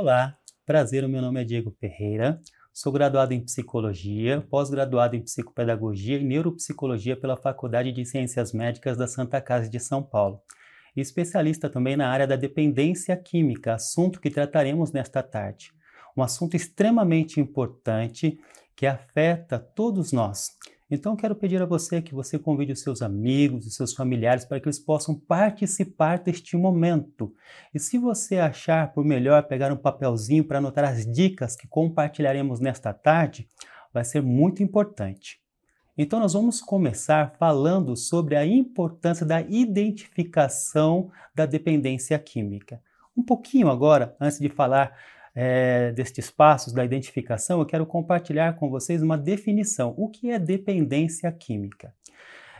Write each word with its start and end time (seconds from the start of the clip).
Olá, 0.00 0.38
prazer, 0.64 1.04
o 1.04 1.08
meu 1.08 1.20
nome 1.20 1.40
é 1.40 1.44
Diego 1.44 1.72
Ferreira, 1.72 2.40
sou 2.72 2.92
graduado 2.92 3.34
em 3.34 3.40
Psicologia, 3.40 4.40
pós-graduado 4.48 5.16
em 5.16 5.20
Psicopedagogia 5.20 6.18
e 6.18 6.24
Neuropsicologia 6.24 7.16
pela 7.16 7.36
Faculdade 7.36 7.90
de 7.90 8.06
Ciências 8.06 8.52
Médicas 8.52 8.96
da 8.96 9.08
Santa 9.08 9.40
Casa 9.40 9.68
de 9.68 9.80
São 9.80 10.00
Paulo, 10.00 10.40
e 10.94 11.00
especialista 11.00 11.68
também 11.68 11.96
na 11.96 12.08
área 12.08 12.28
da 12.28 12.36
dependência 12.36 13.16
química, 13.16 13.74
assunto 13.74 14.20
que 14.20 14.30
trataremos 14.30 14.92
nesta 14.92 15.20
tarde. 15.20 15.72
Um 16.16 16.22
assunto 16.22 16.54
extremamente 16.54 17.40
importante 17.40 18.38
que 18.76 18.86
afeta 18.86 19.58
todos 19.58 20.12
nós, 20.12 20.56
então, 20.90 21.14
quero 21.14 21.34
pedir 21.34 21.60
a 21.60 21.66
você 21.66 22.00
que 22.00 22.14
você 22.14 22.38
convide 22.38 22.72
os 22.72 22.80
seus 22.80 23.02
amigos, 23.02 23.66
os 23.66 23.74
seus 23.74 23.92
familiares 23.92 24.46
para 24.46 24.58
que 24.58 24.66
eles 24.66 24.78
possam 24.78 25.14
participar 25.14 26.18
deste 26.18 26.56
momento. 26.56 27.34
E 27.74 27.78
se 27.78 27.98
você 27.98 28.38
achar 28.38 28.92
por 28.94 29.04
melhor 29.04 29.42
pegar 29.42 29.70
um 29.70 29.76
papelzinho 29.76 30.44
para 30.44 30.58
anotar 30.58 30.84
as 30.84 31.04
dicas 31.04 31.54
que 31.54 31.68
compartilharemos 31.68 32.58
nesta 32.58 32.94
tarde, 32.94 33.46
vai 33.92 34.02
ser 34.02 34.22
muito 34.22 34.62
importante. 34.62 35.38
Então, 35.96 36.20
nós 36.20 36.32
vamos 36.32 36.62
começar 36.62 37.34
falando 37.38 37.94
sobre 37.94 38.34
a 38.34 38.46
importância 38.46 39.26
da 39.26 39.42
identificação 39.42 41.10
da 41.34 41.44
dependência 41.44 42.18
química. 42.18 42.80
Um 43.14 43.22
pouquinho 43.22 43.68
agora, 43.68 44.16
antes 44.18 44.38
de 44.38 44.48
falar 44.48 44.96
é, 45.40 45.92
destes 45.92 46.32
passos 46.32 46.72
da 46.72 46.84
identificação, 46.84 47.60
eu 47.60 47.66
quero 47.66 47.86
compartilhar 47.86 48.56
com 48.56 48.68
vocês 48.68 49.00
uma 49.00 49.16
definição. 49.16 49.94
O 49.96 50.08
que 50.08 50.32
é 50.32 50.38
dependência 50.38 51.30
química? 51.30 51.94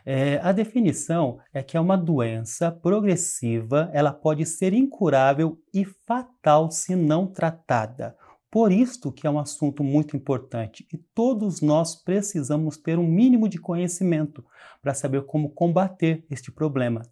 É, 0.06 0.38
a 0.44 0.52
definição 0.52 1.40
é 1.52 1.60
que 1.60 1.76
é 1.76 1.80
uma 1.80 1.96
doença 1.96 2.70
progressiva, 2.70 3.90
ela 3.92 4.12
pode 4.12 4.46
ser 4.46 4.72
incurável 4.72 5.58
e 5.74 5.84
fatal 5.84 6.70
se 6.70 6.94
não 6.94 7.26
tratada. 7.26 8.16
Por 8.48 8.70
isto 8.70 9.10
que 9.10 9.26
é 9.26 9.30
um 9.30 9.40
assunto 9.40 9.82
muito 9.82 10.16
importante 10.16 10.86
e 10.92 10.96
todos 10.96 11.60
nós 11.60 11.96
precisamos 11.96 12.76
ter 12.76 12.96
um 12.96 13.08
mínimo 13.08 13.48
de 13.48 13.58
conhecimento 13.58 14.44
para 14.80 14.94
saber 14.94 15.26
como 15.26 15.50
combater 15.50 16.24
este 16.30 16.52
problema. 16.52 17.02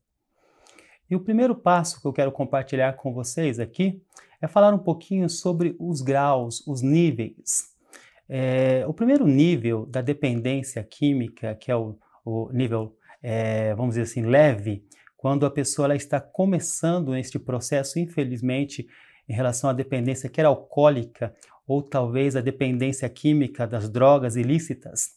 E 1.09 1.15
o 1.15 1.21
primeiro 1.21 1.55
passo 1.55 2.01
que 2.01 2.07
eu 2.07 2.13
quero 2.13 2.33
compartilhar 2.33 2.95
com 2.95 3.13
vocês 3.13 3.61
aqui 3.61 4.03
é 4.41 4.49
falar 4.49 4.75
um 4.75 4.79
pouquinho 4.79 5.29
sobre 5.31 5.77
os 5.79 6.01
graus, 6.01 6.67
os 6.67 6.83
níveis. 6.83 7.75
É, 8.29 8.85
o 8.89 8.93
primeiro 8.93 9.27
nível 9.27 9.87
da 9.87 10.03
dependência 10.03 10.83
química, 10.83 11.55
que 11.55 11.71
é 11.71 11.77
o, 11.77 11.97
o 12.25 12.51
nível, 12.53 12.97
é, 13.23 13.73
vamos 13.75 13.95
dizer 13.95 14.03
assim, 14.03 14.27
leve, 14.27 14.85
quando 15.17 15.47
a 15.47 15.51
pessoa 15.51 15.87
ela 15.87 15.97
está 15.97 16.21
começando 16.21 17.13
neste 17.13 17.39
processo, 17.39 17.99
infelizmente, 17.99 18.87
em 19.29 19.33
relação 19.33 19.71
à 19.71 19.73
dependência 19.73 20.29
quer 20.29 20.45
alcoólica 20.45 21.35
ou 21.67 21.83
talvez 21.83 22.37
a 22.37 22.41
dependência 22.41 23.09
química 23.09 23.67
das 23.67 23.89
drogas 23.89 24.37
ilícitas, 24.37 25.17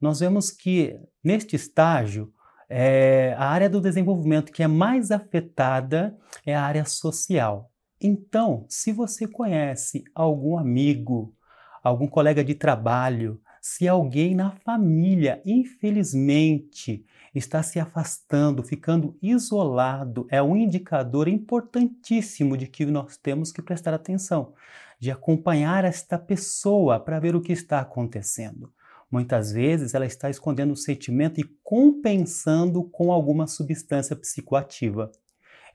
nós 0.00 0.20
vemos 0.20 0.50
que 0.50 0.98
neste 1.22 1.56
estágio 1.56 2.32
é, 2.68 3.34
a 3.38 3.46
área 3.46 3.70
do 3.70 3.80
desenvolvimento 3.80 4.52
que 4.52 4.62
é 4.62 4.66
mais 4.66 5.10
afetada 5.10 6.16
é 6.44 6.54
a 6.54 6.62
área 6.62 6.84
social. 6.84 7.70
Então, 8.00 8.66
se 8.68 8.92
você 8.92 9.26
conhece 9.26 10.04
algum 10.14 10.58
amigo, 10.58 11.34
algum 11.82 12.06
colega 12.06 12.44
de 12.44 12.54
trabalho, 12.54 13.40
se 13.60 13.88
alguém 13.88 14.34
na 14.34 14.52
família, 14.52 15.42
infelizmente, 15.44 17.04
está 17.34 17.62
se 17.62 17.80
afastando, 17.80 18.62
ficando 18.62 19.18
isolado, 19.20 20.26
é 20.30 20.42
um 20.42 20.56
indicador 20.56 21.26
importantíssimo 21.26 22.56
de 22.56 22.66
que 22.66 22.86
nós 22.86 23.16
temos 23.16 23.50
que 23.50 23.60
prestar 23.60 23.92
atenção, 23.92 24.54
de 25.00 25.10
acompanhar 25.10 25.84
esta 25.84 26.18
pessoa 26.18 27.00
para 27.00 27.18
ver 27.18 27.34
o 27.34 27.40
que 27.40 27.52
está 27.52 27.80
acontecendo. 27.80 28.72
Muitas 29.10 29.52
vezes 29.52 29.94
ela 29.94 30.06
está 30.06 30.28
escondendo 30.28 30.72
o 30.72 30.76
sentimento 30.76 31.40
e 31.40 31.44
compensando 31.62 32.82
com 32.84 33.12
alguma 33.12 33.46
substância 33.46 34.16
psicoativa. 34.16 35.10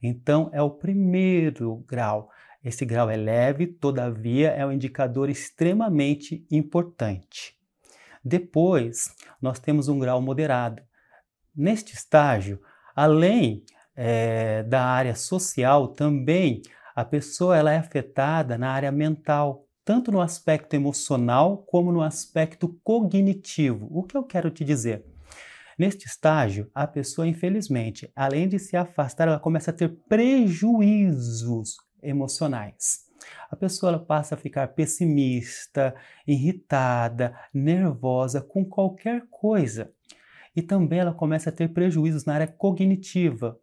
Então, 0.03 0.49
é 0.51 0.61
o 0.61 0.69
primeiro 0.69 1.77
grau. 1.87 2.29
Esse 2.63 2.85
grau 2.85 3.09
é 3.09 3.15
leve, 3.15 3.67
todavia, 3.67 4.49
é 4.49 4.65
um 4.65 4.71
indicador 4.71 5.29
extremamente 5.29 6.45
importante. 6.51 7.55
Depois, 8.23 9.15
nós 9.41 9.59
temos 9.59 9.87
um 9.87 9.97
grau 9.97 10.21
moderado. 10.21 10.81
Neste 11.55 11.93
estágio, 11.93 12.61
além 12.95 13.63
é, 13.95 14.63
da 14.63 14.83
área 14.83 15.15
social, 15.15 15.87
também 15.87 16.61
a 16.95 17.03
pessoa 17.03 17.57
ela 17.57 17.71
é 17.71 17.77
afetada 17.77 18.57
na 18.57 18.71
área 18.71 18.91
mental, 18.91 19.65
tanto 19.91 20.09
no 20.09 20.21
aspecto 20.21 20.73
emocional 20.73 21.65
como 21.67 21.91
no 21.91 22.01
aspecto 22.01 22.69
cognitivo. 22.81 23.89
O 23.91 24.03
que 24.03 24.15
eu 24.15 24.23
quero 24.23 24.49
te 24.49 24.63
dizer? 24.63 25.03
Neste 25.77 26.07
estágio, 26.07 26.71
a 26.73 26.87
pessoa, 26.87 27.27
infelizmente, 27.27 28.09
além 28.15 28.47
de 28.47 28.57
se 28.57 28.77
afastar, 28.77 29.27
ela 29.27 29.37
começa 29.37 29.69
a 29.69 29.73
ter 29.73 29.89
prejuízos 30.07 31.75
emocionais. 32.01 33.05
A 33.49 33.55
pessoa 33.57 33.99
passa 33.99 34.35
a 34.35 34.37
ficar 34.37 34.69
pessimista, 34.69 35.93
irritada, 36.25 37.37
nervosa 37.53 38.39
com 38.39 38.63
qualquer 38.63 39.25
coisa. 39.29 39.91
E 40.55 40.61
também 40.61 40.99
ela 40.99 41.13
começa 41.13 41.49
a 41.49 41.53
ter 41.53 41.67
prejuízos 41.73 42.23
na 42.23 42.35
área 42.35 42.47
cognitiva. 42.47 43.59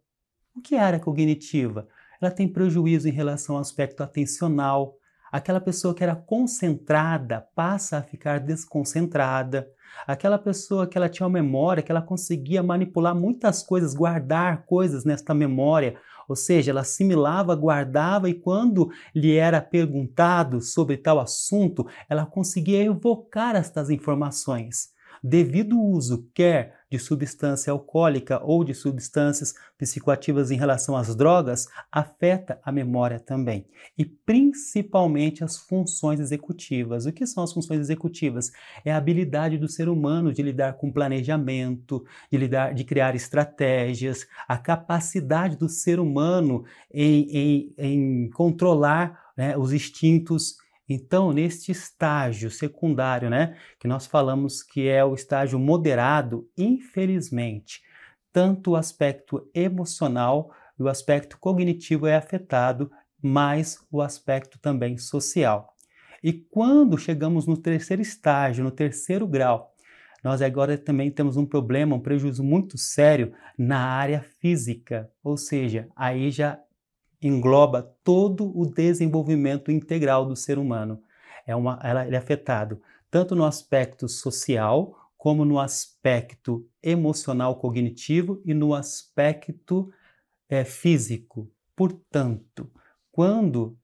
O 0.55 0.61
que 0.61 0.75
é 0.75 0.79
área 0.79 0.99
cognitiva? 0.99 1.87
Ela 2.21 2.29
tem 2.29 2.47
prejuízo 2.47 3.09
em 3.09 3.13
relação 3.13 3.55
ao 3.55 3.61
aspecto 3.61 4.03
atencional. 4.03 4.98
Aquela 5.31 5.61
pessoa 5.61 5.93
que 5.93 6.03
era 6.03 6.15
concentrada 6.15 7.47
passa 7.55 7.97
a 7.97 8.01
ficar 8.01 8.39
desconcentrada. 8.39 9.67
Aquela 10.07 10.37
pessoa 10.37 10.87
que 10.87 10.97
ela 10.97 11.09
tinha 11.09 11.27
uma 11.27 11.33
memória, 11.41 11.83
que 11.83 11.91
ela 11.91 12.01
conseguia 12.01 12.63
manipular 12.63 13.15
muitas 13.15 13.61
coisas, 13.63 13.93
guardar 13.93 14.65
coisas 14.65 15.03
nesta 15.03 15.33
memória, 15.33 15.97
ou 16.27 16.35
seja, 16.35 16.71
ela 16.71 16.81
assimilava, 16.81 17.55
guardava 17.55 18.29
e 18.29 18.35
quando 18.35 18.89
lhe 19.15 19.35
era 19.35 19.59
perguntado 19.61 20.61
sobre 20.61 20.95
tal 20.95 21.19
assunto, 21.19 21.87
ela 22.07 22.25
conseguia 22.25 22.83
evocar 22.83 23.55
estas 23.55 23.89
informações. 23.89 24.89
Devido 25.23 25.77
ao 25.77 25.85
uso 25.85 26.29
quer 26.33 26.78
de 26.89 26.97
substância 26.97 27.71
alcoólica 27.71 28.41
ou 28.43 28.63
de 28.63 28.73
substâncias 28.73 29.53
psicoativas 29.77 30.51
em 30.51 30.57
relação 30.57 30.97
às 30.97 31.15
drogas 31.15 31.67
afeta 31.91 32.59
a 32.63 32.71
memória 32.71 33.19
também 33.19 33.65
e 33.97 34.03
principalmente 34.03 35.43
as 35.43 35.57
funções 35.57 36.19
executivas. 36.19 37.05
O 37.05 37.11
que 37.11 37.25
são 37.27 37.43
as 37.43 37.53
funções 37.53 37.79
executivas? 37.79 38.51
É 38.83 38.91
a 38.91 38.97
habilidade 38.97 39.57
do 39.57 39.67
ser 39.67 39.87
humano 39.87 40.33
de 40.33 40.41
lidar 40.41 40.73
com 40.73 40.91
planejamento, 40.91 42.03
de 42.31 42.37
lidar, 42.37 42.73
de 42.73 42.83
criar 42.83 43.15
estratégias, 43.15 44.27
a 44.47 44.57
capacidade 44.57 45.55
do 45.55 45.69
ser 45.69 45.99
humano 45.99 46.63
em, 46.91 47.29
em, 47.29 47.73
em 47.77 48.29
controlar 48.31 49.31
né, 49.37 49.57
os 49.57 49.71
instintos 49.71 50.57
então, 50.89 51.31
neste 51.31 51.71
estágio 51.71 52.49
secundário, 52.49 53.29
né, 53.29 53.55
que 53.79 53.87
nós 53.87 54.07
falamos 54.07 54.63
que 54.63 54.87
é 54.87 55.05
o 55.05 55.13
estágio 55.13 55.59
moderado, 55.59 56.49
infelizmente, 56.57 57.81
tanto 58.33 58.71
o 58.71 58.75
aspecto 58.75 59.47
emocional 59.53 60.51
e 60.79 60.81
o 60.81 60.87
aspecto 60.87 61.37
cognitivo 61.37 62.07
é 62.07 62.15
afetado, 62.15 62.91
mas 63.21 63.85
o 63.91 64.01
aspecto 64.01 64.57
também 64.57 64.97
social. 64.97 65.75
E 66.23 66.33
quando 66.33 66.97
chegamos 66.97 67.45
no 67.45 67.55
terceiro 67.55 68.01
estágio, 68.01 68.63
no 68.63 68.71
terceiro 68.71 69.27
grau, 69.27 69.73
nós 70.23 70.41
agora 70.41 70.77
também 70.77 71.11
temos 71.11 71.37
um 71.37 71.45
problema, 71.45 71.95
um 71.95 71.99
prejuízo 71.99 72.43
muito 72.43 72.77
sério 72.77 73.33
na 73.57 73.79
área 73.79 74.21
física, 74.41 75.09
ou 75.23 75.37
seja, 75.37 75.87
aí 75.95 76.29
já 76.31 76.59
engloba 77.21 77.95
todo 78.03 78.57
o 78.57 78.65
desenvolvimento 78.65 79.71
integral 79.71 80.25
do 80.25 80.35
ser 80.35 80.57
humano. 80.57 81.01
É 81.45 81.55
uma, 81.55 81.79
ela, 81.83 82.05
ele 82.05 82.15
é 82.15 82.19
afetado 82.19 82.81
tanto 83.09 83.35
no 83.35 83.43
aspecto 83.43 84.07
social, 84.07 84.95
como 85.17 85.43
no 85.43 85.59
aspecto 85.59 86.65
emocional 86.81 87.55
cognitivo 87.57 88.41
e 88.45 88.53
no 88.53 88.73
aspecto 88.73 89.91
é, 90.47 90.63
físico. 90.63 91.51
Portanto, 91.75 92.71
quando 93.11 93.77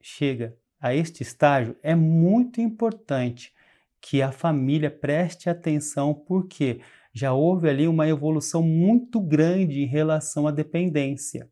chega 0.00 0.56
a 0.80 0.94
este 0.94 1.22
estágio, 1.22 1.76
é 1.82 1.94
muito 1.94 2.60
importante 2.60 3.52
que 4.00 4.20
a 4.20 4.30
família 4.30 4.90
preste 4.90 5.48
atenção, 5.48 6.12
porque 6.14 6.80
já 7.12 7.32
houve 7.32 7.68
ali 7.68 7.88
uma 7.88 8.06
evolução 8.06 8.62
muito 8.62 9.20
grande 9.20 9.80
em 9.80 9.86
relação 9.86 10.46
à 10.46 10.50
dependência. 10.50 11.48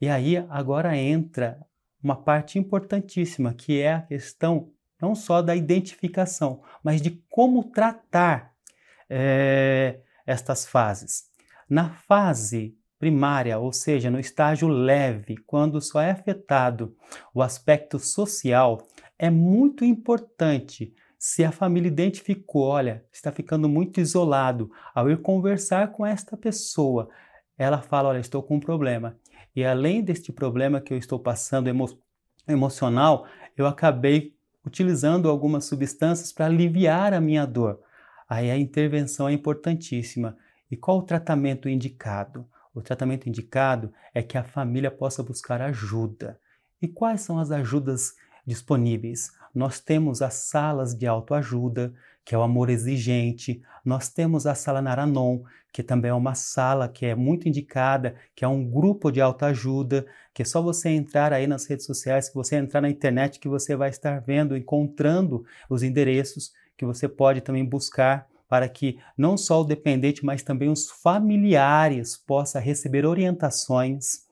E 0.00 0.08
aí 0.08 0.36
agora 0.48 0.96
entra 0.96 1.58
uma 2.02 2.16
parte 2.16 2.58
importantíssima, 2.58 3.52
que 3.52 3.80
é 3.80 3.94
a 3.94 4.02
questão 4.02 4.70
não 5.00 5.14
só 5.14 5.42
da 5.42 5.54
identificação, 5.54 6.62
mas 6.82 7.00
de 7.00 7.22
como 7.28 7.64
tratar 7.64 8.52
é, 9.08 10.00
estas 10.26 10.66
fases. 10.66 11.24
Na 11.68 11.90
fase 11.90 12.76
primária, 12.98 13.58
ou 13.58 13.72
seja, 13.72 14.10
no 14.10 14.18
estágio 14.18 14.68
leve, 14.68 15.36
quando 15.36 15.80
só 15.80 16.00
é 16.00 16.10
afetado 16.10 16.96
o 17.32 17.42
aspecto 17.42 17.98
social, 17.98 18.86
é 19.18 19.30
muito 19.30 19.84
importante 19.84 20.94
se 21.18 21.44
a 21.44 21.50
família 21.50 21.88
identificou, 21.88 22.62
olha, 22.62 23.04
está 23.12 23.32
ficando 23.32 23.68
muito 23.68 24.00
isolado, 24.00 24.70
ao 24.94 25.10
ir 25.10 25.20
conversar 25.20 25.92
com 25.92 26.06
esta 26.06 26.36
pessoa, 26.36 27.08
ela 27.56 27.82
fala, 27.82 28.10
olha, 28.10 28.20
estou 28.20 28.42
com 28.42 28.56
um 28.56 28.60
problema. 28.60 29.18
E 29.58 29.64
além 29.64 30.04
deste 30.04 30.30
problema 30.30 30.80
que 30.80 30.94
eu 30.94 30.96
estou 30.96 31.18
passando 31.18 31.66
emo 31.66 32.00
emocional, 32.46 33.26
eu 33.56 33.66
acabei 33.66 34.36
utilizando 34.64 35.28
algumas 35.28 35.64
substâncias 35.64 36.30
para 36.30 36.46
aliviar 36.46 37.12
a 37.12 37.20
minha 37.20 37.44
dor. 37.44 37.80
Aí 38.28 38.52
a 38.52 38.56
intervenção 38.56 39.28
é 39.28 39.32
importantíssima. 39.32 40.38
E 40.70 40.76
qual 40.76 40.98
o 40.98 41.02
tratamento 41.02 41.68
indicado? 41.68 42.46
O 42.72 42.80
tratamento 42.80 43.28
indicado 43.28 43.92
é 44.14 44.22
que 44.22 44.38
a 44.38 44.44
família 44.44 44.92
possa 44.92 45.24
buscar 45.24 45.60
ajuda. 45.60 46.38
E 46.80 46.86
quais 46.86 47.22
são 47.22 47.36
as 47.36 47.50
ajudas 47.50 48.14
disponíveis? 48.46 49.32
Nós 49.52 49.80
temos 49.80 50.22
as 50.22 50.34
salas 50.34 50.94
de 50.94 51.04
autoajuda, 51.04 51.92
que 52.28 52.34
é 52.34 52.38
o 52.38 52.42
amor 52.42 52.68
exigente. 52.68 53.62
Nós 53.82 54.10
temos 54.10 54.46
a 54.46 54.54
sala 54.54 54.82
Naranon, 54.82 55.40
que 55.72 55.82
também 55.82 56.10
é 56.10 56.14
uma 56.14 56.34
sala 56.34 56.86
que 56.86 57.06
é 57.06 57.14
muito 57.14 57.48
indicada, 57.48 58.16
que 58.36 58.44
é 58.44 58.48
um 58.48 58.70
grupo 58.70 59.10
de 59.10 59.18
autoajuda, 59.18 60.04
que 60.34 60.42
é 60.42 60.44
só 60.44 60.60
você 60.60 60.90
entrar 60.90 61.32
aí 61.32 61.46
nas 61.46 61.64
redes 61.64 61.86
sociais, 61.86 62.28
que 62.28 62.34
você 62.34 62.56
entrar 62.56 62.82
na 62.82 62.90
internet, 62.90 63.40
que 63.40 63.48
você 63.48 63.74
vai 63.74 63.88
estar 63.88 64.20
vendo, 64.20 64.54
encontrando 64.54 65.42
os 65.70 65.82
endereços 65.82 66.52
que 66.76 66.84
você 66.84 67.08
pode 67.08 67.40
também 67.40 67.64
buscar 67.64 68.28
para 68.46 68.68
que 68.68 68.98
não 69.16 69.38
só 69.38 69.62
o 69.62 69.64
dependente, 69.64 70.22
mas 70.22 70.42
também 70.42 70.68
os 70.68 70.90
familiares 70.90 72.14
possam 72.14 72.60
receber 72.60 73.06
orientações, 73.06 74.26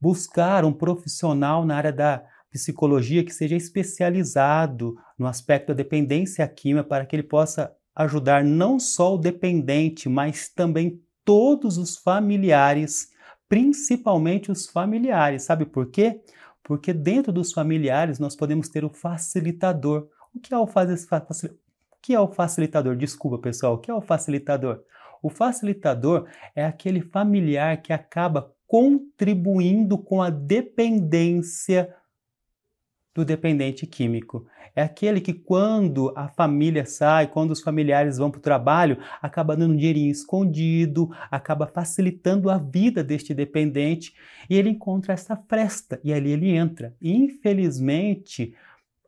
buscar 0.00 0.64
um 0.64 0.72
profissional 0.72 1.66
na 1.66 1.76
área 1.76 1.92
da 1.92 2.24
psicologia 2.54 3.24
que 3.24 3.34
seja 3.34 3.56
especializado 3.56 4.96
no 5.18 5.26
aspecto 5.26 5.68
da 5.68 5.74
dependência 5.74 6.46
química 6.46 6.84
para 6.84 7.04
que 7.04 7.16
ele 7.16 7.24
possa 7.24 7.74
ajudar 7.94 8.44
não 8.44 8.78
só 8.78 9.16
o 9.16 9.18
dependente, 9.18 10.08
mas 10.08 10.48
também 10.48 11.00
todos 11.24 11.76
os 11.78 11.96
familiares, 11.96 13.08
principalmente 13.48 14.52
os 14.52 14.68
familiares. 14.68 15.42
Sabe 15.42 15.66
por 15.66 15.90
quê? 15.90 16.20
Porque 16.62 16.92
dentro 16.92 17.32
dos 17.32 17.52
familiares 17.52 18.20
nós 18.20 18.36
podemos 18.36 18.68
ter 18.68 18.84
o 18.84 18.90
facilitador. 18.90 20.08
O 20.32 20.38
que 20.38 20.54
é 20.54 20.58
o 20.58 20.66
facilitador? 20.66 21.56
que 22.04 22.14
é 22.14 22.20
o 22.20 22.28
facilitador? 22.28 22.94
Desculpa, 22.96 23.38
pessoal, 23.38 23.74
o 23.74 23.78
que 23.78 23.90
é 23.90 23.94
o 23.94 24.02
facilitador? 24.02 24.82
O 25.22 25.30
facilitador 25.30 26.28
é 26.54 26.62
aquele 26.62 27.00
familiar 27.00 27.80
que 27.80 27.94
acaba 27.94 28.52
contribuindo 28.66 29.96
com 29.96 30.20
a 30.20 30.28
dependência 30.28 31.94
do 33.14 33.24
dependente 33.24 33.86
químico. 33.86 34.46
É 34.76 34.82
aquele 34.82 35.20
que, 35.20 35.32
quando 35.32 36.12
a 36.16 36.26
família 36.26 36.84
sai, 36.84 37.28
quando 37.28 37.52
os 37.52 37.60
familiares 37.60 38.18
vão 38.18 38.28
para 38.28 38.38
o 38.38 38.42
trabalho, 38.42 38.98
acaba 39.22 39.56
dando 39.56 39.72
um 39.72 39.76
dinheirinho 39.76 40.10
escondido, 40.10 41.10
acaba 41.30 41.66
facilitando 41.66 42.50
a 42.50 42.58
vida 42.58 43.04
deste 43.04 43.32
dependente 43.32 44.14
e 44.50 44.56
ele 44.56 44.70
encontra 44.70 45.12
essa 45.12 45.36
fresta 45.36 46.00
e 46.02 46.12
ali 46.12 46.32
ele 46.32 46.50
entra. 46.50 46.92
Infelizmente, 47.00 48.52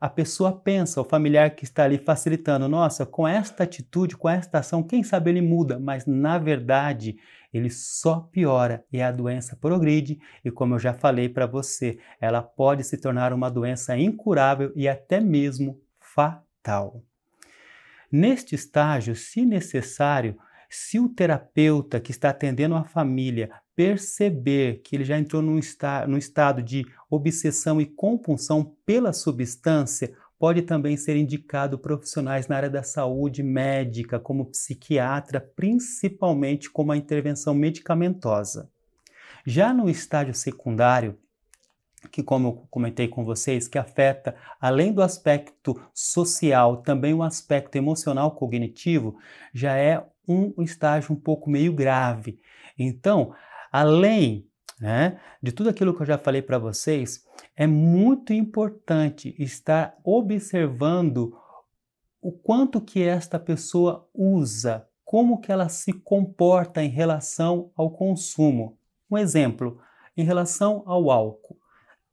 a 0.01 0.09
pessoa 0.11 0.53
pensa, 0.53 1.01
o 1.01 1.05
familiar 1.05 1.51
que 1.55 1.65
está 1.65 1.85
ali 1.85 1.97
facilitando, 1.97 2.69
nossa, 2.69 3.07
com 3.07 3.27
esta 3.27 3.65
atitude, 3.65 4.17
com 4.17 4.29
esta 4.29 4.59
ação, 4.59 4.83
quem 4.83 5.03
sabe 5.03 5.31
ele 5.31 5.41
muda, 5.41 5.79
mas 5.79 6.05
na 6.07 6.37
verdade 6.39 7.17
ele 7.53 7.71
só 7.71 8.21
piora 8.21 8.85
e 8.93 9.01
a 9.01 9.11
doença 9.11 9.57
progride 9.57 10.21
e 10.45 10.51
como 10.51 10.75
eu 10.75 10.79
já 10.79 10.93
falei 10.93 11.29
para 11.29 11.47
você, 11.47 11.99
ela 12.21 12.43
pode 12.43 12.85
se 12.85 12.99
tornar 12.99 13.33
uma 13.33 13.51
doença 13.51 13.97
incurável 13.97 14.71
e 14.77 14.87
até 14.87 15.19
mesmo 15.19 15.81
fatal. 15.99 17.03
Neste 18.13 18.55
estágio, 18.55 19.17
se 19.17 19.47
necessário, 19.47 20.37
se 20.69 21.01
o 21.01 21.09
terapeuta 21.09 21.99
que 21.99 22.11
está 22.11 22.31
atendendo 22.31 22.75
a 22.75 22.85
família 22.85 23.51
perceber 23.77 24.81
que 24.83 24.97
ele 24.97 25.05
já 25.05 25.19
entrou 25.19 25.43
num, 25.43 25.59
esta, 25.59 26.07
num 26.07 26.17
estado 26.17 26.63
de 26.63 26.87
obsessão 27.11 27.79
e 27.79 27.85
compulsão 27.85 28.75
pela 28.87 29.13
substância, 29.13 30.17
pode 30.39 30.63
também 30.63 30.97
ser 30.97 31.17
indicado 31.17 31.79
profissionais 31.79 32.49
na 32.49 32.57
área 32.57 32.71
da 32.71 32.83
saúde 32.83 33.43
médica, 33.43 34.19
como 34.19 34.47
psiquiatra, 34.47 35.41
principalmente 35.55 36.71
como 36.71 36.93
a 36.93 36.97
intervenção 36.97 37.55
medicamentosa. 37.55 38.71
Já 39.47 39.73
no 39.73 39.89
estágio 39.89 40.35
secundário, 40.35 41.19
que 42.11 42.23
como 42.23 42.49
eu 42.49 42.53
comentei 42.71 43.09
com 43.09 43.25
vocês, 43.25 43.69
que 43.69 43.79
afeta 43.79 44.37
além 44.61 44.93
do 44.93 45.03
aspecto 45.03 45.81
social, 45.93 46.79
também 46.79 47.13
o 47.15 47.23
aspecto 47.23 47.77
emocional 47.77 48.31
cognitivo, 48.33 49.19
já 49.53 49.77
é 49.77 50.03
um 50.27 50.63
estágio 50.63 51.13
um 51.13 51.17
pouco 51.17 51.49
meio 51.51 51.73
grave. 51.73 52.41
Então, 52.79 53.35
além 53.77 54.49
né, 54.81 55.21
de 55.43 55.53
tudo 55.53 55.69
aquilo 55.69 55.95
que 55.95 56.01
eu 56.01 56.07
já 56.07 56.17
falei 56.17 56.41
para 56.41 56.59
vocês, 56.59 57.27
é 57.55 57.67
muito 57.67 58.33
importante 58.33 59.35
estar 59.39 59.95
observando 60.03 61.37
o 62.23 62.33
quanto 62.33 62.81
que 62.81 63.03
esta 63.03 63.39
pessoa 63.39 64.09
usa, 64.15 64.89
como 65.05 65.41
que 65.43 65.53
ela 65.53 65.69
se 65.69 65.93
comporta 65.93 66.83
em 66.83 66.89
relação 66.89 67.71
ao 67.77 67.91
consumo. 67.91 68.79
Um 69.11 69.19
exemplo, 69.19 69.79
em 70.17 70.25
relação 70.25 70.83
ao 70.87 71.11
álcool. 71.11 71.59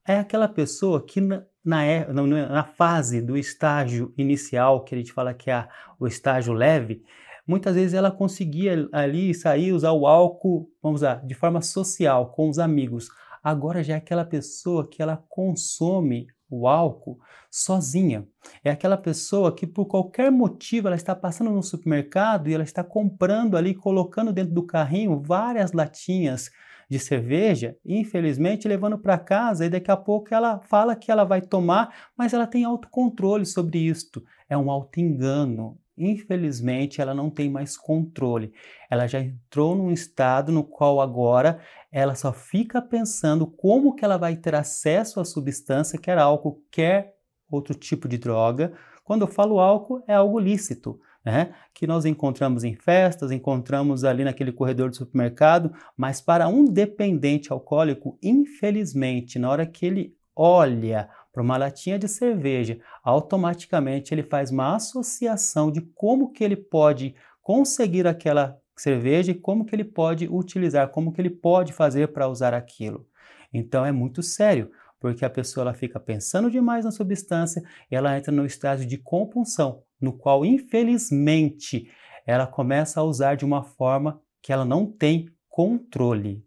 É 0.06 0.20
aquela 0.20 0.50
pessoa 0.50 1.02
que 1.02 1.22
na, 1.22 1.44
na, 1.64 1.86
é, 1.86 2.12
na 2.12 2.66
fase 2.66 3.22
do 3.22 3.38
estágio 3.38 4.14
inicial, 4.18 4.84
que 4.84 4.94
a 4.94 4.98
gente 4.98 5.14
fala 5.14 5.34
que 5.34 5.50
é 5.50 5.66
o 5.98 6.06
estágio 6.06 6.54
leve, 6.54 7.06
muitas 7.48 7.76
vezes 7.76 7.94
ela 7.94 8.12
conseguia 8.12 8.88
ali 8.92 9.34
sair, 9.34 9.72
usar 9.72 9.92
o 9.92 10.08
álcool, 10.08 10.70
vamos 10.82 11.02
lá, 11.02 11.16
de 11.16 11.34
forma 11.34 11.62
social, 11.62 12.32
com 12.32 12.50
os 12.50 12.60
amigos. 12.60 13.08
Agora 13.44 13.84
já 13.84 13.96
é 13.96 13.98
aquela 13.98 14.24
pessoa 14.24 14.88
que 14.88 15.02
ela 15.02 15.22
consome 15.30 16.28
o 16.50 16.68
álcool 16.68 17.20
sozinha. 17.50 18.28
É 18.64 18.70
aquela 18.70 18.98
pessoa 18.98 19.54
que 19.54 19.66
por 19.66 19.86
qualquer 19.86 20.32
motivo 20.32 20.88
ela 20.88 20.96
está 20.96 21.16
passando 21.16 21.52
no 21.52 21.64
supermercado 21.64 22.48
e 22.48 22.54
ela 22.54 22.64
está 22.64 22.84
comprando 22.84 23.58
ali, 23.58 23.74
colocando 23.74 24.32
dentro 24.32 24.54
do 24.54 24.66
carrinho 24.66 25.22
várias 25.22 25.74
latinhas 25.74 26.50
de 26.90 27.00
cerveja, 27.00 27.76
infelizmente 27.84 28.68
levando 28.68 29.00
para 29.00 29.18
casa 29.18 29.66
e 29.66 29.70
daqui 29.70 29.90
a 29.90 29.98
pouco 29.98 30.34
ela 30.34 30.60
fala 30.60 30.96
que 30.96 31.12
ela 31.12 31.24
vai 31.24 31.42
tomar, 31.42 32.12
mas 32.16 32.34
ela 32.34 32.46
tem 32.46 32.64
autocontrole 32.64 33.46
sobre 33.46 33.80
isto. 33.80 34.24
É 34.48 34.56
um 34.56 34.70
auto-engano, 34.70 35.78
infelizmente, 35.98 37.02
ela 37.02 37.14
não 37.14 37.30
tem 37.30 37.50
mais 37.50 37.78
controle. 37.78 38.54
Ela 38.90 39.08
já 39.08 39.20
entrou 39.20 39.76
num 39.76 39.92
estado 39.92 40.52
no 40.52 40.64
qual 40.64 41.02
agora 41.02 41.60
ela 41.92 42.16
só 42.16 42.34
fica 42.34 42.82
pensando 42.82 43.46
como 43.46 43.96
que 43.96 44.04
ela 44.04 44.18
vai 44.18 44.36
ter 44.36 44.56
acesso 44.56 45.20
à 45.20 45.26
substância, 45.26 46.00
quer 46.00 46.18
álcool, 46.18 46.64
quer 46.72 47.16
outro 47.50 47.76
tipo 47.76 48.08
de 48.08 48.18
droga. 48.18 48.74
Quando 49.04 49.22
eu 49.22 49.28
falo 49.28 49.60
álcool, 49.60 50.04
é 50.08 50.14
algo 50.14 50.40
lícito. 50.40 51.00
Né? 51.26 51.54
que 51.74 51.88
nós 51.88 52.04
encontramos 52.04 52.66
em 52.66 52.76
festas, 52.76 53.32
encontramos 53.32 54.04
ali 54.04 54.26
naquele 54.26 54.52
corredor 54.52 54.90
do 54.90 54.96
supermercado, 54.98 55.72
mas 55.96 56.20
para 56.20 56.50
um 56.50 56.66
dependente 56.66 57.50
alcoólico, 57.54 58.20
infelizmente, 58.22 59.40
na 59.40 59.50
hora 59.50 59.66
que 59.66 59.86
ele 59.86 60.18
olha 60.36 61.10
para 61.34 61.42
uma 61.42 61.58
latinha 61.58 61.98
de 61.98 62.08
cerveja, 62.08 62.80
automaticamente 63.04 64.14
ele 64.14 64.22
faz 64.22 64.52
uma 64.52 64.76
associação 64.76 65.72
de 65.72 65.82
como 65.82 66.32
que 66.32 66.44
ele 66.44 66.56
pode 66.56 67.16
conseguir 67.42 68.08
aquela 68.08 68.58
cerveja 68.78 69.32
e 69.32 69.36
como 69.36 69.66
que 69.66 69.76
ele 69.76 69.84
pode 69.84 70.28
utilizar, 70.28 70.90
como 70.90 71.12
que 71.12 71.20
ele 71.20 71.32
pode 71.32 71.74
fazer 71.74 72.10
para 72.10 72.28
usar 72.28 72.54
aquilo. 72.54 73.08
Então 73.52 73.84
é 73.84 73.92
muito 73.92 74.22
sério, 74.22 74.72
porque 75.00 75.26
a 75.26 75.30
pessoa 75.30 75.64
ela 75.64 75.74
fica 75.74 76.00
pensando 76.00 76.50
demais 76.50 76.86
na 76.86 76.92
substância 76.92 77.64
ela 77.90 78.16
entra 78.16 78.32
no 78.32 78.46
estágio 78.46 78.88
de 78.88 78.98
compulsão, 78.98 79.82
no 80.00 80.14
qual 80.14 80.46
infelizmente 80.46 81.90
ela 82.26 82.48
começa 82.48 83.00
a 83.00 83.04
usar 83.04 83.36
de 83.36 83.44
uma 83.44 83.64
forma 83.64 84.22
que 84.42 84.54
ela 84.54 84.64
não 84.64 84.86
tem 84.86 85.28
controle. 85.50 86.46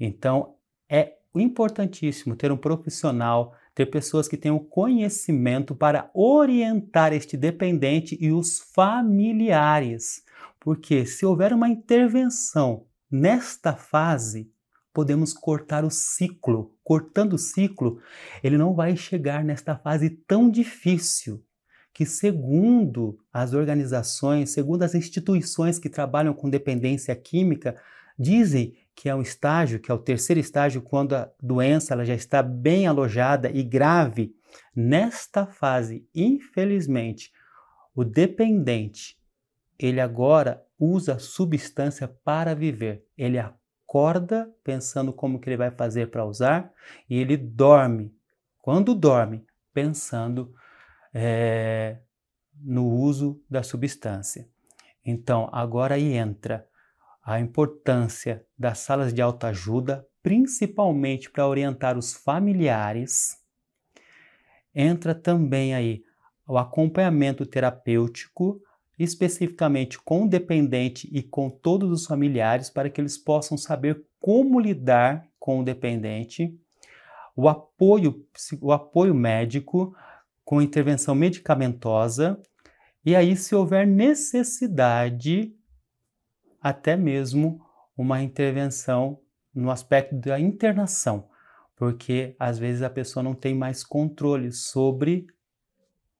Então 0.00 0.56
é 0.88 1.14
importantíssimo 1.34 2.34
ter 2.34 2.50
um 2.50 2.56
profissional 2.56 3.54
ter 3.76 3.84
pessoas 3.86 4.26
que 4.26 4.38
tenham 4.38 4.58
conhecimento 4.58 5.76
para 5.76 6.10
orientar 6.14 7.12
este 7.12 7.36
dependente 7.36 8.16
e 8.18 8.32
os 8.32 8.58
familiares. 8.58 10.24
Porque 10.58 11.04
se 11.04 11.26
houver 11.26 11.52
uma 11.52 11.68
intervenção 11.68 12.86
nesta 13.10 13.74
fase, 13.74 14.50
podemos 14.94 15.34
cortar 15.34 15.84
o 15.84 15.90
ciclo. 15.90 16.74
Cortando 16.82 17.34
o 17.34 17.38
ciclo, 17.38 18.00
ele 18.42 18.56
não 18.56 18.72
vai 18.72 18.96
chegar 18.96 19.44
nesta 19.44 19.76
fase 19.76 20.08
tão 20.08 20.50
difícil 20.50 21.44
que, 21.92 22.06
segundo 22.06 23.18
as 23.30 23.52
organizações, 23.52 24.52
segundo 24.52 24.84
as 24.84 24.94
instituições 24.94 25.78
que 25.78 25.90
trabalham 25.90 26.32
com 26.32 26.48
dependência 26.48 27.14
química, 27.14 27.76
dizem 28.18 28.74
que 28.96 29.10
é 29.10 29.14
um 29.14 29.20
estágio, 29.20 29.78
que 29.78 29.90
é 29.90 29.94
o 29.94 29.98
terceiro 29.98 30.40
estágio, 30.40 30.80
quando 30.80 31.14
a 31.14 31.30
doença 31.40 31.92
ela 31.92 32.04
já 32.04 32.14
está 32.14 32.42
bem 32.42 32.86
alojada 32.86 33.50
e 33.50 33.62
grave. 33.62 34.34
Nesta 34.74 35.46
fase, 35.46 36.08
infelizmente, 36.14 37.30
o 37.94 38.02
dependente, 38.02 39.20
ele 39.78 40.00
agora 40.00 40.64
usa 40.78 41.18
substância 41.18 42.08
para 42.08 42.54
viver. 42.54 43.06
Ele 43.18 43.38
acorda 43.38 44.50
pensando 44.64 45.12
como 45.12 45.38
que 45.38 45.50
ele 45.50 45.58
vai 45.58 45.70
fazer 45.70 46.10
para 46.10 46.24
usar 46.24 46.72
e 47.08 47.18
ele 47.18 47.36
dorme. 47.36 48.14
Quando 48.62 48.94
dorme, 48.94 49.46
pensando 49.74 50.54
é, 51.12 51.98
no 52.58 52.88
uso 52.88 53.42
da 53.48 53.62
substância. 53.62 54.48
Então, 55.04 55.50
agora 55.52 55.96
aí 55.96 56.14
entra 56.14 56.66
a 57.26 57.40
importância 57.40 58.46
das 58.56 58.78
salas 58.78 59.12
de 59.12 59.20
autoajuda, 59.20 60.06
principalmente 60.22 61.28
para 61.28 61.48
orientar 61.48 61.98
os 61.98 62.14
familiares. 62.14 63.36
Entra 64.72 65.12
também 65.12 65.74
aí 65.74 66.04
o 66.46 66.56
acompanhamento 66.56 67.44
terapêutico, 67.44 68.62
especificamente 68.96 69.98
com 69.98 70.22
o 70.22 70.28
dependente 70.28 71.10
e 71.12 71.20
com 71.20 71.50
todos 71.50 71.90
os 71.90 72.06
familiares, 72.06 72.70
para 72.70 72.88
que 72.88 73.00
eles 73.00 73.18
possam 73.18 73.58
saber 73.58 74.04
como 74.20 74.60
lidar 74.60 75.26
com 75.36 75.58
o 75.58 75.64
dependente, 75.64 76.56
o 77.34 77.48
apoio, 77.48 78.24
o 78.60 78.72
apoio 78.72 79.14
médico 79.14 79.96
com 80.44 80.62
intervenção 80.62 81.14
medicamentosa, 81.16 82.40
e 83.04 83.14
aí, 83.14 83.36
se 83.36 83.54
houver 83.54 83.86
necessidade, 83.86 85.55
até 86.68 86.96
mesmo 86.96 87.64
uma 87.96 88.20
intervenção 88.20 89.20
no 89.54 89.70
aspecto 89.70 90.16
da 90.16 90.40
internação, 90.40 91.30
porque 91.76 92.34
às 92.40 92.58
vezes 92.58 92.82
a 92.82 92.90
pessoa 92.90 93.22
não 93.22 93.34
tem 93.34 93.54
mais 93.54 93.84
controle 93.84 94.50
sobre 94.50 95.28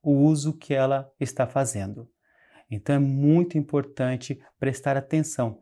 o 0.00 0.12
uso 0.12 0.56
que 0.56 0.72
ela 0.72 1.12
está 1.18 1.48
fazendo. 1.48 2.08
Então 2.70 2.94
é 2.94 2.98
muito 3.00 3.58
importante 3.58 4.40
prestar 4.56 4.96
atenção. 4.96 5.60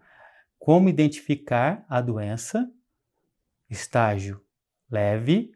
Como 0.58 0.90
identificar 0.90 1.86
a 1.88 2.02
doença? 2.02 2.70
Estágio 3.70 4.38
leve, 4.90 5.54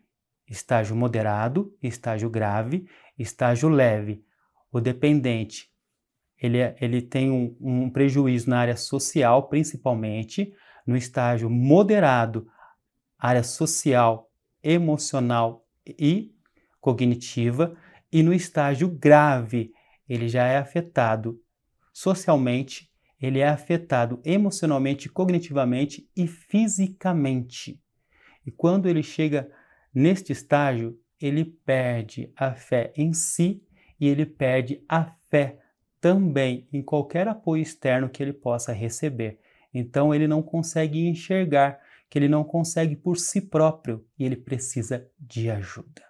estágio 0.48 0.96
moderado, 0.96 1.76
estágio 1.82 2.30
grave, 2.30 2.88
estágio 3.18 3.68
leve. 3.68 4.24
O 4.72 4.80
dependente 4.80 5.70
ele, 6.40 6.58
é, 6.58 6.76
ele 6.80 7.02
tem 7.02 7.30
um, 7.30 7.56
um 7.60 7.90
prejuízo 7.90 8.48
na 8.48 8.60
área 8.60 8.76
social, 8.76 9.48
principalmente, 9.48 10.52
no 10.86 10.96
estágio 10.96 11.50
moderado, 11.50 12.46
área 13.18 13.42
social, 13.42 14.30
emocional 14.62 15.66
e 15.86 16.32
cognitiva, 16.80 17.76
e 18.10 18.22
no 18.22 18.32
estágio 18.32 18.88
grave, 18.88 19.72
ele 20.08 20.28
já 20.28 20.46
é 20.46 20.56
afetado 20.56 21.40
socialmente, 21.92 22.88
ele 23.20 23.40
é 23.40 23.48
afetado 23.48 24.20
emocionalmente, 24.24 25.08
cognitivamente 25.08 26.08
e 26.16 26.26
fisicamente. 26.26 27.80
E 28.46 28.50
quando 28.50 28.88
ele 28.88 29.02
chega 29.02 29.50
neste 29.92 30.32
estágio, 30.32 30.98
ele 31.20 31.44
perde 31.44 32.32
a 32.36 32.54
fé 32.54 32.92
em 32.96 33.12
si 33.12 33.62
e 34.00 34.06
ele 34.06 34.24
perde 34.24 34.82
a 34.88 35.12
fé 35.28 35.58
também 36.00 36.66
em 36.72 36.82
qualquer 36.82 37.28
apoio 37.28 37.62
externo 37.62 38.08
que 38.08 38.22
ele 38.22 38.32
possa 38.32 38.72
receber. 38.72 39.40
Então 39.72 40.14
ele 40.14 40.26
não 40.26 40.42
consegue 40.42 41.06
enxergar, 41.06 41.80
que 42.08 42.18
ele 42.18 42.28
não 42.28 42.42
consegue 42.42 42.96
por 42.96 43.16
si 43.16 43.40
próprio 43.40 44.04
e 44.18 44.24
ele 44.24 44.36
precisa 44.36 45.06
de 45.18 45.50
ajuda. 45.50 46.02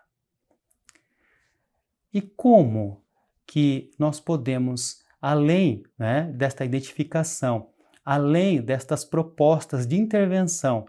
E 2.13 2.21
como 2.21 3.03
que 3.47 3.91
nós 3.99 4.21
podemos, 4.21 5.03
além 5.21 5.83
né, 5.99 6.31
desta 6.35 6.65
identificação, 6.65 7.71
além 8.05 8.61
destas 8.61 9.05
propostas 9.05 9.87
de 9.87 9.97
intervenção, 9.97 10.87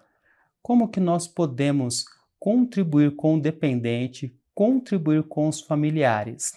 como 0.62 0.88
que 0.88 1.00
nós 1.00 1.28
podemos 1.28 2.06
contribuir 2.39 3.15
com 3.15 3.36
o 3.36 3.41
dependente, 3.41 4.38
contribuir 4.54 5.24
com 5.24 5.47
os 5.47 5.60
familiares? 5.60 6.54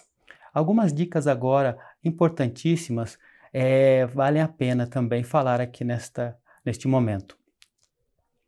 Algumas 0.53 0.93
dicas 0.93 1.25
agora 1.25 1.77
importantíssimas 2.03 3.17
é, 3.51 4.05
valem 4.07 4.41
a 4.41 4.47
pena 4.47 4.87
também 4.87 5.23
falar 5.23 5.61
aqui 5.61 5.83
nesta, 5.83 6.37
neste 6.65 6.87
momento. 6.87 7.37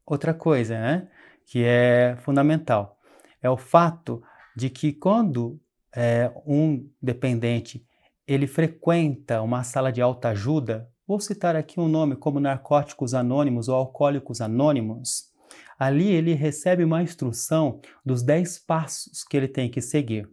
Outra 0.06 0.34
coisa 0.34 0.80
né, 0.80 1.08
que 1.46 1.64
é 1.64 2.18
fundamental 2.22 3.00
é 3.42 3.50
o 3.50 3.58
fato 3.58 4.22
de 4.56 4.70
que 4.70 4.94
quando 4.94 5.60
é, 5.96 6.32
um 6.46 6.90
dependente 7.02 7.86
ele 8.28 8.48
frequenta 8.48 9.42
uma 9.42 9.64
sala 9.64 9.92
de 9.92 10.02
alta 10.02 10.30
ajuda, 10.30 10.90
vou 11.08 11.20
citar 11.20 11.56
aqui 11.56 11.80
um 11.80 11.88
nome 11.88 12.16
como 12.16 12.40
Narcóticos 12.40 13.14
Anônimos 13.14 13.70
ou 13.70 13.76
Alcoólicos 13.76 14.42
Anônimos, 14.42 15.32
ali 15.78 16.12
ele 16.12 16.34
recebe 16.34 16.84
uma 16.84 17.04
instrução 17.04 17.80
dos 18.04 18.24
10 18.24 18.60
passos 18.60 19.24
que 19.24 19.38
ele 19.38 19.48
tem 19.48 19.70
que 19.70 19.82
seguir. 19.82 20.28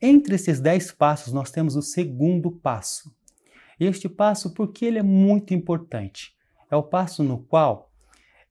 Entre 0.00 0.34
esses 0.34 0.60
10 0.60 0.92
passos, 0.92 1.32
nós 1.32 1.50
temos 1.50 1.76
o 1.76 1.82
segundo 1.82 2.50
passo. 2.50 3.14
Este 3.78 4.08
passo, 4.08 4.52
porque 4.54 4.84
ele 4.84 4.98
é 4.98 5.02
muito 5.02 5.54
importante? 5.54 6.34
É 6.70 6.76
o 6.76 6.82
passo 6.82 7.22
no 7.22 7.38
qual 7.38 7.90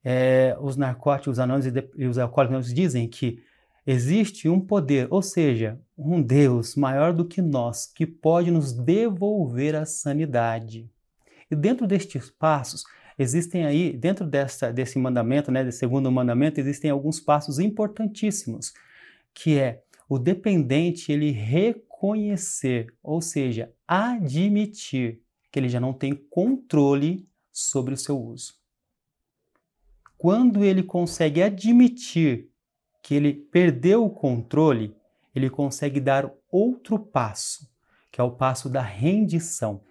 é, 0.04 0.56
os 0.60 0.76
narcóticos 0.76 1.40
anônimos 1.40 1.84
e 1.96 2.06
os 2.06 2.18
alcoólicos 2.18 2.74
dizem 2.74 3.08
que 3.08 3.44
Existe 3.92 4.48
um 4.48 4.60
poder, 4.60 5.08
ou 5.10 5.20
seja, 5.20 5.80
um 5.98 6.22
Deus 6.22 6.76
maior 6.76 7.12
do 7.12 7.26
que 7.26 7.42
nós, 7.42 7.88
que 7.88 8.06
pode 8.06 8.52
nos 8.52 8.72
devolver 8.72 9.76
a 9.76 9.84
sanidade. 9.84 10.88
E 11.50 11.56
dentro 11.56 11.88
destes 11.88 12.30
passos, 12.30 12.84
existem 13.18 13.66
aí, 13.66 13.92
dentro 13.92 14.28
dessa, 14.28 14.72
desse 14.72 15.00
mandamento, 15.00 15.52
né, 15.52 15.64
desse 15.64 15.80
segundo 15.80 16.12
mandamento, 16.12 16.60
existem 16.60 16.92
alguns 16.92 17.20
passos 17.20 17.58
importantíssimos, 17.58 18.76
que 19.34 19.58
é 19.58 19.82
o 20.10 20.18
dependente 20.18 21.12
ele 21.12 21.30
reconhecer, 21.30 22.92
ou 23.04 23.22
seja, 23.22 23.72
admitir 23.88 25.22
que 25.52 25.60
ele 25.60 25.70
já 25.70 25.80
não 25.80 25.94
tem 25.94 26.16
controle 26.16 27.30
sobre 27.52 27.94
o 27.94 27.98
seu 27.98 28.20
uso. 28.20 28.56
Quando 30.18 30.66
ele 30.66 30.82
consegue 30.82 31.44
admitir 31.44 32.50
que 33.04 33.14
ele 33.14 33.34
perdeu 33.34 34.04
o 34.04 34.10
controle, 34.10 34.96
ele 35.34 35.50
consegue 35.50 36.00
dar 36.00 36.30
outro 36.52 36.98
passo, 36.98 37.70
que 38.12 38.20
é 38.20 38.24
o 38.24 38.32
passo 38.32 38.68
da 38.68 38.82
rendição. 38.82 39.84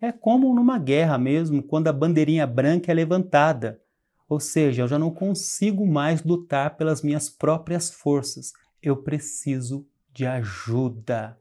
É 0.00 0.12
como 0.12 0.54
numa 0.54 0.78
guerra 0.78 1.16
mesmo, 1.16 1.62
quando 1.62 1.88
a 1.88 1.92
bandeirinha 1.92 2.46
branca 2.46 2.92
é 2.92 2.94
levantada. 2.94 3.80
Ou 4.28 4.38
seja, 4.38 4.82
eu 4.82 4.88
já 4.88 4.98
não 4.98 5.10
consigo 5.10 5.86
mais 5.86 6.22
lutar 6.22 6.76
pelas 6.76 7.02
minhas 7.02 7.28
próprias 7.28 7.90
forças. 7.90 8.52
Eu 8.82 8.96
preciso 9.02 9.86
de 10.12 10.26
ajuda. 10.26 11.38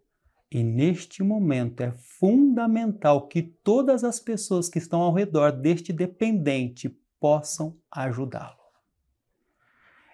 E 0.52 0.64
neste 0.64 1.22
momento 1.22 1.82
é 1.82 1.92
fundamental 1.92 3.28
que 3.28 3.42
todas 3.42 4.04
as 4.04 4.20
pessoas 4.20 4.68
que 4.68 4.80
estão 4.80 5.02
ao 5.02 5.14
redor 5.14 5.52
deste 5.52 5.94
dependente 5.94 6.90
possam 7.20 7.78
ajudá-lo. 7.92 8.58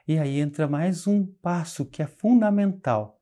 E 0.08 0.20
aí 0.20 0.40
entra 0.40 0.68
mais 0.68 1.08
um 1.08 1.26
passo 1.26 1.86
que 1.86 2.02
é 2.02 2.08
fundamental, 2.08 3.20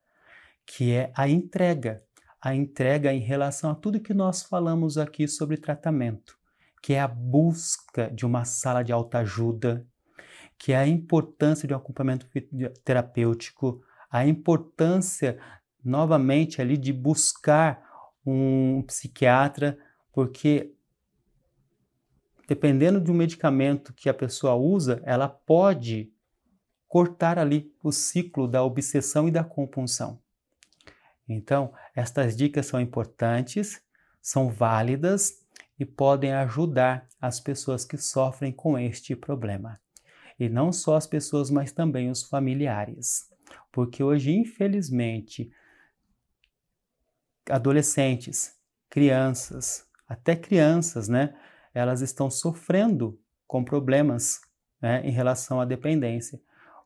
que 0.66 0.92
é 0.92 1.12
a 1.16 1.28
entrega. 1.28 2.02
A 2.40 2.54
entrega 2.54 3.10
em 3.10 3.20
relação 3.20 3.70
a 3.70 3.74
tudo 3.74 4.00
que 4.00 4.12
nós 4.12 4.42
falamos 4.42 4.98
aqui 4.98 5.26
sobre 5.26 5.56
tratamento, 5.56 6.36
que 6.82 6.92
é 6.92 7.00
a 7.00 7.08
busca 7.08 8.10
de 8.10 8.26
uma 8.26 8.44
sala 8.44 8.82
de 8.82 8.92
autoajuda, 8.92 9.86
que 10.58 10.72
é 10.72 10.76
a 10.76 10.86
importância 10.86 11.66
de 11.66 11.72
um 11.72 11.76
acompanhamento 11.78 12.28
terapêutico, 12.84 13.82
a 14.14 14.24
importância 14.24 15.40
novamente 15.84 16.62
ali 16.62 16.76
de 16.76 16.92
buscar 16.92 17.84
um 18.24 18.80
psiquiatra, 18.82 19.76
porque 20.12 20.72
dependendo 22.46 23.00
de 23.00 23.10
um 23.10 23.14
medicamento 23.14 23.92
que 23.92 24.08
a 24.08 24.14
pessoa 24.14 24.54
usa, 24.54 25.02
ela 25.04 25.28
pode 25.28 26.12
cortar 26.86 27.40
ali 27.40 27.74
o 27.82 27.90
ciclo 27.90 28.46
da 28.46 28.62
obsessão 28.62 29.26
e 29.26 29.32
da 29.32 29.42
compulsão. 29.42 30.20
Então, 31.28 31.72
estas 31.92 32.36
dicas 32.36 32.66
são 32.66 32.80
importantes, 32.80 33.82
são 34.22 34.48
válidas 34.48 35.44
e 35.76 35.84
podem 35.84 36.32
ajudar 36.34 37.08
as 37.20 37.40
pessoas 37.40 37.84
que 37.84 37.96
sofrem 37.96 38.52
com 38.52 38.78
este 38.78 39.16
problema. 39.16 39.80
E 40.38 40.48
não 40.48 40.70
só 40.70 40.94
as 40.94 41.06
pessoas, 41.08 41.50
mas 41.50 41.72
também 41.72 42.08
os 42.10 42.22
familiares. 42.22 43.33
Porque 43.72 44.02
hoje, 44.02 44.32
infelizmente, 44.32 45.50
adolescentes, 47.48 48.56
crianças, 48.88 49.86
até 50.08 50.36
crianças, 50.36 51.08
né, 51.08 51.34
elas 51.72 52.00
estão 52.00 52.30
sofrendo 52.30 53.18
com 53.46 53.64
problemas 53.64 54.40
né, 54.80 55.02
em 55.04 55.10
relação 55.10 55.60
à 55.60 55.64
dependência. 55.64 56.40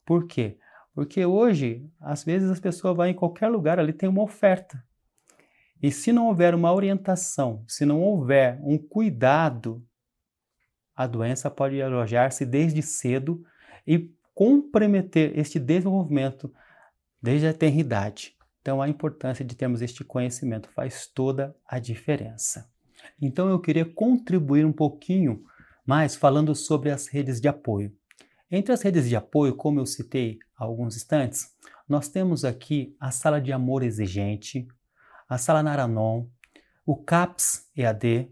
Por 0.05 0.27
quê? 0.27 0.59
Porque 0.95 1.25
hoje, 1.25 1.89
às 2.01 2.25
vezes, 2.25 2.51
as 2.51 2.59
pessoas 2.59 2.97
vão 2.97 3.07
em 3.07 3.15
qualquer 3.15 3.49
lugar, 3.49 3.79
ali 3.79 3.93
tem 3.93 4.09
uma 4.09 4.23
oferta. 4.23 4.83
E 5.81 5.93
se 5.93 6.13
não 6.13 6.27
houver 6.27 6.55
uma 6.55 6.73
orientação, 6.73 7.65
se 7.69 7.85
não 7.85 8.01
houver 8.01 8.59
um 8.63 8.77
cuidado, 8.77 9.85
a 10.97 11.07
doença 11.07 11.49
pode 11.49 11.81
alojar-se 11.81 12.45
desde 12.45 12.83
cedo 12.83 13.45
e 13.87 14.13
comprometer 14.39 15.37
este 15.37 15.59
desenvolvimento 15.59 16.55
desde 17.21 17.49
a 17.49 17.53
tenridade. 17.53 18.37
Então, 18.61 18.81
a 18.81 18.89
importância 18.89 19.45
de 19.45 19.57
termos 19.57 19.83
este 19.83 20.05
conhecimento 20.05 20.69
faz 20.77 21.09
toda 21.09 21.57
a 21.67 21.81
diferença. 21.81 22.71
Então, 23.21 23.49
eu 23.49 23.59
queria 23.59 23.85
contribuir 23.85 24.65
um 24.65 24.73
pouquinho 24.73 25.43
mais 25.85 26.15
falando 26.15 26.55
sobre 26.55 26.89
as 26.93 27.09
redes 27.09 27.41
de 27.41 27.49
apoio. 27.49 27.93
Entre 28.49 28.73
as 28.73 28.81
redes 28.81 29.09
de 29.09 29.17
apoio, 29.17 29.57
como 29.57 29.81
eu 29.81 29.87
citei 29.87 30.39
há 30.57 30.63
alguns 30.63 30.95
instantes, 30.95 31.49
nós 31.89 32.09
temos 32.09 32.45
aqui 32.45 32.95
a 33.01 33.11
Sala 33.11 33.41
de 33.41 33.53
Amor 33.53 33.83
Exigente, 33.83 34.69
a 35.29 35.37
Sala 35.37 35.65
Naranon, 35.65 36.29
o 36.87 36.95
CAPS 36.95 37.69
EAD. 37.77 38.31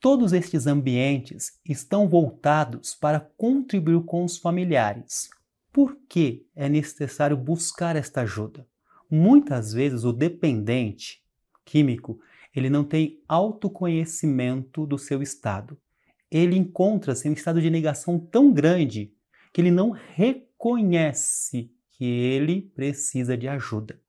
Todos 0.00 0.32
estes 0.32 0.68
ambientes 0.68 1.58
estão 1.64 2.08
voltados 2.08 2.94
para 2.94 3.18
contribuir 3.18 4.04
com 4.04 4.24
os 4.24 4.36
familiares. 4.36 5.28
Por 5.72 5.98
que 6.08 6.46
é 6.54 6.68
necessário 6.68 7.36
buscar 7.36 7.96
esta 7.96 8.20
ajuda? 8.20 8.64
Muitas 9.10 9.72
vezes 9.72 10.04
o 10.04 10.12
dependente 10.12 11.20
químico, 11.64 12.20
ele 12.54 12.70
não 12.70 12.84
tem 12.84 13.20
autoconhecimento 13.28 14.86
do 14.86 14.96
seu 14.96 15.20
estado. 15.20 15.76
Ele 16.30 16.56
encontra-se 16.56 17.26
em 17.26 17.32
um 17.32 17.34
estado 17.34 17.60
de 17.60 17.68
negação 17.68 18.20
tão 18.20 18.52
grande 18.52 19.12
que 19.52 19.60
ele 19.60 19.70
não 19.72 19.90
reconhece 19.90 21.72
que 21.90 22.04
ele 22.04 22.62
precisa 22.62 23.36
de 23.36 23.48
ajuda. 23.48 24.00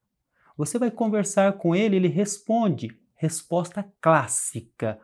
Você 0.56 0.78
vai 0.78 0.90
conversar 0.90 1.54
com 1.54 1.74
ele, 1.74 1.96
ele 1.96 2.08
responde. 2.08 2.96
Resposta 3.16 3.84
clássica: 4.00 4.98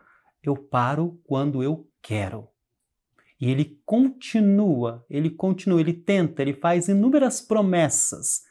eu 0.49 0.57
paro 0.57 1.21
quando 1.25 1.63
eu 1.63 1.89
quero. 2.03 2.49
E 3.41 3.51
ele 3.51 3.79
continua, 3.85 5.05
ele 5.11 5.31
continua, 5.31 5.81
ele 5.81 5.93
tenta, 5.93 6.43
ele 6.43 6.55
faz 6.55 6.89
inúmeras 6.89 7.41
promessas. 7.41 8.45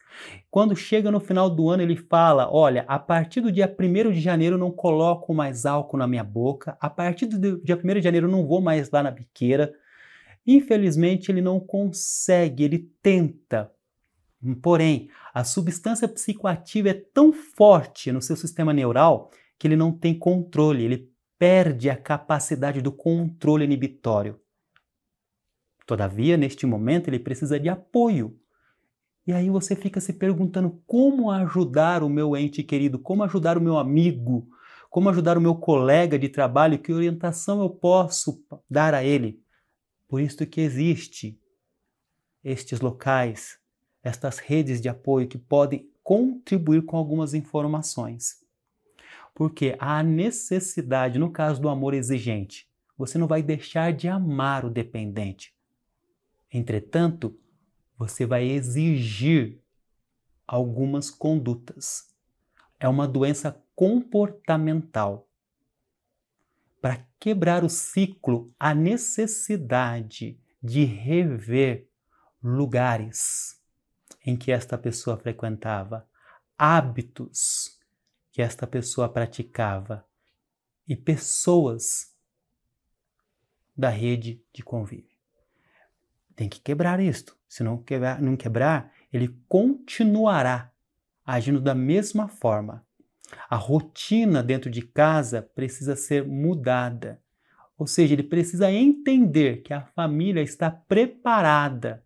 Quando 0.50 0.76
chega 0.76 1.12
no 1.12 1.20
final 1.20 1.50
do 1.50 1.70
ano, 1.70 1.84
ele 1.84 1.96
fala: 1.96 2.50
Olha, 2.52 2.86
a 2.88 3.00
partir 3.00 3.42
do 3.42 3.52
dia 3.52 3.74
1 3.78 4.12
de 4.12 4.22
janeiro 4.22 4.58
não 4.58 4.72
coloco 4.72 5.34
mais 5.34 5.66
álcool 5.66 5.98
na 5.98 6.08
minha 6.08 6.24
boca, 6.24 6.78
a 6.80 6.90
partir 6.90 7.26
do 7.26 7.62
dia 7.62 7.76
1 7.76 7.94
de 7.96 8.02
janeiro 8.02 8.28
não 8.28 8.46
vou 8.46 8.62
mais 8.62 8.90
lá 8.92 9.02
na 9.02 9.12
biqueira, 9.12 9.74
Infelizmente, 10.46 11.32
ele 11.32 11.42
não 11.42 11.60
consegue, 11.60 12.64
ele 12.64 12.92
tenta. 13.02 13.72
Porém, 14.62 15.10
a 15.34 15.44
substância 15.44 16.08
psicoativa 16.08 16.90
é 16.90 16.94
tão 16.94 17.34
forte 17.34 18.12
no 18.12 18.22
seu 18.22 18.36
sistema 18.36 18.72
neural 18.72 19.32
que 19.58 19.68
ele 19.68 19.76
não 19.76 19.92
tem 19.92 20.18
controle, 20.18 20.84
ele 20.84 21.10
perde 21.38 21.90
a 21.90 21.98
capacidade 21.98 22.82
do 22.82 22.92
controle 22.92 23.66
inibitório. 23.66 24.40
Todavia, 25.86 26.38
neste 26.38 26.66
momento, 26.66 27.08
ele 27.10 27.20
precisa 27.20 27.60
de 27.60 27.70
apoio. 27.70 28.40
E 29.28 29.34
aí 29.34 29.50
você 29.50 29.76
fica 29.76 30.00
se 30.00 30.14
perguntando 30.14 30.82
como 30.86 31.32
ajudar 31.32 32.04
o 32.04 32.10
meu 32.10 32.36
ente 32.36 32.64
querido, 32.64 33.00
como 33.00 33.24
ajudar 33.24 33.58
o 33.58 33.62
meu 33.62 33.78
amigo, 33.78 34.48
como 34.90 35.10
ajudar 35.10 35.38
o 35.38 35.42
meu 35.42 35.56
colega 35.56 36.18
de 36.18 36.30
trabalho, 36.30 36.80
que 36.80 36.94
orientação 36.94 37.62
eu 37.62 37.70
posso 37.70 38.44
dar 38.70 38.94
a 38.94 39.04
ele? 39.04 39.44
Por 40.08 40.22
isso 40.22 40.46
que 40.46 40.62
existe 40.62 41.40
estes 42.44 42.80
locais, 42.80 43.60
estas 44.04 44.38
redes 44.38 44.80
de 44.80 44.88
apoio 44.88 45.28
que 45.28 45.38
podem 45.38 45.90
contribuir 46.04 46.84
com 46.84 46.96
algumas 46.96 47.34
informações. 47.34 48.45
Porque 49.36 49.76
há 49.80 50.02
necessidade, 50.02 51.20
no 51.20 51.30
caso 51.30 51.62
do 51.62 51.68
amor 51.68 51.94
exigente, 51.94 52.68
você 52.98 53.18
não 53.18 53.28
vai 53.28 53.44
deixar 53.44 53.92
de 53.92 54.08
amar 54.08 54.64
o 54.64 54.70
dependente. 54.70 55.54
Entretanto, 56.52 57.38
você 57.98 58.26
vai 58.26 58.46
exigir 58.46 59.62
algumas 60.48 61.12
condutas. 61.12 62.16
É 62.80 62.88
uma 62.88 63.06
doença 63.06 63.62
comportamental 63.76 65.30
para 66.82 67.06
quebrar 67.20 67.64
o 67.64 67.70
ciclo, 67.70 68.54
a 68.58 68.74
necessidade 68.74 70.40
de 70.64 70.86
rever 70.86 71.90
lugares 72.42 73.62
em 74.26 74.38
que 74.38 74.52
esta 74.52 74.78
pessoa 74.78 75.18
frequentava, 75.18 76.08
hábitos 76.58 77.75
que 78.36 78.42
esta 78.42 78.68
pessoa 78.68 79.08
praticava 79.08 80.06
e 80.86 80.94
pessoas 80.94 82.14
da 83.78 83.88
rede 83.88 84.44
de 84.54 84.62
convívio. 84.62 85.16
Tem 86.36 86.50
que 86.50 86.60
quebrar 86.60 87.00
isto. 87.00 87.34
Se 87.48 87.64
não 87.64 87.78
quebrar, 87.78 88.22
não 88.22 88.36
quebrar, 88.36 88.92
ele 89.14 89.34
continuará 89.48 90.70
agindo 91.26 91.62
da 91.62 91.74
mesma 91.74 92.28
forma, 92.28 92.86
a 93.50 93.56
rotina 93.56 94.44
dentro 94.44 94.70
de 94.70 94.82
casa 94.82 95.42
precisa 95.42 95.96
ser 95.96 96.28
mudada. 96.28 97.22
Ou 97.78 97.88
seja, 97.88 98.16
ele 98.16 98.24
precisa 98.24 98.70
entender 98.70 99.62
que 99.62 99.74
a 99.74 99.80
família 99.80 100.42
está 100.42 100.70
preparada 100.70 102.04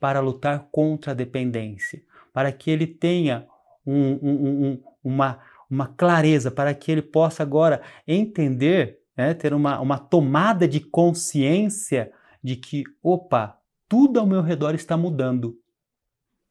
para 0.00 0.18
lutar 0.18 0.66
contra 0.72 1.12
a 1.12 1.14
dependência, 1.14 2.02
para 2.32 2.50
que 2.50 2.72
ele 2.72 2.88
tenha 2.88 3.46
um, 3.86 4.18
um, 4.20 4.66
um, 4.66 4.82
uma, 5.04 5.38
uma 5.70 5.86
clareza, 5.86 6.50
para 6.50 6.74
que 6.74 6.90
ele 6.90 7.02
possa 7.02 7.42
agora 7.42 7.80
entender, 8.06 9.00
né, 9.16 9.34
ter 9.34 9.54
uma, 9.54 9.80
uma 9.80 9.98
tomada 9.98 10.66
de 10.66 10.80
consciência 10.80 12.12
de 12.42 12.56
que, 12.56 12.84
opa, 13.02 13.58
tudo 13.88 14.18
ao 14.18 14.26
meu 14.26 14.42
redor 14.42 14.74
está 14.74 14.96
mudando. 14.96 15.58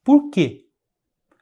Por 0.04 0.30
quê? 0.30 0.70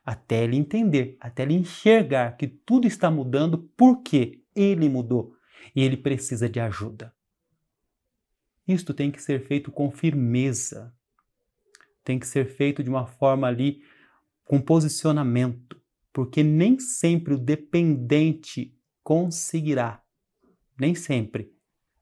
até 0.08 0.46
ele 0.46 0.56
entender, 0.56 1.18
até 1.20 1.44
ele 1.44 1.54
enxergar 1.54 2.38
que 2.38 2.48
tudo 2.48 2.88
está 2.88 3.12
mudando 3.12 3.70
porque 3.76 4.42
ele 4.56 4.88
mudou 4.88 5.36
e 5.76 5.84
ele 5.84 5.98
precisa 5.98 6.48
de 6.48 6.62
ajuda. 6.62 7.14
Isto 8.66 8.94
tem 8.94 9.12
que 9.12 9.22
ser 9.22 9.46
feito 9.46 9.70
com 9.70 9.92
firmeza, 9.92 10.96
tem 12.06 12.18
que 12.18 12.26
ser 12.26 12.46
feito 12.46 12.82
de 12.82 12.90
uma 12.90 13.06
forma 13.06 13.48
ali 13.48 13.84
com 14.46 14.62
posicionamento, 14.62 15.78
porque 16.18 16.42
nem 16.42 16.80
sempre 16.80 17.36
o 17.36 17.38
dependente 17.38 18.76
conseguirá, 19.04 20.02
nem 20.76 20.96
sempre, 20.96 21.54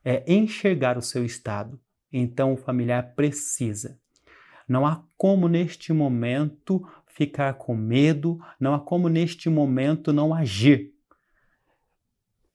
é 0.06 0.24
enxergar 0.34 0.98
o 0.98 1.02
seu 1.02 1.26
estado. 1.26 1.78
Então 2.14 2.54
o 2.54 2.58
familiar 2.58 3.14
precisa. 3.14 4.00
Não 4.70 4.88
há 4.88 5.04
como 5.18 5.50
neste 5.50 5.92
momento 5.92 6.82
ficar 7.08 7.56
com 7.56 7.76
medo, 7.76 8.40
não 8.58 8.74
há 8.74 8.80
como 8.80 9.10
neste 9.10 9.50
momento 9.50 10.14
não 10.14 10.34
agir. 10.34 10.94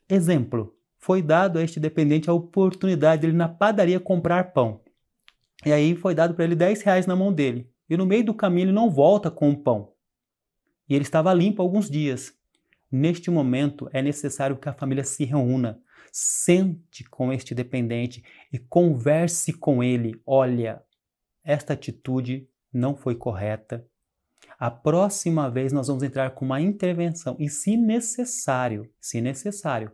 Exemplo: 0.09 0.75
foi 0.96 1.20
dado 1.20 1.59
a 1.59 1.62
este 1.62 1.79
dependente 1.79 2.31
a 2.31 2.33
oportunidade 2.33 3.20
de 3.20 3.27
ele 3.29 3.37
na 3.37 3.51
padaria 3.51 4.01
comprar 4.01 4.55
pão. 4.55 4.81
E 5.66 5.70
aí 5.70 5.94
foi 5.94 6.14
dado 6.14 6.33
para 6.33 6.44
ele 6.46 6.57
10 6.57 6.81
reais 6.81 7.07
na 7.07 7.14
mão 7.14 7.31
dele. 7.31 7.70
E 7.87 7.99
no 7.99 8.07
meio 8.07 8.25
do 8.25 8.33
caminho 8.33 8.64
ele 8.64 8.73
não 8.73 8.90
volta 8.90 9.31
com 9.31 9.51
o 9.51 9.62
pão. 9.62 9.92
E 10.90 10.94
ele 10.94 11.05
estava 11.05 11.33
limpo 11.33 11.62
alguns 11.62 11.88
dias. 11.88 12.35
Neste 12.92 13.31
momento 13.31 13.88
é 13.92 14.03
necessário 14.03 14.59
que 14.59 14.68
a 14.68 14.74
família 14.74 15.05
se 15.05 15.24
reúna, 15.24 15.81
sente 16.12 17.05
com 17.05 17.33
este 17.33 17.55
dependente 17.55 18.22
e 18.53 18.59
converse 18.59 19.53
com 19.53 19.83
ele. 19.83 20.20
Olha, 20.26 20.83
esta 21.42 21.72
atitude 21.72 22.46
não 22.72 22.94
foi 22.94 23.14
correta, 23.14 23.87
a 24.61 24.70
próxima 24.70 25.50
vez 25.50 25.72
nós 25.72 25.87
vamos 25.88 26.03
entrar 26.03 26.33
com 26.33 26.44
uma 26.44 26.61
intervenção 26.61 27.35
e, 27.38 27.48
se 27.48 27.79
necessário, 27.79 28.87
se 29.00 29.18
necessário, 29.18 29.90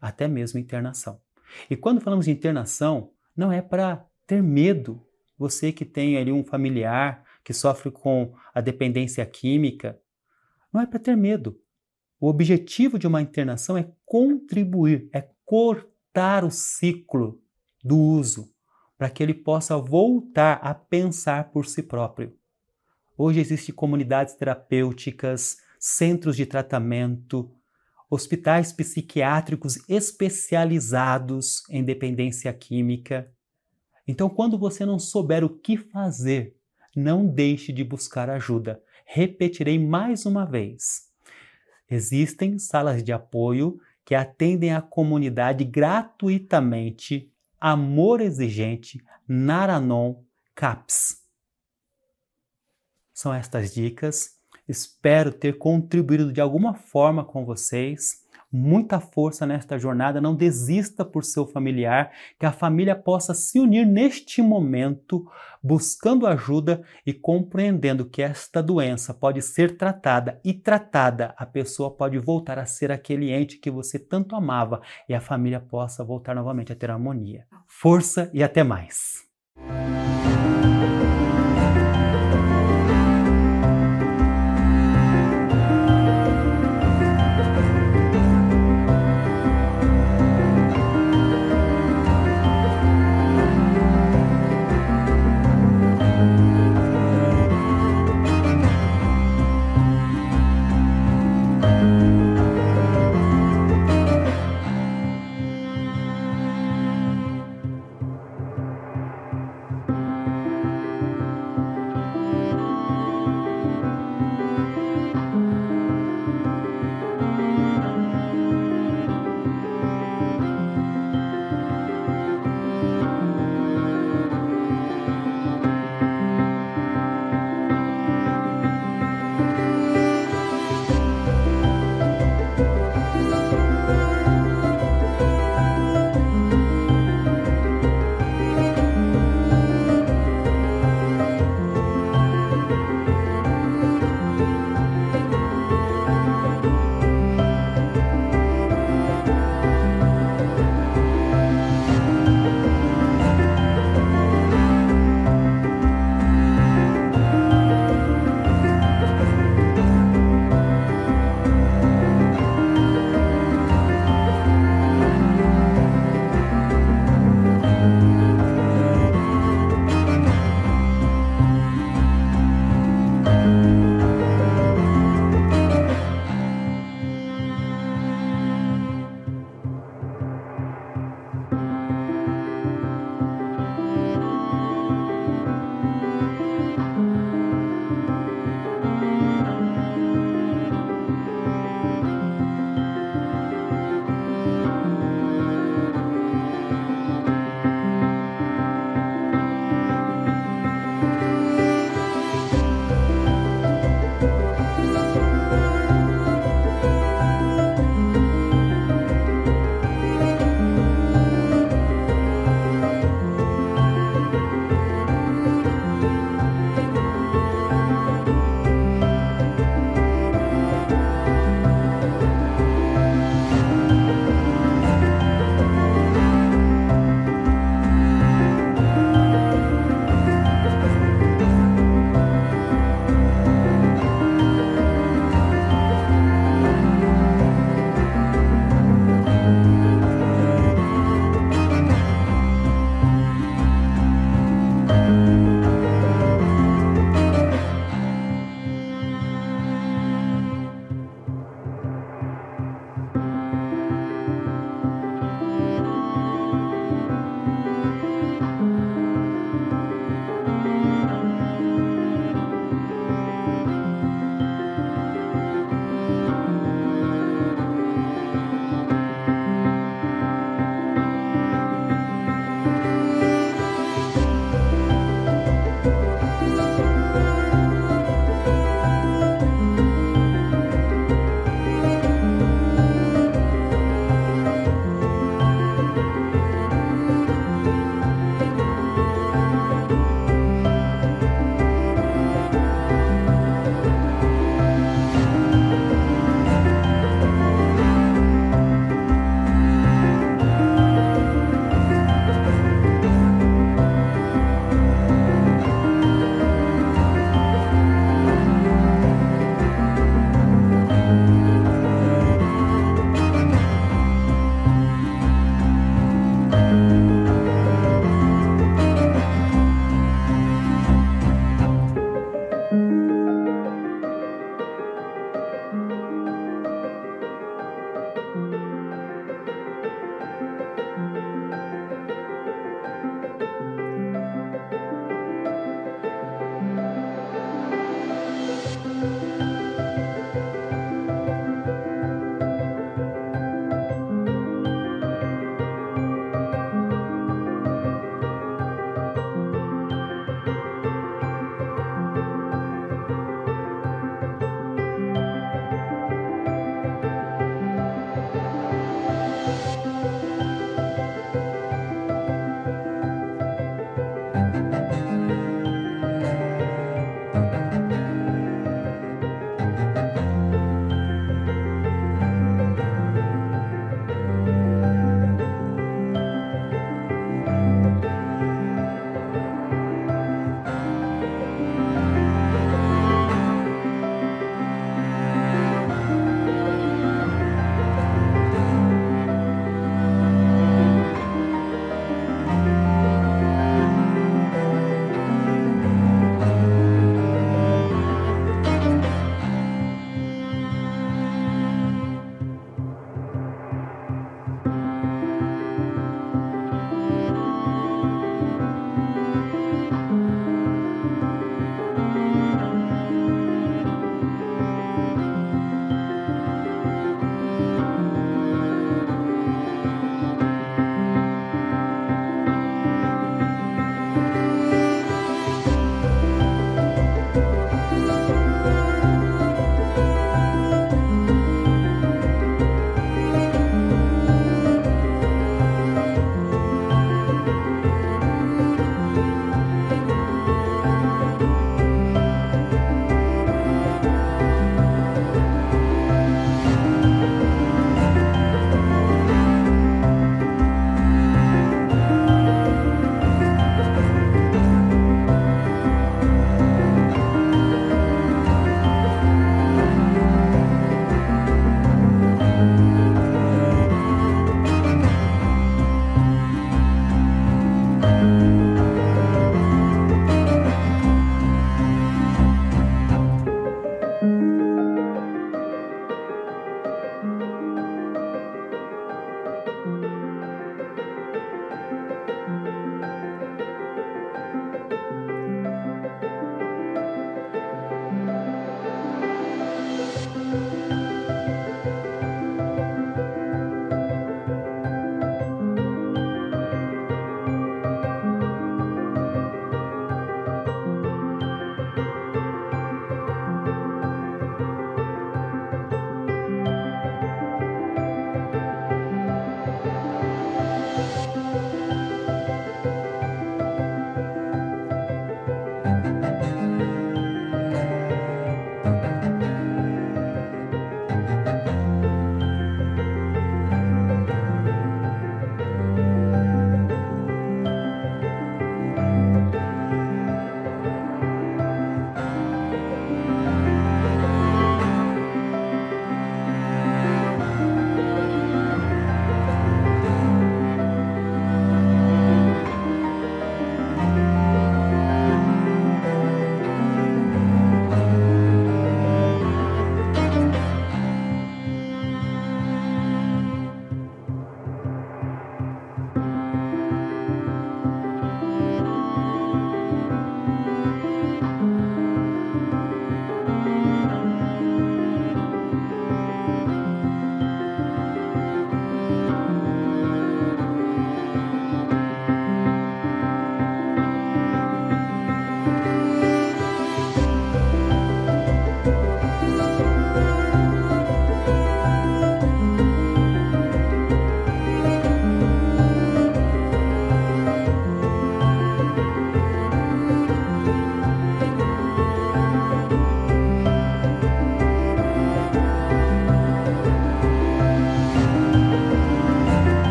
até 0.00 0.28
mesmo 0.28 0.60
internação. 0.60 1.20
E 1.68 1.76
quando 1.76 2.00
falamos 2.00 2.26
de 2.26 2.30
internação, 2.30 3.10
não 3.36 3.50
é 3.50 3.60
para 3.60 4.06
ter 4.24 4.40
medo. 4.40 5.04
Você 5.36 5.72
que 5.72 5.84
tem 5.84 6.16
ali 6.16 6.30
um 6.30 6.44
familiar 6.44 7.24
que 7.42 7.52
sofre 7.52 7.90
com 7.90 8.32
a 8.54 8.60
dependência 8.60 9.26
química, 9.26 9.98
não 10.76 10.82
é 10.82 10.86
para 10.86 10.98
ter 10.98 11.16
medo. 11.16 11.58
O 12.20 12.28
objetivo 12.28 12.98
de 12.98 13.06
uma 13.06 13.22
internação 13.22 13.78
é 13.78 13.90
contribuir, 14.04 15.08
é 15.10 15.26
cortar 15.42 16.44
o 16.44 16.50
ciclo 16.50 17.40
do 17.82 17.96
uso, 17.96 18.52
para 18.98 19.08
que 19.08 19.22
ele 19.22 19.32
possa 19.32 19.78
voltar 19.78 20.54
a 20.62 20.74
pensar 20.74 21.50
por 21.50 21.64
si 21.64 21.82
próprio. 21.82 22.36
Hoje 23.16 23.40
existem 23.40 23.74
comunidades 23.74 24.34
terapêuticas, 24.34 25.56
centros 25.80 26.36
de 26.36 26.44
tratamento, 26.44 27.50
hospitais 28.10 28.70
psiquiátricos 28.70 29.78
especializados 29.88 31.62
em 31.70 31.82
dependência 31.82 32.52
química. 32.52 33.32
Então, 34.06 34.28
quando 34.28 34.58
você 34.58 34.84
não 34.84 34.98
souber 34.98 35.42
o 35.42 35.48
que 35.48 35.78
fazer, 35.78 36.54
não 36.94 37.26
deixe 37.26 37.72
de 37.72 37.82
buscar 37.82 38.28
ajuda. 38.28 38.82
Repetirei 39.06 39.78
mais 39.78 40.26
uma 40.26 40.44
vez. 40.44 41.06
Existem 41.88 42.58
salas 42.58 43.02
de 43.04 43.12
apoio 43.12 43.80
que 44.04 44.14
atendem 44.14 44.74
a 44.74 44.82
comunidade 44.82 45.64
gratuitamente. 45.64 47.32
Amor 47.58 48.20
Exigente, 48.20 49.02
Naranon, 49.26 50.22
CAPS. 50.54 51.24
São 53.14 53.32
estas 53.32 53.72
dicas. 53.72 54.36
Espero 54.68 55.32
ter 55.32 55.56
contribuído 55.56 56.32
de 56.32 56.40
alguma 56.40 56.74
forma 56.74 57.24
com 57.24 57.44
vocês 57.44 58.25
muita 58.56 58.98
força 58.98 59.46
nesta 59.46 59.78
jornada, 59.78 60.20
não 60.20 60.34
desista 60.34 61.04
por 61.04 61.24
seu 61.24 61.46
familiar, 61.46 62.10
que 62.38 62.46
a 62.46 62.52
família 62.52 62.96
possa 62.96 63.34
se 63.34 63.60
unir 63.60 63.86
neste 63.86 64.40
momento, 64.40 65.30
buscando 65.62 66.26
ajuda 66.26 66.82
e 67.04 67.12
compreendendo 67.12 68.06
que 68.06 68.22
esta 68.22 68.62
doença 68.62 69.12
pode 69.12 69.42
ser 69.42 69.76
tratada 69.76 70.40
e 70.44 70.54
tratada, 70.54 71.34
a 71.36 71.44
pessoa 71.44 71.90
pode 71.90 72.18
voltar 72.18 72.58
a 72.58 72.66
ser 72.66 72.90
aquele 72.90 73.30
ente 73.30 73.58
que 73.58 73.70
você 73.70 73.98
tanto 73.98 74.34
amava 74.34 74.80
e 75.08 75.14
a 75.14 75.20
família 75.20 75.60
possa 75.60 76.02
voltar 76.02 76.34
novamente 76.34 76.72
a 76.72 76.76
ter 76.76 76.90
harmonia. 76.90 77.46
Força 77.66 78.30
e 78.32 78.42
até 78.42 78.64
mais! 78.64 79.26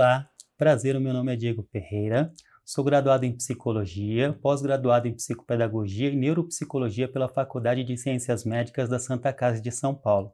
Olá, 0.00 0.30
prazer, 0.56 0.96
o 0.96 1.00
meu 1.00 1.12
nome 1.12 1.30
é 1.30 1.36
Diego 1.36 1.62
Ferreira, 1.70 2.32
sou 2.64 2.82
graduado 2.82 3.26
em 3.26 3.36
Psicologia, 3.36 4.32
pós-graduado 4.40 5.06
em 5.06 5.12
Psicopedagogia 5.12 6.08
e 6.08 6.16
Neuropsicologia 6.16 7.06
pela 7.06 7.28
Faculdade 7.28 7.84
de 7.84 7.98
Ciências 7.98 8.42
Médicas 8.42 8.88
da 8.88 8.98
Santa 8.98 9.30
Casa 9.30 9.60
de 9.60 9.70
São 9.70 9.94
Paulo, 9.94 10.32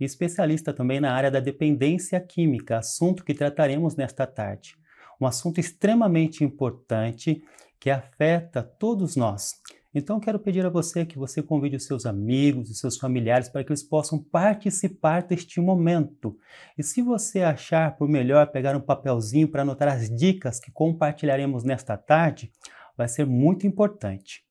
e 0.00 0.04
especialista 0.06 0.72
também 0.72 0.98
na 0.98 1.12
área 1.12 1.30
da 1.30 1.40
dependência 1.40 2.18
química, 2.20 2.78
assunto 2.78 3.22
que 3.22 3.34
trataremos 3.34 3.96
nesta 3.96 4.26
tarde. 4.26 4.76
Um 5.20 5.26
assunto 5.26 5.60
extremamente 5.60 6.42
importante 6.42 7.44
que 7.78 7.90
afeta 7.90 8.62
todos 8.62 9.14
nós, 9.14 9.60
então, 9.94 10.18
quero 10.18 10.38
pedir 10.38 10.64
a 10.64 10.70
você 10.70 11.04
que 11.04 11.18
você 11.18 11.42
convide 11.42 11.76
os 11.76 11.84
seus 11.84 12.06
amigos, 12.06 12.70
os 12.70 12.78
seus 12.78 12.96
familiares, 12.96 13.50
para 13.50 13.62
que 13.62 13.70
eles 13.70 13.82
possam 13.82 14.18
participar 14.18 15.22
deste 15.22 15.60
momento. 15.60 16.38
E 16.78 16.82
se 16.82 17.02
você 17.02 17.42
achar 17.42 17.94
por 17.96 18.08
melhor 18.08 18.46
pegar 18.46 18.74
um 18.74 18.80
papelzinho 18.80 19.48
para 19.48 19.62
anotar 19.62 19.88
as 19.88 20.08
dicas 20.08 20.58
que 20.58 20.70
compartilharemos 20.70 21.62
nesta 21.62 21.94
tarde, 21.98 22.50
vai 22.96 23.06
ser 23.06 23.26
muito 23.26 23.66
importante. 23.66 24.42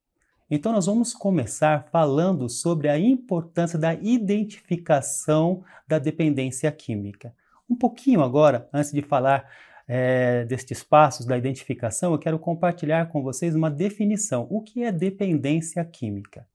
Então, 0.49 0.71
nós 0.71 0.85
vamos 0.85 1.13
começar 1.13 1.87
falando 1.91 2.47
sobre 2.47 2.87
a 2.87 2.99
importância 2.99 3.79
da 3.79 3.95
identificação 3.95 5.63
da 5.87 5.97
dependência 5.97 6.71
química. 6.71 7.33
Um 7.67 7.75
pouquinho 7.75 8.21
agora, 8.21 8.69
antes 8.71 8.91
de 8.91 9.01
falar 9.01 9.49
é, 9.93 10.45
destes 10.45 10.81
passos 10.81 11.25
da 11.25 11.37
identificação, 11.37 12.13
eu 12.13 12.17
quero 12.17 12.39
compartilhar 12.39 13.09
com 13.09 13.21
vocês 13.21 13.53
uma 13.53 13.69
definição. 13.69 14.47
O 14.49 14.61
que 14.61 14.85
é 14.85 14.91
dependência 14.91 15.83
química? 15.83 16.47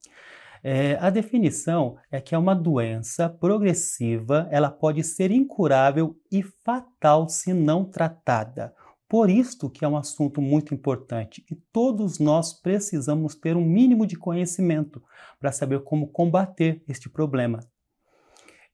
É, 0.65 0.97
a 0.99 1.11
definição 1.11 1.99
é 2.11 2.19
que 2.19 2.35
é 2.35 2.39
uma 2.39 2.55
doença 2.55 3.29
progressiva, 3.29 4.49
ela 4.51 4.71
pode 4.71 5.05
ser 5.05 5.31
incurável 5.31 6.17
e 6.33 6.43
fatal 6.43 7.29
se 7.29 7.53
não 7.53 7.85
tratada. 7.85 8.75
Por 9.07 9.29
isto 9.29 9.69
que 9.69 9.85
é 9.85 9.89
um 9.89 9.99
assunto 9.99 10.41
muito 10.41 10.73
importante 10.73 11.45
e 11.51 11.55
todos 11.55 12.19
nós 12.19 12.55
precisamos 12.55 13.35
ter 13.35 13.55
um 13.55 13.67
mínimo 13.67 14.07
de 14.07 14.17
conhecimento 14.17 15.03
para 15.39 15.53
saber 15.53 15.81
como 15.81 16.09
combater 16.09 16.83
este 16.89 17.11
problema. 17.11 17.61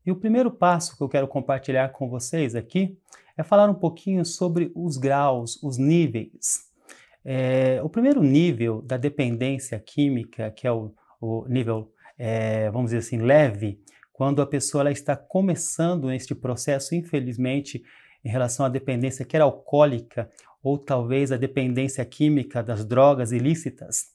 E 0.05 0.11
o 0.11 0.17
primeiro 0.17 0.51
passo 0.51 0.97
que 0.97 1.03
eu 1.03 1.09
quero 1.09 1.29
compartilhar 1.29 1.91
com 1.91 2.09
vocês 2.09 2.55
aqui 2.55 2.99
é 3.37 3.43
falar 3.43 3.71
um 3.71 3.75
pouquinho 3.75 4.25
sobre 4.25 4.73
os 4.75 4.97
graus, 4.97 5.63
os 5.63 5.79
níveis. 5.79 6.71
É, 7.25 7.81
o 7.83 7.89
primeiro 7.89 8.23
nível 8.23 8.83
da 8.83 8.97
dependência 8.97 9.79
química, 9.79 10.51
que 10.51 10.67
é 10.67 10.73
o, 10.73 10.93
o 11.21 11.47
nível, 11.49 11.93
é, 12.19 12.69
vamos 12.71 12.91
dizer 12.91 12.99
assim, 12.99 13.19
leve, 13.19 13.81
quando 14.13 14.43
a 14.43 14.47
pessoa 14.47 14.91
está 14.91 15.17
começando 15.17 16.09
neste 16.09 16.35
processo, 16.35 16.95
infelizmente, 16.95 17.83
em 18.25 18.29
relação 18.29 18.67
à 18.67 18.69
dependência 18.69 19.25
quer 19.25 19.41
alcoólica 19.41 20.31
ou 20.63 20.79
talvez 20.79 21.33
a 21.33 21.37
dependência 21.37 22.05
química 22.05 22.63
das 22.63 22.85
drogas 22.85 23.33
ilícitas, 23.33 24.13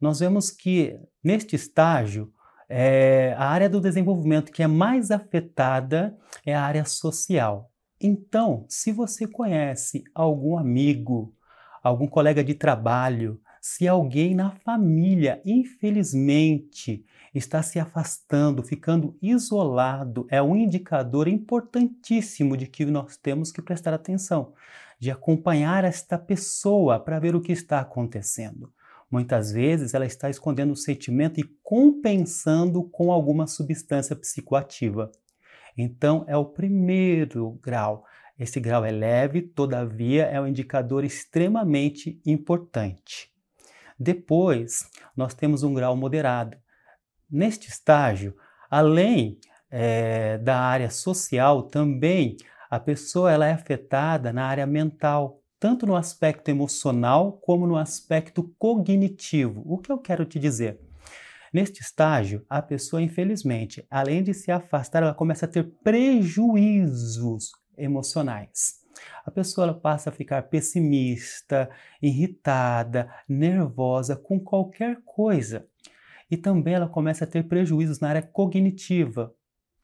nós 0.00 0.20
vemos 0.20 0.50
que 0.50 0.98
neste 1.22 1.56
estágio 1.56 2.32
é, 2.68 3.34
a 3.38 3.48
área 3.48 3.68
do 3.68 3.80
desenvolvimento 3.80 4.52
que 4.52 4.62
é 4.62 4.66
mais 4.66 5.10
afetada 5.10 6.16
é 6.44 6.54
a 6.54 6.62
área 6.62 6.84
social. 6.84 7.70
Então, 8.00 8.66
se 8.68 8.92
você 8.92 9.26
conhece 9.26 10.04
algum 10.14 10.58
amigo, 10.58 11.34
algum 11.82 12.06
colega 12.06 12.44
de 12.44 12.54
trabalho, 12.54 13.40
se 13.60 13.88
alguém 13.88 14.34
na 14.34 14.50
família, 14.50 15.40
infelizmente, 15.44 17.04
está 17.34 17.62
se 17.62 17.78
afastando, 17.78 18.62
ficando 18.62 19.16
isolado, 19.20 20.26
é 20.30 20.40
um 20.40 20.54
indicador 20.54 21.26
importantíssimo 21.26 22.56
de 22.56 22.66
que 22.66 22.84
nós 22.84 23.16
temos 23.16 23.50
que 23.50 23.60
prestar 23.60 23.92
atenção, 23.92 24.54
de 25.00 25.10
acompanhar 25.10 25.84
esta 25.84 26.18
pessoa 26.18 27.00
para 27.00 27.18
ver 27.18 27.34
o 27.34 27.40
que 27.40 27.52
está 27.52 27.80
acontecendo. 27.80 28.72
Muitas 29.10 29.52
vezes 29.52 29.94
ela 29.94 30.06
está 30.06 30.28
escondendo 30.28 30.72
o 30.72 30.76
sentimento 30.76 31.38
e 31.38 31.44
compensando 31.62 32.82
com 32.82 33.12
alguma 33.12 33.46
substância 33.46 34.16
psicoativa. 34.16 35.10
Então, 35.76 36.24
é 36.26 36.36
o 36.36 36.44
primeiro 36.44 37.58
grau. 37.62 38.04
Esse 38.38 38.58
grau 38.58 38.84
é 38.84 38.90
leve, 38.90 39.42
todavia, 39.42 40.24
é 40.24 40.40
um 40.40 40.46
indicador 40.46 41.04
extremamente 41.04 42.20
importante. 42.26 43.30
Depois, 43.98 44.90
nós 45.16 45.34
temos 45.34 45.62
um 45.62 45.72
grau 45.72 45.96
moderado. 45.96 46.56
Neste 47.30 47.68
estágio, 47.68 48.36
além 48.70 49.38
é, 49.70 50.38
da 50.38 50.58
área 50.58 50.90
social, 50.90 51.62
também 51.62 52.36
a 52.70 52.78
pessoa 52.78 53.32
ela 53.32 53.46
é 53.46 53.52
afetada 53.52 54.32
na 54.32 54.44
área 54.46 54.66
mental, 54.66 55.40
tanto 55.58 55.86
no 55.86 55.96
aspecto 55.96 56.48
emocional 56.50 57.32
como 57.32 57.66
no 57.66 57.76
aspecto 57.76 58.42
cognitivo. 58.58 59.62
O 59.64 59.78
que 59.78 59.90
eu 59.90 59.98
quero 59.98 60.24
te 60.24 60.38
dizer? 60.38 60.78
Neste 61.52 61.80
estágio, 61.80 62.44
a 62.50 62.60
pessoa, 62.60 63.00
infelizmente, 63.00 63.86
além 63.90 64.22
de 64.22 64.34
se 64.34 64.50
afastar, 64.50 65.02
ela 65.02 65.14
começa 65.14 65.46
a 65.46 65.48
ter 65.48 65.64
prejuízos 65.82 67.52
emocionais. 67.78 68.84
A 69.24 69.30
pessoa 69.30 69.72
passa 69.72 70.10
a 70.10 70.12
ficar 70.12 70.42
pessimista, 70.42 71.70
irritada, 72.02 73.10
nervosa 73.28 74.16
com 74.16 74.38
qualquer 74.38 75.00
coisa. 75.04 75.66
E 76.30 76.36
também 76.36 76.74
ela 76.74 76.88
começa 76.88 77.24
a 77.24 77.26
ter 77.26 77.44
prejuízos 77.44 78.00
na 78.00 78.08
área 78.08 78.22
cognitiva. 78.22 79.34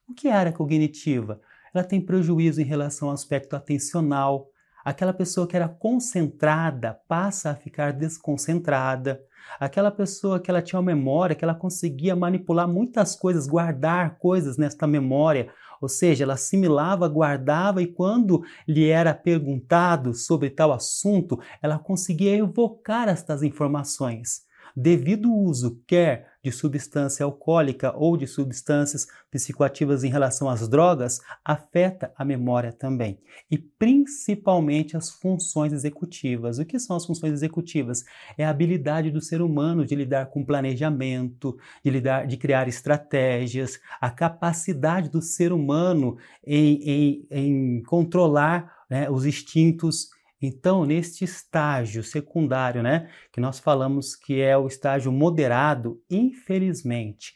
O 0.08 0.12
que 0.14 0.28
é 0.28 0.32
área 0.32 0.52
cognitiva? 0.52 1.40
Ela 1.74 1.84
tem 1.84 2.00
prejuízo 2.00 2.60
em 2.60 2.64
relação 2.64 3.08
ao 3.08 3.14
aspecto 3.14 3.56
atencional. 3.56 4.51
Aquela 4.84 5.12
pessoa 5.12 5.46
que 5.46 5.56
era 5.56 5.68
concentrada 5.68 6.98
passa 7.06 7.50
a 7.50 7.54
ficar 7.54 7.92
desconcentrada. 7.92 9.20
Aquela 9.58 9.90
pessoa 9.90 10.40
que 10.40 10.50
ela 10.50 10.62
tinha 10.62 10.78
uma 10.78 10.86
memória, 10.86 11.34
que 11.36 11.44
ela 11.44 11.54
conseguia 11.54 12.16
manipular 12.16 12.66
muitas 12.66 13.14
coisas, 13.14 13.46
guardar 13.46 14.18
coisas 14.18 14.56
nesta 14.56 14.86
memória, 14.86 15.50
ou 15.80 15.88
seja, 15.88 16.24
ela 16.24 16.34
assimilava, 16.34 17.08
guardava 17.08 17.82
e 17.82 17.86
quando 17.86 18.42
lhe 18.66 18.88
era 18.88 19.12
perguntado 19.12 20.14
sobre 20.14 20.48
tal 20.48 20.72
assunto, 20.72 21.40
ela 21.60 21.78
conseguia 21.78 22.36
evocar 22.36 23.08
estas 23.08 23.42
informações. 23.42 24.42
Devido 24.76 25.30
ao 25.30 25.38
uso 25.38 25.82
quer 25.86 26.31
de 26.42 26.50
substância 26.50 27.24
alcoólica 27.24 27.94
ou 27.96 28.16
de 28.16 28.26
substâncias 28.26 29.06
psicoativas 29.30 30.02
em 30.02 30.10
relação 30.10 30.48
às 30.48 30.68
drogas 30.68 31.20
afeta 31.44 32.12
a 32.16 32.24
memória 32.24 32.72
também 32.72 33.18
e 33.50 33.56
principalmente 33.56 34.96
as 34.96 35.10
funções 35.10 35.72
executivas. 35.72 36.58
O 36.58 36.64
que 36.64 36.78
são 36.78 36.96
as 36.96 37.06
funções 37.06 37.32
executivas? 37.32 38.04
É 38.36 38.44
a 38.44 38.50
habilidade 38.50 39.10
do 39.10 39.20
ser 39.20 39.40
humano 39.40 39.86
de 39.86 39.94
lidar 39.94 40.26
com 40.26 40.44
planejamento, 40.44 41.56
de 41.84 41.90
lidar, 41.90 42.26
de 42.26 42.36
criar 42.36 42.66
estratégias, 42.66 43.78
a 44.00 44.10
capacidade 44.10 45.08
do 45.08 45.22
ser 45.22 45.52
humano 45.52 46.16
em, 46.44 46.82
em, 46.82 47.26
em 47.30 47.82
controlar 47.84 48.82
né, 48.90 49.08
os 49.08 49.24
instintos 49.24 50.10
então, 50.42 50.84
neste 50.84 51.24
estágio 51.24 52.02
secundário, 52.02 52.82
né, 52.82 53.08
que 53.30 53.40
nós 53.40 53.60
falamos 53.60 54.16
que 54.16 54.40
é 54.40 54.58
o 54.58 54.66
estágio 54.66 55.12
moderado, 55.12 56.02
infelizmente, 56.10 57.34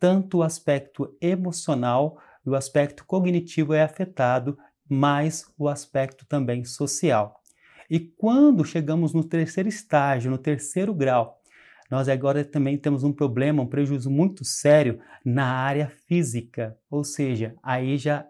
tanto 0.00 0.38
o 0.38 0.42
aspecto 0.42 1.14
emocional 1.20 2.18
e 2.46 2.48
o 2.48 2.54
aspecto 2.54 3.04
cognitivo 3.04 3.74
é 3.74 3.82
afetado, 3.82 4.58
mas 4.88 5.52
o 5.58 5.68
aspecto 5.68 6.24
também 6.26 6.64
social. 6.64 7.42
E 7.90 8.00
quando 8.00 8.64
chegamos 8.64 9.12
no 9.12 9.22
terceiro 9.22 9.68
estágio, 9.68 10.30
no 10.30 10.38
terceiro 10.38 10.94
grau, 10.94 11.40
nós 11.90 12.08
agora 12.08 12.44
também 12.44 12.76
temos 12.78 13.04
um 13.04 13.12
problema, 13.12 13.62
um 13.62 13.66
prejuízo 13.66 14.10
muito 14.10 14.44
sério 14.44 14.98
na 15.24 15.46
área 15.46 15.88
física, 16.08 16.76
ou 16.90 17.04
seja, 17.04 17.54
aí 17.62 17.96
já 17.96 18.26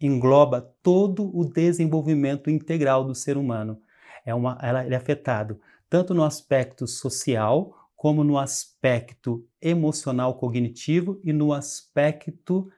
engloba 0.00 0.74
todo 0.82 1.30
o 1.36 1.44
desenvolvimento 1.44 2.50
integral 2.50 3.04
do 3.04 3.14
ser 3.14 3.36
humano. 3.36 3.80
É 4.24 4.34
uma, 4.34 4.58
ela, 4.62 4.84
ele 4.84 4.94
é 4.94 4.98
afetado 4.98 5.60
tanto 5.88 6.12
no 6.12 6.22
aspecto 6.22 6.86
social, 6.86 7.74
como 7.96 8.22
no 8.22 8.38
aspecto 8.38 9.44
emocional 9.60 10.34
cognitivo 10.38 11.20
e 11.24 11.32
no 11.32 11.52
aspecto 11.52 12.70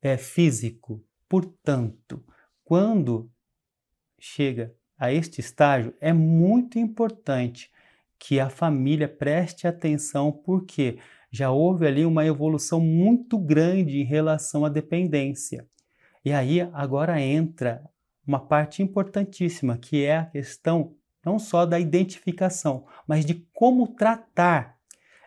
é, 0.00 0.16
físico. 0.16 1.04
Portanto, 1.28 2.24
quando 2.64 3.30
chega 4.18 4.74
a 4.98 5.12
este 5.12 5.40
estágio, 5.40 5.94
é 6.00 6.12
muito 6.12 6.78
importante 6.78 7.70
que 8.18 8.38
a 8.38 8.48
família 8.48 9.08
preste 9.08 9.66
atenção, 9.66 10.30
porque 10.30 10.98
já 11.30 11.50
houve 11.50 11.86
ali 11.86 12.06
uma 12.06 12.24
evolução 12.24 12.80
muito 12.80 13.36
grande 13.36 13.98
em 13.98 14.04
relação 14.04 14.64
à 14.64 14.68
dependência. 14.68 15.66
E 16.24 16.32
aí 16.32 16.60
agora 16.72 17.20
entra 17.20 17.82
uma 18.26 18.40
parte 18.40 18.82
importantíssima, 18.82 19.76
que 19.76 20.04
é 20.04 20.18
a 20.18 20.26
questão 20.26 20.94
não 21.24 21.38
só 21.38 21.64
da 21.64 21.78
identificação, 21.78 22.86
mas 23.06 23.24
de 23.24 23.46
como 23.52 23.88
tratar 23.88 24.76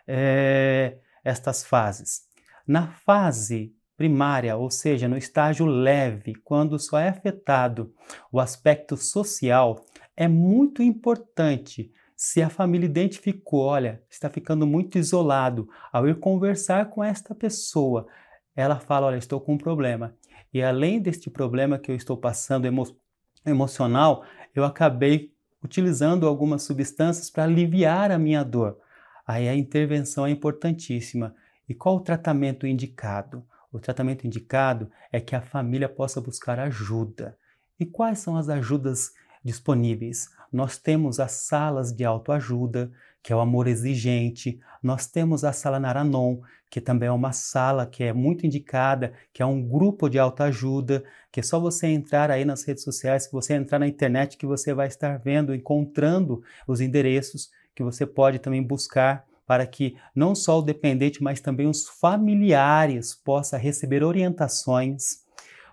é, 0.06 0.98
estas 1.24 1.64
fases. 1.64 2.22
Na 2.66 2.88
fase 2.88 3.74
primária, 3.96 4.56
ou 4.56 4.70
seja, 4.70 5.08
no 5.08 5.16
estágio 5.16 5.64
leve, 5.66 6.34
quando 6.34 6.78
só 6.78 6.98
é 6.98 7.08
afetado 7.08 7.94
o 8.30 8.38
aspecto 8.38 8.96
social, 8.96 9.84
é 10.16 10.28
muito 10.28 10.82
importante 10.82 11.90
se 12.14 12.42
a 12.42 12.48
família 12.48 12.86
identificou, 12.86 13.60
olha, 13.60 14.02
está 14.08 14.30
ficando 14.30 14.66
muito 14.66 14.96
isolado, 14.98 15.68
ao 15.92 16.08
ir 16.08 16.18
conversar 16.18 16.88
com 16.88 17.04
esta 17.04 17.34
pessoa, 17.34 18.06
ela 18.54 18.80
fala, 18.80 19.08
olha, 19.08 19.18
estou 19.18 19.38
com 19.38 19.54
um 19.54 19.58
problema. 19.58 20.16
E 20.56 20.62
além 20.62 20.98
deste 20.98 21.28
problema 21.28 21.78
que 21.78 21.90
eu 21.90 21.94
estou 21.94 22.16
passando 22.16 22.64
emo 22.64 22.96
emocional, 23.44 24.24
eu 24.54 24.64
acabei 24.64 25.30
utilizando 25.62 26.26
algumas 26.26 26.62
substâncias 26.62 27.28
para 27.28 27.44
aliviar 27.44 28.10
a 28.10 28.18
minha 28.18 28.42
dor. 28.42 28.78
Aí 29.26 29.50
a 29.50 29.54
intervenção 29.54 30.24
é 30.24 30.30
importantíssima. 30.30 31.34
E 31.68 31.74
qual 31.74 31.96
o 31.96 32.00
tratamento 32.00 32.66
indicado? 32.66 33.44
O 33.70 33.78
tratamento 33.78 34.26
indicado 34.26 34.90
é 35.12 35.20
que 35.20 35.36
a 35.36 35.42
família 35.42 35.90
possa 35.90 36.22
buscar 36.22 36.58
ajuda. 36.58 37.36
E 37.78 37.84
quais 37.84 38.20
são 38.20 38.34
as 38.34 38.48
ajudas 38.48 39.12
disponíveis? 39.44 40.30
Nós 40.50 40.78
temos 40.78 41.20
as 41.20 41.32
salas 41.32 41.92
de 41.92 42.02
autoajuda, 42.02 42.90
que 43.26 43.32
é 43.32 43.36
o 43.36 43.40
amor 43.40 43.66
exigente. 43.66 44.60
Nós 44.80 45.08
temos 45.08 45.42
a 45.42 45.52
sala 45.52 45.80
Naranon, 45.80 46.38
que 46.70 46.80
também 46.80 47.08
é 47.08 47.12
uma 47.12 47.32
sala 47.32 47.84
que 47.84 48.04
é 48.04 48.12
muito 48.12 48.46
indicada, 48.46 49.14
que 49.32 49.42
é 49.42 49.46
um 49.46 49.60
grupo 49.60 50.08
de 50.08 50.16
autoajuda, 50.16 51.02
que 51.32 51.40
é 51.40 51.42
só 51.42 51.58
você 51.58 51.88
entrar 51.88 52.30
aí 52.30 52.44
nas 52.44 52.62
redes 52.62 52.84
sociais, 52.84 53.26
que 53.26 53.32
você 53.32 53.54
entrar 53.54 53.80
na 53.80 53.88
internet, 53.88 54.36
que 54.36 54.46
você 54.46 54.72
vai 54.72 54.86
estar 54.86 55.18
vendo, 55.18 55.52
encontrando 55.52 56.40
os 56.68 56.80
endereços 56.80 57.50
que 57.74 57.82
você 57.82 58.06
pode 58.06 58.38
também 58.38 58.62
buscar 58.62 59.24
para 59.44 59.66
que 59.66 59.96
não 60.14 60.32
só 60.32 60.60
o 60.60 60.62
dependente, 60.62 61.20
mas 61.20 61.40
também 61.40 61.66
os 61.66 61.88
familiares 61.88 63.12
possam 63.12 63.58
receber 63.58 64.04
orientações, 64.04 65.24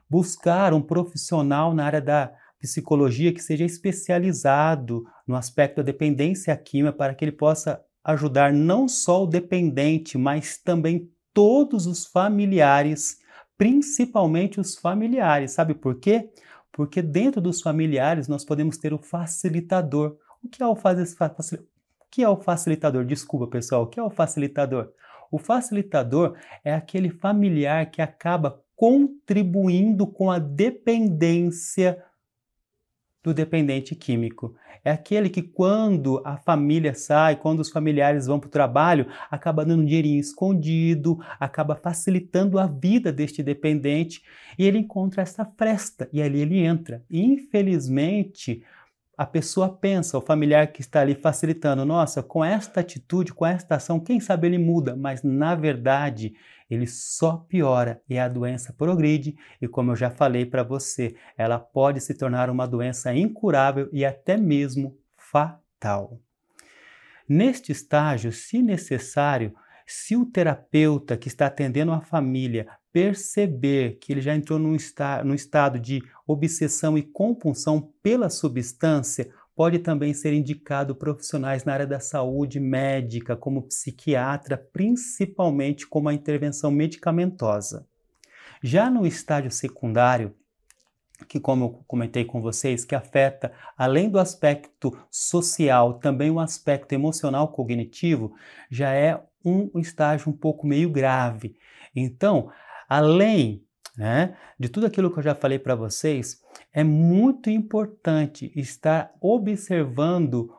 buscar 0.09 0.73
um 0.73 0.81
profissional 0.81 1.71
na 1.71 1.85
área 1.85 2.01
da 2.01 2.33
psicologia 2.63 3.33
que 3.33 3.43
seja 3.43 3.65
especializado 3.65 5.03
no 5.27 5.35
aspecto 5.35 5.77
da 5.77 5.83
dependência 5.83 6.55
química 6.55 6.93
para 6.93 7.13
que 7.13 7.25
ele 7.25 7.33
possa 7.33 7.83
ajudar 8.01 8.53
não 8.53 8.87
só 8.87 9.23
o 9.23 9.27
dependente, 9.27 10.17
mas 10.17 10.57
também 10.57 11.09
todos 11.33 11.85
os 11.85 12.05
familiares, 12.05 13.17
principalmente 13.57 14.61
os 14.61 14.75
familiares. 14.75 15.51
Sabe 15.51 15.73
por 15.73 15.99
quê? 15.99 16.29
Porque 16.71 17.01
dentro 17.01 17.41
dos 17.41 17.61
familiares 17.61 18.29
nós 18.29 18.45
podemos 18.45 18.77
ter 18.77 18.93
o 18.93 18.97
facilitador. 18.97 20.15
O 20.41 20.47
que 20.47 20.63
é 20.63 20.65
o 20.65 20.75
facilitador? 20.75 21.65
que 22.13 22.23
é 22.23 22.29
o 22.29 22.37
facilitador? 22.37 23.03
Desculpa, 23.03 23.47
pessoal, 23.47 23.83
o 23.83 23.87
que 23.87 23.99
é 23.99 24.03
o 24.03 24.09
facilitador? 24.11 24.91
O 25.31 25.39
facilitador 25.39 26.37
é 26.63 26.71
aquele 26.71 27.09
familiar 27.09 27.89
que 27.89 28.03
acaba 28.03 28.61
contribuindo 28.75 30.05
com 30.05 30.29
a 30.29 30.37
dependência 30.37 31.97
do 33.23 33.33
dependente 33.33 33.95
químico. 33.95 34.55
É 34.85 34.91
aquele 34.91 35.29
que, 35.29 35.41
quando 35.41 36.21
a 36.25 36.35
família 36.35 36.93
sai, 36.93 37.37
quando 37.37 37.61
os 37.61 37.69
familiares 37.69 38.27
vão 38.27 38.37
para 38.37 38.47
o 38.47 38.51
trabalho, 38.51 39.07
acaba 39.31 39.63
dando 39.63 39.81
um 39.81 39.85
dinheirinho 39.85 40.19
escondido, 40.19 41.17
acaba 41.39 41.75
facilitando 41.75 42.59
a 42.59 42.67
vida 42.67 43.11
deste 43.11 43.41
dependente 43.41 44.21
e 44.59 44.65
ele 44.65 44.79
encontra 44.79 45.21
essa 45.21 45.45
fresta 45.57 46.09
e 46.11 46.21
ali 46.21 46.41
ele 46.41 46.59
entra. 46.59 47.01
Infelizmente, 47.09 48.61
a 49.17 49.25
pessoa 49.25 49.69
pensa, 49.69 50.17
o 50.17 50.21
familiar 50.21 50.67
que 50.67 50.81
está 50.81 50.99
ali 50.99 51.15
facilitando, 51.15 51.85
nossa, 51.85 52.21
com 52.21 52.43
esta 52.43 52.81
atitude, 52.81 53.33
com 53.33 53.45
esta 53.45 53.75
ação, 53.75 53.99
quem 53.99 54.19
sabe 54.19 54.47
ele 54.47 54.57
muda, 54.57 54.95
mas 54.97 55.23
na 55.23 55.55
verdade 55.55 56.33
ele 56.69 56.87
só 56.87 57.37
piora 57.37 58.01
e 58.09 58.17
a 58.17 58.27
doença 58.27 58.73
progride 58.73 59.35
e 59.61 59.67
como 59.67 59.91
eu 59.91 59.95
já 59.95 60.09
falei 60.09 60.45
para 60.45 60.63
você, 60.63 61.15
ela 61.37 61.59
pode 61.59 62.01
se 62.01 62.13
tornar 62.13 62.49
uma 62.49 62.67
doença 62.67 63.13
incurável 63.13 63.89
e 63.91 64.05
até 64.05 64.37
mesmo 64.37 64.97
fatal. 65.15 66.19
Neste 67.27 67.71
estágio, 67.71 68.31
se 68.31 68.61
necessário, 68.61 69.53
se 69.85 70.15
o 70.15 70.25
terapeuta 70.25 71.17
que 71.17 71.27
está 71.27 71.47
atendendo 71.47 71.91
a 71.91 72.01
família 72.01 72.67
perceber 72.91 73.97
que 73.99 74.13
ele 74.13 74.21
já 74.21 74.35
entrou 74.35 74.59
num, 74.59 74.75
esta, 74.75 75.23
num 75.23 75.33
estado 75.33 75.79
de 75.79 76.01
obsessão 76.27 76.97
e 76.97 77.01
compulsão 77.01 77.91
pela 78.03 78.29
substância, 78.29 79.33
pode 79.55 79.79
também 79.79 80.13
ser 80.13 80.33
indicado 80.33 80.95
profissionais 80.95 81.63
na 81.63 81.73
área 81.73 81.87
da 81.87 81.99
saúde 81.99 82.59
médica, 82.59 83.35
como 83.35 83.63
psiquiatra, 83.63 84.57
principalmente 84.57 85.87
como 85.87 86.09
a 86.09 86.13
intervenção 86.13 86.71
medicamentosa. 86.71 87.87
Já 88.61 88.89
no 88.89 89.05
estágio 89.05 89.51
secundário, 89.51 90.33
que 91.27 91.39
como 91.39 91.65
eu 91.65 91.69
comentei 91.87 92.25
com 92.25 92.41
vocês, 92.41 92.83
que 92.83 92.95
afeta 92.95 93.53
além 93.77 94.09
do 94.09 94.19
aspecto 94.19 94.97
social, 95.09 95.95
também 95.99 96.31
o 96.31 96.39
aspecto 96.39 96.93
emocional 96.93 97.49
cognitivo, 97.49 98.33
já 98.69 98.93
é 98.93 99.21
um 99.45 99.69
estágio 99.79 100.29
um 100.29 100.35
pouco 100.35 100.65
meio 100.65 100.89
grave. 100.89 101.55
Então, 101.95 102.51
além 102.89 103.63
né, 103.97 104.35
de 104.59 104.69
tudo 104.69 104.87
aquilo 104.87 105.11
que 105.11 105.19
eu 105.19 105.23
já 105.23 105.35
falei 105.35 105.59
para 105.59 105.75
vocês, 105.75 106.41
é 106.73 106.83
muito 106.83 107.49
importante 107.49 108.51
estar 108.55 109.13
observando 109.21 110.51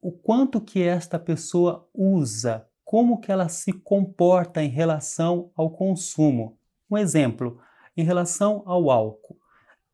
o 0.00 0.10
quanto 0.10 0.60
que 0.60 0.82
esta 0.82 1.18
pessoa 1.18 1.86
usa, 1.92 2.66
como 2.84 3.20
que 3.20 3.30
ela 3.30 3.48
se 3.48 3.72
comporta 3.72 4.62
em 4.62 4.68
relação 4.68 5.50
ao 5.54 5.70
consumo. 5.70 6.58
Um 6.90 6.96
exemplo, 6.96 7.60
em 7.96 8.02
relação 8.02 8.62
ao 8.64 8.90
álcool. 8.90 9.36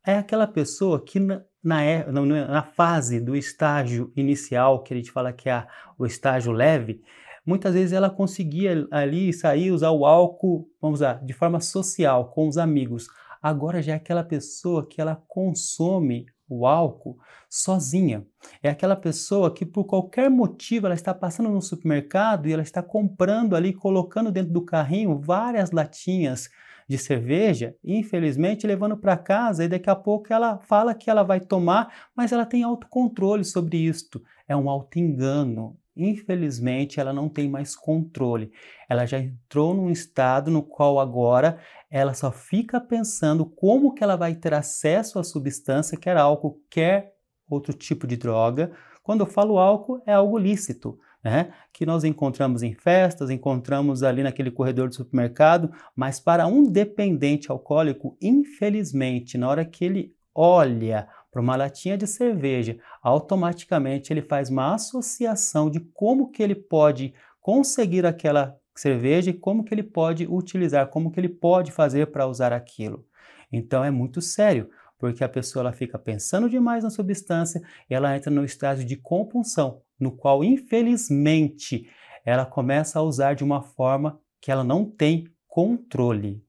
É 0.06 0.16
aquela 0.16 0.46
pessoa 0.46 1.02
que 1.02 1.18
na, 1.18 1.42
na, 1.62 1.82
é, 1.82 2.10
na 2.10 2.62
fase 2.62 3.20
do 3.20 3.34
estágio 3.34 4.12
inicial, 4.14 4.82
que 4.82 4.92
a 4.94 4.96
gente 4.96 5.10
fala 5.10 5.32
que 5.32 5.48
é 5.48 5.66
o 5.98 6.04
estágio 6.04 6.52
leve, 6.52 7.02
muitas 7.44 7.74
vezes 7.74 7.92
ela 7.92 8.10
conseguia 8.10 8.86
ali 8.90 9.32
sair, 9.32 9.70
usar 9.70 9.90
o 9.90 10.04
álcool, 10.04 10.68
vamos 10.80 11.00
lá, 11.00 11.14
de 11.14 11.32
forma 11.32 11.60
social, 11.60 12.30
com 12.30 12.46
os 12.48 12.58
amigos. 12.58 13.08
Agora 13.42 13.82
já 13.82 13.94
é 13.94 13.96
aquela 13.96 14.22
pessoa 14.22 14.86
que 14.86 15.00
ela 15.00 15.16
consome 15.26 16.26
o 16.48 16.66
álcool 16.66 17.18
sozinha. 17.48 18.24
É 18.62 18.68
aquela 18.68 18.94
pessoa 18.94 19.52
que 19.52 19.64
por 19.64 19.84
qualquer 19.84 20.30
motivo 20.30 20.86
ela 20.86 20.94
está 20.94 21.12
passando 21.14 21.48
no 21.48 21.62
supermercado 21.62 22.46
e 22.46 22.52
ela 22.52 22.62
está 22.62 22.82
comprando 22.82 23.56
ali, 23.56 23.72
colocando 23.72 24.30
dentro 24.30 24.52
do 24.52 24.64
carrinho 24.64 25.18
várias 25.18 25.70
latinhas 25.70 26.48
de 26.88 26.98
cerveja, 26.98 27.74
infelizmente 27.82 28.66
levando 28.66 28.96
para 28.96 29.16
casa 29.16 29.64
e 29.64 29.68
daqui 29.68 29.88
a 29.88 29.96
pouco 29.96 30.32
ela 30.32 30.58
fala 30.58 30.94
que 30.94 31.08
ela 31.08 31.22
vai 31.22 31.40
tomar, 31.40 32.10
mas 32.14 32.32
ela 32.32 32.44
tem 32.44 32.62
autocontrole 32.62 33.44
sobre 33.44 33.78
isto. 33.78 34.22
É 34.46 34.54
um 34.54 34.68
auto-engano, 34.68 35.78
infelizmente, 35.96 37.00
ela 37.00 37.12
não 37.12 37.28
tem 37.28 37.48
mais 37.48 37.76
controle. 37.76 38.52
Ela 38.88 39.06
já 39.06 39.18
entrou 39.18 39.74
num 39.74 39.90
estado 39.90 40.50
no 40.50 40.62
qual 40.62 40.98
agora 40.98 41.58
ela 41.90 42.14
só 42.14 42.30
fica 42.30 42.80
pensando 42.80 43.44
como 43.44 43.94
que 43.94 44.02
ela 44.02 44.16
vai 44.16 44.34
ter 44.34 44.54
acesso 44.54 45.18
à 45.18 45.24
substância, 45.24 45.98
quer 45.98 46.16
álcool, 46.16 46.60
quer 46.70 47.14
outro 47.48 47.72
tipo 47.74 48.06
de 48.06 48.16
droga. 48.16 48.72
Quando 49.02 49.20
eu 49.20 49.26
falo 49.26 49.58
álcool, 49.58 50.02
é 50.06 50.12
algo 50.12 50.38
lícito. 50.38 50.98
Né? 51.24 51.52
que 51.72 51.86
nós 51.86 52.02
encontramos 52.02 52.64
em 52.64 52.74
festas, 52.74 53.30
encontramos 53.30 54.02
ali 54.02 54.24
naquele 54.24 54.50
corredor 54.50 54.88
do 54.88 54.94
supermercado, 54.96 55.70
mas 55.94 56.18
para 56.18 56.48
um 56.48 56.64
dependente 56.64 57.48
alcoólico, 57.48 58.16
infelizmente, 58.20 59.38
na 59.38 59.48
hora 59.48 59.64
que 59.64 59.84
ele 59.84 60.16
olha 60.34 61.06
para 61.32 61.40
uma 61.40 61.56
latinha 61.56 61.96
de 61.96 62.06
cerveja, 62.06 62.78
automaticamente 63.02 64.12
ele 64.12 64.20
faz 64.20 64.50
uma 64.50 64.74
associação 64.74 65.70
de 65.70 65.80
como 65.80 66.30
que 66.30 66.42
ele 66.42 66.54
pode 66.54 67.14
conseguir 67.40 68.04
aquela 68.04 68.54
cerveja 68.76 69.30
e 69.30 69.34
como 69.34 69.64
que 69.64 69.72
ele 69.72 69.82
pode 69.82 70.26
utilizar, 70.26 70.88
como 70.88 71.10
que 71.10 71.18
ele 71.18 71.30
pode 71.30 71.72
fazer 71.72 72.08
para 72.08 72.26
usar 72.26 72.52
aquilo. 72.52 73.06
Então 73.50 73.82
é 73.82 73.90
muito 73.90 74.20
sério, 74.20 74.70
porque 74.98 75.24
a 75.24 75.28
pessoa 75.28 75.62
ela 75.62 75.72
fica 75.72 75.98
pensando 75.98 76.48
demais 76.48 76.84
na 76.84 76.90
substância 76.90 77.62
ela 77.88 78.14
entra 78.14 78.30
no 78.30 78.44
estágio 78.44 78.86
de 78.86 78.96
compulsão, 78.96 79.80
no 79.98 80.12
qual 80.12 80.44
infelizmente 80.44 81.88
ela 82.24 82.44
começa 82.44 82.98
a 82.98 83.02
usar 83.02 83.34
de 83.34 83.42
uma 83.42 83.62
forma 83.62 84.20
que 84.40 84.50
ela 84.50 84.62
não 84.62 84.84
tem 84.84 85.26
controle. 85.48 86.44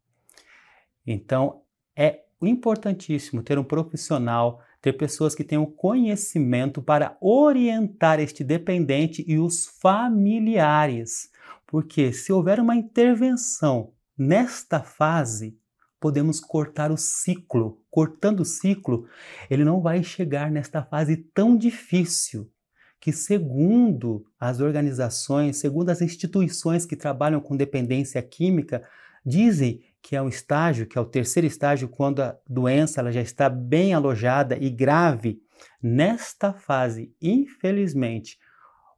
Então 1.08 1.62
é 1.96 2.24
importantíssimo 2.42 3.42
ter 3.42 3.58
um 3.58 3.64
profissional 3.64 4.62
ter 4.84 4.92
pessoas 4.92 5.34
que 5.34 5.46
tenham 5.46 5.66
conhecimento 5.66 6.82
para 6.82 7.16
orientar 7.22 8.20
este 8.20 8.44
dependente 8.44 9.24
e 9.26 9.40
os 9.40 9.66
familiares. 9.66 11.32
Porque 11.66 12.12
se 12.12 12.34
houver 12.34 12.60
uma 12.60 12.76
intervenção 12.76 13.94
nesta 14.18 14.82
fase, 14.82 15.58
podemos 16.02 16.42
cortar 16.42 16.92
o 16.92 16.98
ciclo. 16.98 17.82
Cortando 17.90 18.42
o 18.42 18.46
ciclo, 18.46 19.08
ele 19.50 19.64
não 19.64 19.80
vai 19.80 20.04
chegar 20.04 20.52
nesta 20.52 20.84
fase 20.84 21.16
tão 21.34 21.56
difícil 21.56 22.52
que, 23.00 23.14
segundo 23.14 24.26
as 24.38 24.60
organizações, 24.60 25.60
segundo 25.60 25.92
as 25.92 26.02
instituições 26.02 26.86
que 26.86 26.98
trabalham 26.98 27.40
com 27.40 27.56
dependência 27.56 28.22
química, 28.22 28.84
dizem 29.26 29.82
que 30.04 30.18
é 30.18 30.22
um 30.22 30.28
estágio, 30.28 30.86
que 30.86 30.98
é 30.98 31.02
o 31.02 31.06
terceiro 31.06 31.48
estágio, 31.48 31.88
quando 31.88 32.22
a 32.22 32.38
doença 32.48 33.00
ela 33.00 33.10
já 33.10 33.22
está 33.22 33.48
bem 33.48 33.94
alojada 33.94 34.58
e 34.58 34.70
grave. 34.70 35.42
Nesta 35.82 36.52
fase, 36.52 37.16
infelizmente, 37.22 38.38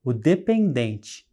o 0.04 0.12
dependente, 0.12 1.28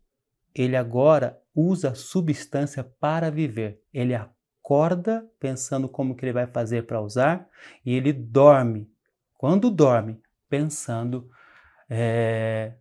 ele 0.54 0.76
agora 0.76 1.40
usa 1.54 1.94
substância 1.94 2.84
para 2.84 3.30
viver. 3.30 3.80
Ele 3.94 4.14
acorda 4.14 5.26
pensando 5.40 5.88
como 5.88 6.14
que 6.14 6.26
ele 6.26 6.34
vai 6.34 6.46
fazer 6.46 6.86
para 6.86 7.00
usar 7.00 7.48
e 7.84 7.94
ele 7.94 8.12
dorme. 8.12 8.90
Quando 9.38 9.70
dorme, 9.70 10.20
pensando 10.50 11.30
é, 11.88 12.74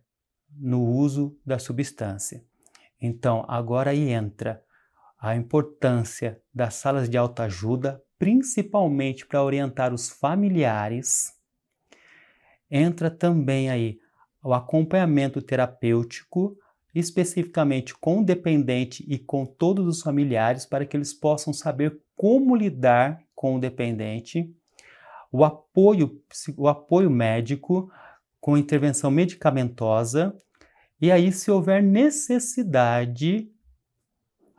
no 0.54 0.84
uso 0.84 1.38
da 1.44 1.58
substância. 1.58 2.44
Então, 3.00 3.46
agora 3.48 3.92
aí 3.92 4.10
entra 4.10 4.62
a 5.22 5.36
importância 5.36 6.42
das 6.52 6.74
salas 6.74 7.08
de 7.08 7.16
autoajuda, 7.16 8.02
principalmente 8.18 9.24
para 9.24 9.40
orientar 9.40 9.94
os 9.94 10.10
familiares. 10.10 11.32
Entra 12.68 13.08
também 13.08 13.70
aí 13.70 14.00
o 14.42 14.52
acompanhamento 14.52 15.40
terapêutico, 15.40 16.58
especificamente 16.92 17.94
com 17.94 18.18
o 18.18 18.24
dependente 18.24 19.04
e 19.08 19.16
com 19.16 19.46
todos 19.46 19.86
os 19.86 20.02
familiares, 20.02 20.66
para 20.66 20.84
que 20.84 20.96
eles 20.96 21.14
possam 21.14 21.52
saber 21.52 22.00
como 22.16 22.56
lidar 22.56 23.22
com 23.32 23.54
o 23.54 23.60
dependente, 23.60 24.52
o 25.30 25.44
apoio, 25.44 26.20
o 26.56 26.66
apoio 26.66 27.08
médico 27.08 27.88
com 28.40 28.58
intervenção 28.58 29.08
medicamentosa, 29.08 30.36
e 31.00 31.10
aí, 31.10 31.32
se 31.32 31.50
houver 31.50 31.82
necessidade, 31.82 33.51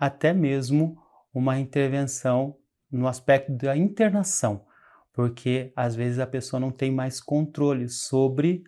até 0.06 0.34
mesmo 0.34 1.02
uma 1.34 1.58
intervenção 1.58 2.58
no 2.92 3.08
aspecto 3.08 3.54
da 3.54 3.78
internação, 3.78 4.66
porque 5.14 5.72
às 5.78 5.96
vezes 5.96 6.20
a 6.20 6.28
pessoa 6.28 6.60
não 6.60 6.72
tem 6.72 6.92
mais 6.92 7.22
controle 7.22 7.88
sobre 7.88 8.66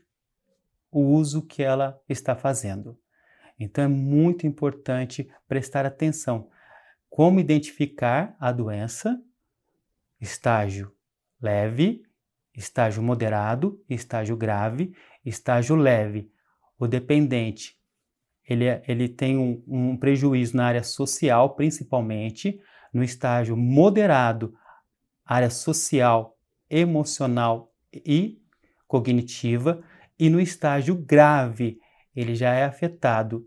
o 0.90 1.02
uso 1.02 1.42
que 1.42 1.62
ela 1.62 2.02
está 2.08 2.38
fazendo. 2.38 2.98
Então 3.60 3.84
é 3.84 3.88
muito 3.90 4.48
importante 4.48 5.30
prestar 5.46 5.86
atenção. 5.86 6.50
Como 7.10 7.42
identificar 7.42 8.34
a 8.40 8.54
doença? 8.54 9.22
Estágio 10.22 10.90
leve, 11.42 12.02
estágio 12.56 13.04
moderado, 13.04 13.84
estágio 13.90 14.38
grave, 14.38 14.96
estágio 15.26 15.76
leve. 15.76 16.32
O 16.80 16.88
dependente 16.88 17.78
ele, 18.48 18.66
é, 18.66 18.84
ele 18.88 19.10
tem 19.10 19.38
um, 19.38 19.64
um 19.68 19.98
prejuízo 19.98 20.56
na 20.56 20.66
área 20.66 20.84
social, 20.84 21.56
principalmente, 21.56 22.60
no 22.94 23.04
estágio 23.04 23.58
moderado, 23.58 24.54
área 25.26 25.50
social, 25.50 26.38
emocional 26.70 27.74
e 27.94 28.40
cognitiva, 28.88 29.84
e 30.18 30.30
no 30.30 30.40
estágio 30.40 30.96
grave, 30.96 31.80
ele 32.16 32.36
já 32.36 32.54
é 32.54 32.64
afetado 32.64 33.46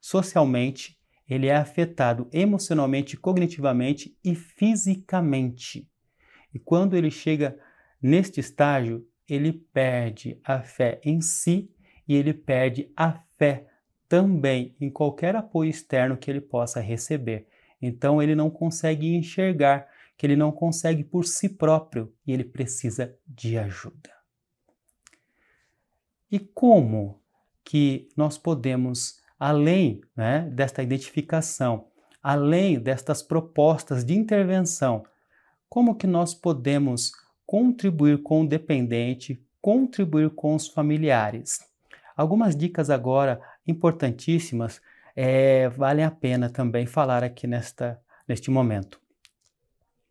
socialmente, 0.00 0.96
ele 1.28 1.48
é 1.48 1.56
afetado 1.56 2.28
emocionalmente, 2.32 3.16
cognitivamente 3.16 4.16
e 4.24 4.34
fisicamente. 4.34 5.90
E 6.54 6.58
quando 6.58 6.96
ele 6.96 7.10
chega 7.10 7.58
neste 8.00 8.40
estágio, 8.40 9.06
ele 9.28 9.52
perde 9.52 10.40
a 10.44 10.62
fé 10.62 11.00
em 11.04 11.20
si 11.20 11.70
e 12.06 12.14
ele 12.14 12.32
perde 12.32 12.90
a 12.96 13.20
fé 13.36 13.66
também 14.08 14.74
em 14.80 14.90
qualquer 14.90 15.34
apoio 15.36 15.70
externo 15.70 16.16
que 16.16 16.30
ele 16.30 16.40
possa 16.40 16.80
receber. 16.80 17.46
Então 17.80 18.22
ele 18.22 18.34
não 18.34 18.50
consegue 18.50 19.14
enxergar 19.14 19.88
que 20.16 20.26
ele 20.26 20.36
não 20.36 20.50
consegue 20.50 21.04
por 21.04 21.24
si 21.24 21.48
próprio 21.48 22.12
e 22.26 22.32
ele 22.32 22.44
precisa 22.44 23.14
de 23.26 23.58
ajuda. 23.58 24.10
E 26.30 26.38
como 26.38 27.20
que 27.64 28.08
nós 28.16 28.38
podemos, 28.38 29.20
além 29.38 30.00
né, 30.16 30.48
desta 30.52 30.82
identificação, 30.82 31.88
além 32.22 32.78
destas 32.78 33.22
propostas 33.22 34.04
de 34.04 34.14
intervenção, 34.14 35.04
como 35.68 35.94
que 35.94 36.06
nós 36.06 36.34
podemos 36.34 37.12
contribuir 37.44 38.22
com 38.22 38.42
o 38.42 38.48
dependente, 38.48 39.44
contribuir 39.60 40.30
com 40.30 40.54
os 40.54 40.66
familiares? 40.66 41.60
Algumas 42.16 42.56
dicas 42.56 42.88
agora 42.88 43.40
importantíssimas 43.66 44.80
é, 45.14 45.68
valem 45.70 46.04
a 46.04 46.10
pena 46.10 46.50
também 46.50 46.86
falar 46.86 47.24
aqui 47.24 47.46
nesta, 47.46 48.00
neste 48.28 48.50
momento. 48.50 49.00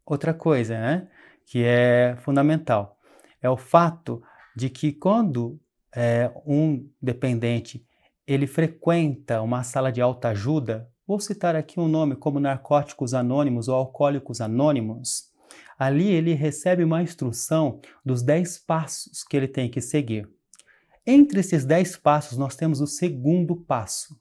Outra 0.06 0.34
coisa 0.34 0.80
né, 0.80 1.08
que 1.46 1.64
é 1.64 2.16
fundamental 2.22 3.00
é 3.42 3.50
o 3.50 3.58
fato 3.58 4.22
de 4.56 4.70
que 4.70 4.92
quando 4.92 5.60
é, 5.96 6.32
um 6.46 6.90
dependente 7.02 7.86
ele 8.28 8.48
frequenta 8.48 9.42
uma 9.42 9.64
sala 9.64 9.92
de 9.92 10.02
alta 10.02 10.30
ajuda, 10.30 10.90
vou 11.08 11.20
citar 11.20 11.56
aqui 11.56 11.80
um 11.80 11.88
nome 11.88 12.16
como 12.16 12.40
Narcóticos 12.40 13.14
Anônimos 13.14 13.68
ou 13.68 13.76
Alcoólicos 13.76 14.42
Anônimos, 14.42 15.32
ali 15.78 16.08
ele 16.08 16.34
recebe 16.34 16.84
uma 16.84 17.04
instrução 17.04 17.80
dos 18.04 18.24
10 18.24 18.60
passos 18.60 19.24
que 19.24 19.38
ele 19.38 19.48
tem 19.48 19.70
que 19.70 19.82
seguir. 19.82 20.28
Entre 21.06 21.40
esses 21.40 21.66
10 21.66 21.98
passos, 21.98 22.38
nós 22.38 22.56
temos 22.56 22.82
o 22.82 22.88
segundo 22.88 23.56
passo. 23.56 24.20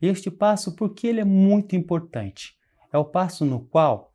Este 0.00 0.30
passo, 0.30 0.76
porque 0.76 1.06
ele 1.06 1.20
é 1.20 1.24
muito 1.24 1.74
importante? 1.74 2.56
É 2.92 2.98
o 2.98 3.04
passo 3.04 3.44
no 3.44 3.60
qual 3.60 4.12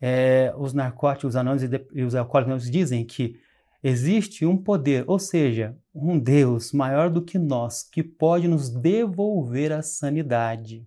é, 0.00 0.52
os 0.56 0.72
narcóticos 0.72 1.36
anônimos 1.36 1.80
e 1.92 2.02
os 2.02 2.14
alcoólicos 2.14 2.70
dizem 2.70 3.04
que 3.04 3.38
existe 3.82 4.44
um 4.44 4.56
poder, 4.56 5.04
ou 5.06 5.18
seja, 5.18 5.76
um 5.94 6.18
Deus 6.18 6.72
maior 6.72 7.10
do 7.10 7.22
que 7.22 7.38
nós, 7.38 7.82
que 7.82 8.02
pode 8.02 8.48
nos 8.48 8.68
devolver 8.68 9.72
a 9.72 9.82
sanidade. 9.82 10.86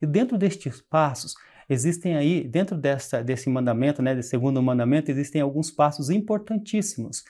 E 0.00 0.06
dentro 0.06 0.38
destes 0.38 0.80
passos, 0.80 1.34
existem 1.68 2.16
aí, 2.16 2.42
dentro 2.42 2.76
dessa, 2.76 3.22
desse 3.22 3.50
mandamento, 3.50 4.00
né, 4.00 4.14
desse 4.14 4.30
segundo 4.30 4.62
mandamento, 4.62 5.10
existem 5.10 5.40
alguns 5.40 5.70
passos 5.70 6.08
importantíssimos, 6.08 7.24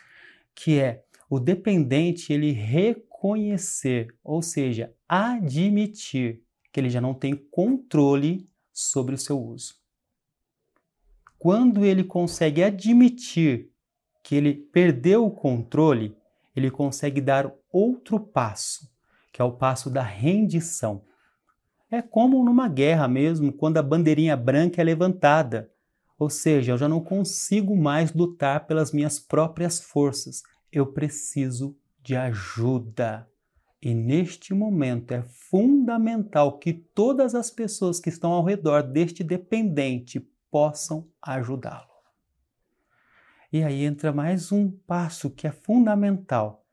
que 0.55 0.79
é 0.79 1.03
o 1.31 1.39
dependente 1.39 2.33
ele 2.33 2.51
reconhecer, 2.51 4.13
ou 4.23 4.43
seja, 4.43 4.93
admitir 5.09 6.43
que 6.73 6.81
ele 6.81 6.91
já 6.91 7.01
não 7.01 7.15
tem 7.15 7.37
controle 7.37 8.51
sobre 8.73 9.15
o 9.15 9.19
seu 9.19 9.41
uso. 9.41 9.77
Quando 11.39 11.85
ele 11.85 12.03
consegue 12.03 12.65
admitir 12.65 13.71
que 14.25 14.35
ele 14.35 14.53
perdeu 14.53 15.25
o 15.25 15.31
controle, 15.31 16.17
ele 16.55 16.69
consegue 16.69 17.21
dar 17.21 17.51
outro 17.73 18.19
passo, 18.19 18.91
que 19.33 19.41
é 19.41 19.45
o 19.45 19.53
passo 19.53 19.89
da 19.89 20.03
rendição. 20.03 21.05
É 21.89 22.03
como 22.03 22.45
numa 22.45 22.69
guerra 22.69 23.07
mesmo, 23.07 23.53
quando 23.53 23.77
a 23.77 23.83
bandeirinha 23.83 24.37
branca 24.37 24.81
é 24.81 24.85
levantada. 24.85 25.71
Ou 26.19 26.29
seja, 26.29 26.73
eu 26.73 26.79
já 26.79 26.89
não 26.89 27.01
consigo 27.01 27.77
mais 27.77 28.13
lutar 28.13 28.67
pelas 28.67 28.93
minhas 28.93 29.21
próprias 29.21 29.81
forças 29.81 30.43
eu 30.73 30.87
preciso 30.87 31.77
de 32.03 32.17
ajuda. 32.17 33.29
E 33.83 33.95
neste 33.95 34.53
momento 34.53 35.13
é 35.13 35.23
fundamental 35.23 36.59
que 36.59 36.73
todas 36.73 37.35
as 37.35 37.51
pessoas 37.51 37.99
que 37.99 38.11
estão 38.11 38.33
ao 38.33 38.45
redor 38.45 38.83
deste 38.83 39.25
dependente 39.25 40.21
possam 40.51 41.09
ajudá-lo. 41.23 41.89
E 43.53 43.65
aí 43.65 43.85
entra 43.85 44.13
mais 44.13 44.53
um 44.53 44.71
passo 44.71 45.31
que 45.31 45.47
é 45.47 45.51
fundamental, 45.51 46.65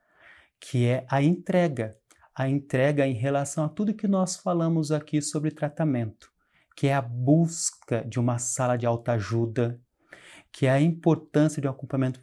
que 0.60 0.86
é 0.86 1.06
a 1.10 1.22
entrega. 1.22 1.96
A 2.34 2.48
entrega 2.48 3.06
em 3.06 3.14
relação 3.14 3.64
a 3.64 3.68
tudo 3.68 3.94
que 3.94 4.06
nós 4.06 4.36
falamos 4.36 4.92
aqui 4.92 5.20
sobre 5.20 5.50
tratamento, 5.50 6.30
que 6.76 6.86
é 6.86 6.94
a 6.94 7.02
busca 7.02 8.04
de 8.04 8.20
uma 8.20 8.38
sala 8.38 8.76
de 8.76 8.86
autoajuda, 8.86 9.80
que 10.52 10.66
é 10.66 10.70
a 10.70 10.80
importância 10.80 11.60
de 11.60 11.66
um 11.66 11.70
acompanhamento 11.70 12.20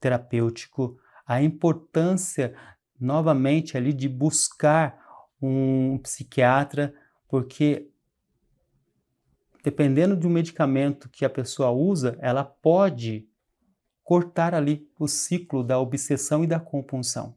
terapêutico, 0.00 0.98
a 1.30 1.40
importância 1.40 2.56
novamente 3.00 3.76
ali 3.76 3.92
de 3.92 4.08
buscar 4.08 5.00
um 5.40 5.96
psiquiatra, 5.98 6.92
porque 7.28 7.88
dependendo 9.62 10.16
de 10.16 10.26
um 10.26 10.30
medicamento 10.30 11.08
que 11.08 11.24
a 11.24 11.30
pessoa 11.30 11.70
usa, 11.70 12.18
ela 12.20 12.42
pode 12.42 13.28
cortar 14.02 14.56
ali 14.56 14.90
o 14.98 15.06
ciclo 15.06 15.62
da 15.62 15.78
obsessão 15.78 16.42
e 16.42 16.48
da 16.48 16.58
compulsão. 16.58 17.36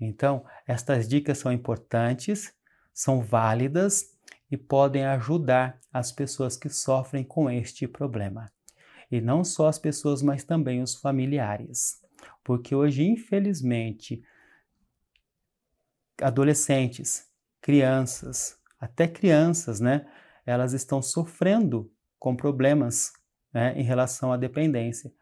Então, 0.00 0.44
estas 0.64 1.08
dicas 1.08 1.38
são 1.38 1.52
importantes, 1.52 2.54
são 2.94 3.20
válidas 3.20 4.16
e 4.48 4.56
podem 4.56 5.04
ajudar 5.06 5.80
as 5.92 6.12
pessoas 6.12 6.56
que 6.56 6.68
sofrem 6.68 7.24
com 7.24 7.50
este 7.50 7.88
problema. 7.88 8.48
E 9.10 9.20
não 9.20 9.42
só 9.42 9.66
as 9.66 9.76
pessoas, 9.76 10.22
mas 10.22 10.44
também 10.44 10.80
os 10.80 10.94
familiares. 10.94 12.05
Porque 12.44 12.74
hoje, 12.74 13.04
infelizmente, 13.04 14.22
adolescentes, 16.20 17.28
crianças, 17.60 18.58
até 18.80 19.08
crianças, 19.08 19.80
né, 19.80 20.06
elas 20.44 20.72
estão 20.72 21.02
sofrendo 21.02 21.90
com 22.18 22.36
problemas 22.36 23.12
né, 23.52 23.74
em 23.76 23.82
relação 23.82 24.32
à 24.32 24.36
dependência. 24.36 25.12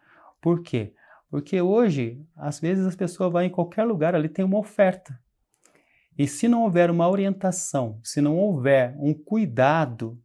Por 0.41 0.63
quê? 0.63 0.95
Porque 1.31 1.61
hoje, 1.61 2.25
às 2.37 2.61
vezes, 2.61 2.87
as 2.87 2.95
pessoas 2.95 3.33
vão 3.33 3.43
em 3.43 3.51
qualquer 3.51 3.85
lugar, 3.85 4.15
ali 4.15 4.29
tem 4.29 4.45
uma 4.45 4.59
oferta. 4.59 5.19
E 6.17 6.29
se 6.29 6.47
não 6.47 6.63
houver 6.63 6.91
uma 6.91 7.09
orientação, 7.09 7.99
se 8.03 8.21
não 8.21 8.37
houver 8.37 8.95
um 8.99 9.13
cuidado, 9.13 10.21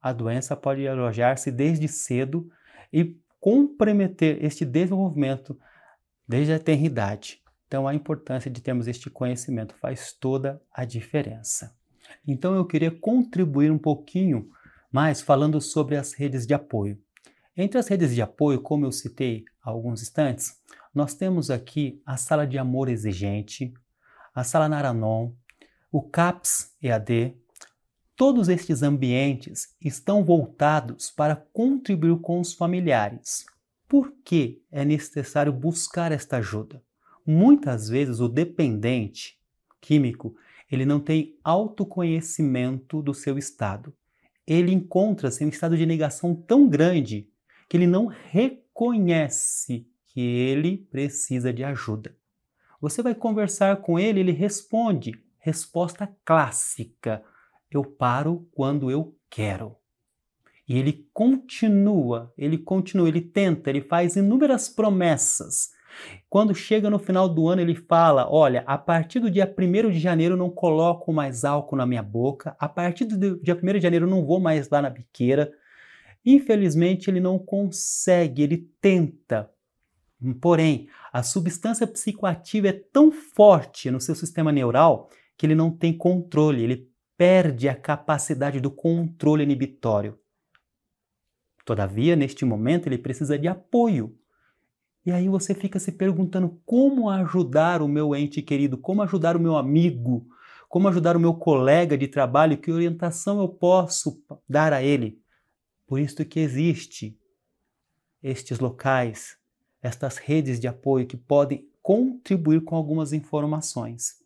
a 0.00 0.12
doença 0.12 0.54
pode 0.54 0.86
alojar-se 0.86 1.50
desde 1.50 1.88
cedo 1.88 2.50
e 2.92 3.18
comprometer 3.44 4.42
este 4.42 4.64
desenvolvimento 4.64 5.60
desde 6.26 6.54
a 6.54 6.58
tenridade. 6.58 7.42
Então, 7.66 7.86
a 7.86 7.94
importância 7.94 8.50
de 8.50 8.62
termos 8.62 8.88
este 8.88 9.10
conhecimento 9.10 9.74
faz 9.74 10.14
toda 10.14 10.62
a 10.72 10.86
diferença. 10.86 11.76
Então, 12.26 12.54
eu 12.54 12.64
queria 12.64 12.90
contribuir 12.90 13.70
um 13.70 13.76
pouquinho 13.76 14.48
mais 14.90 15.20
falando 15.20 15.60
sobre 15.60 15.94
as 15.94 16.14
redes 16.14 16.46
de 16.46 16.54
apoio. 16.54 16.98
Entre 17.54 17.78
as 17.78 17.86
redes 17.86 18.14
de 18.14 18.22
apoio, 18.22 18.62
como 18.62 18.86
eu 18.86 18.92
citei 18.92 19.44
há 19.62 19.68
alguns 19.68 20.00
instantes, 20.00 20.58
nós 20.94 21.12
temos 21.12 21.50
aqui 21.50 22.00
a 22.06 22.16
Sala 22.16 22.46
de 22.46 22.56
Amor 22.56 22.88
Exigente, 22.88 23.74
a 24.34 24.42
Sala 24.42 24.70
Naranon, 24.70 25.34
o 25.92 26.00
CAPS 26.00 26.74
EAD. 26.80 27.36
Todos 28.16 28.48
estes 28.48 28.84
ambientes 28.84 29.74
estão 29.80 30.24
voltados 30.24 31.10
para 31.10 31.34
contribuir 31.34 32.20
com 32.20 32.40
os 32.40 32.52
familiares. 32.52 33.44
Por 33.88 34.12
que 34.24 34.62
é 34.70 34.84
necessário 34.84 35.52
buscar 35.52 36.12
esta 36.12 36.36
ajuda? 36.36 36.80
Muitas 37.26 37.88
vezes 37.88 38.20
o 38.20 38.28
dependente 38.28 39.36
químico, 39.80 40.36
ele 40.70 40.86
não 40.86 41.00
tem 41.00 41.36
autoconhecimento 41.42 43.02
do 43.02 43.12
seu 43.12 43.36
estado. 43.36 43.92
Ele 44.46 44.72
encontra-se 44.72 45.42
em 45.42 45.48
um 45.48 45.50
estado 45.50 45.76
de 45.76 45.84
negação 45.84 46.36
tão 46.36 46.68
grande 46.68 47.28
que 47.68 47.76
ele 47.76 47.86
não 47.86 48.06
reconhece 48.06 49.88
que 50.06 50.20
ele 50.20 50.86
precisa 50.90 51.52
de 51.52 51.64
ajuda. 51.64 52.16
Você 52.80 53.02
vai 53.02 53.14
conversar 53.14 53.78
com 53.78 53.98
ele, 53.98 54.20
ele 54.20 54.32
responde. 54.32 55.20
Resposta 55.38 56.08
clássica: 56.24 57.22
eu 57.76 57.84
paro 57.84 58.48
quando 58.52 58.90
eu 58.90 59.16
quero. 59.28 59.76
E 60.66 60.78
ele 60.78 61.06
continua, 61.12 62.32
ele 62.38 62.56
continua, 62.56 63.08
ele 63.08 63.20
tenta, 63.20 63.68
ele 63.68 63.82
faz 63.82 64.16
inúmeras 64.16 64.68
promessas. 64.68 65.70
Quando 66.28 66.54
chega 66.54 66.88
no 66.90 66.98
final 66.98 67.28
do 67.28 67.48
ano, 67.48 67.60
ele 67.60 67.74
fala: 67.74 68.26
Olha, 68.30 68.64
a 68.66 68.78
partir 68.78 69.20
do 69.20 69.30
dia 69.30 69.52
1 69.56 69.90
de 69.90 69.98
janeiro 69.98 70.36
não 70.36 70.50
coloco 70.50 71.12
mais 71.12 71.44
álcool 71.44 71.76
na 71.76 71.86
minha 71.86 72.02
boca, 72.02 72.56
a 72.58 72.68
partir 72.68 73.04
do 73.04 73.38
dia 73.40 73.54
1 73.54 73.72
de 73.74 73.80
janeiro 73.80 74.06
não 74.06 74.24
vou 74.24 74.40
mais 74.40 74.68
lá 74.70 74.80
na 74.80 74.90
biqueira, 74.90 75.52
Infelizmente, 76.24 77.10
ele 77.10 77.20
não 77.20 77.38
consegue, 77.38 78.42
ele 78.42 78.70
tenta. 78.80 79.50
Porém, 80.40 80.88
a 81.12 81.22
substância 81.22 81.86
psicoativa 81.86 82.68
é 82.68 82.72
tão 82.72 83.12
forte 83.12 83.90
no 83.90 84.00
seu 84.00 84.14
sistema 84.14 84.50
neural 84.50 85.10
que 85.36 85.44
ele 85.44 85.54
não 85.54 85.70
tem 85.70 85.92
controle, 85.92 86.62
ele 86.62 86.88
perde 87.16 87.68
a 87.68 87.74
capacidade 87.74 88.60
do 88.60 88.70
controle 88.70 89.42
inibitório. 89.42 90.18
Todavia, 91.64 92.14
neste 92.14 92.44
momento, 92.44 92.86
ele 92.86 92.98
precisa 92.98 93.38
de 93.38 93.48
apoio. 93.48 94.16
E 95.06 95.10
aí 95.10 95.28
você 95.28 95.54
fica 95.54 95.78
se 95.78 95.92
perguntando 95.92 96.60
como 96.64 97.10
ajudar 97.10 97.82
o 97.82 97.88
meu 97.88 98.14
ente 98.14 98.42
querido, 98.42 98.76
como 98.76 99.02
ajudar 99.02 99.36
o 99.36 99.40
meu 99.40 99.56
amigo, 99.56 100.26
como 100.68 100.88
ajudar 100.88 101.16
o 101.16 101.20
meu 101.20 101.34
colega 101.34 101.96
de 101.96 102.08
trabalho, 102.08 102.58
que 102.58 102.72
orientação 102.72 103.40
eu 103.40 103.48
posso 103.48 104.22
dar 104.48 104.72
a 104.72 104.82
ele? 104.82 105.20
Por 105.86 106.00
isso 106.00 106.24
que 106.24 106.40
existe 106.40 107.18
estes 108.22 108.58
locais, 108.58 109.36
estas 109.82 110.16
redes 110.16 110.58
de 110.58 110.66
apoio 110.66 111.06
que 111.06 111.16
podem 111.16 111.68
contribuir 111.82 112.62
com 112.62 112.74
algumas 112.74 113.12
informações. 113.12 114.23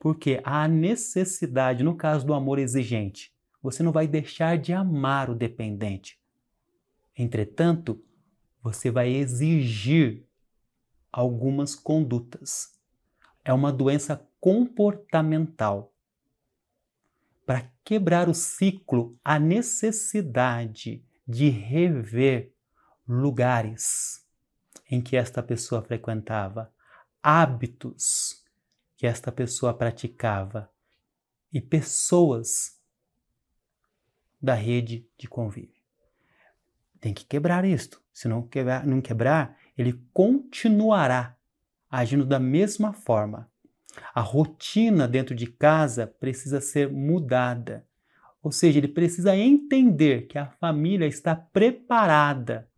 Porque 0.00 0.40
há 0.42 0.66
necessidade, 0.66 1.84
no 1.84 1.94
caso 1.94 2.26
do 2.26 2.32
amor 2.32 2.58
exigente, 2.58 3.32
você 3.62 3.82
não 3.82 3.92
vai 3.92 4.08
deixar 4.08 4.56
de 4.56 4.72
amar 4.72 5.28
o 5.28 5.34
dependente. 5.34 6.18
Entretanto, 7.16 8.02
você 8.62 8.90
vai 8.90 9.10
exigir 9.10 10.26
algumas 11.12 11.74
condutas. 11.74 12.80
É 13.44 13.52
uma 13.52 13.70
doença 13.70 14.26
comportamental 14.40 15.92
para 17.44 17.70
quebrar 17.84 18.26
o 18.26 18.34
ciclo, 18.34 19.18
a 19.22 19.38
necessidade 19.38 21.04
de 21.28 21.50
rever 21.50 22.54
lugares 23.06 24.26
em 24.90 25.02
que 25.02 25.14
esta 25.14 25.42
pessoa 25.42 25.82
frequentava, 25.82 26.72
hábitos 27.22 28.39
que 29.00 29.06
esta 29.06 29.32
pessoa 29.32 29.72
praticava 29.72 30.70
e 31.50 31.58
pessoas 31.58 32.78
da 34.38 34.52
rede 34.52 35.08
de 35.16 35.26
convívio. 35.26 35.80
Tem 37.00 37.14
que 37.14 37.24
quebrar 37.24 37.64
isto. 37.64 37.98
Se 38.12 38.28
não 38.28 38.42
quebrar, 38.42 38.86
não 38.86 39.00
quebrar, 39.00 39.56
ele 39.78 39.98
continuará 40.12 41.34
agindo 41.90 42.26
da 42.26 42.38
mesma 42.38 42.92
forma, 42.92 43.50
a 44.14 44.20
rotina 44.20 45.08
dentro 45.08 45.34
de 45.34 45.46
casa 45.46 46.06
precisa 46.06 46.60
ser 46.60 46.92
mudada. 46.92 47.86
Ou 48.42 48.52
seja, 48.52 48.76
ele 48.76 48.88
precisa 48.88 49.34
entender 49.34 50.26
que 50.26 50.36
a 50.36 50.44
família 50.44 51.06
está 51.06 51.34
preparada 51.34 52.68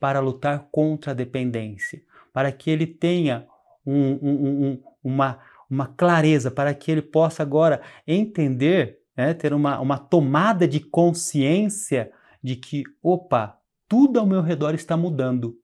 para 0.00 0.18
lutar 0.18 0.66
contra 0.72 1.12
a 1.12 1.14
dependência, 1.14 2.02
para 2.32 2.50
que 2.50 2.72
ele 2.72 2.88
tenha 2.88 3.46
um, 3.86 4.18
um, 4.20 4.66
um, 4.66 4.82
uma, 5.02 5.38
uma 5.70 5.86
clareza, 5.86 6.50
para 6.50 6.74
que 6.74 6.90
ele 6.90 7.02
possa 7.02 7.42
agora 7.42 7.80
entender, 8.06 9.00
né, 9.16 9.32
ter 9.34 9.52
uma, 9.52 9.78
uma 9.78 9.98
tomada 9.98 10.66
de 10.66 10.80
consciência 10.80 12.10
de 12.42 12.56
que, 12.56 12.82
opa, 13.02 13.58
tudo 13.88 14.18
ao 14.18 14.26
meu 14.26 14.42
redor 14.42 14.74
está 14.74 14.96
mudando. 14.96 15.56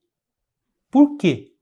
Por 0.90 1.16
quê? 1.16 1.56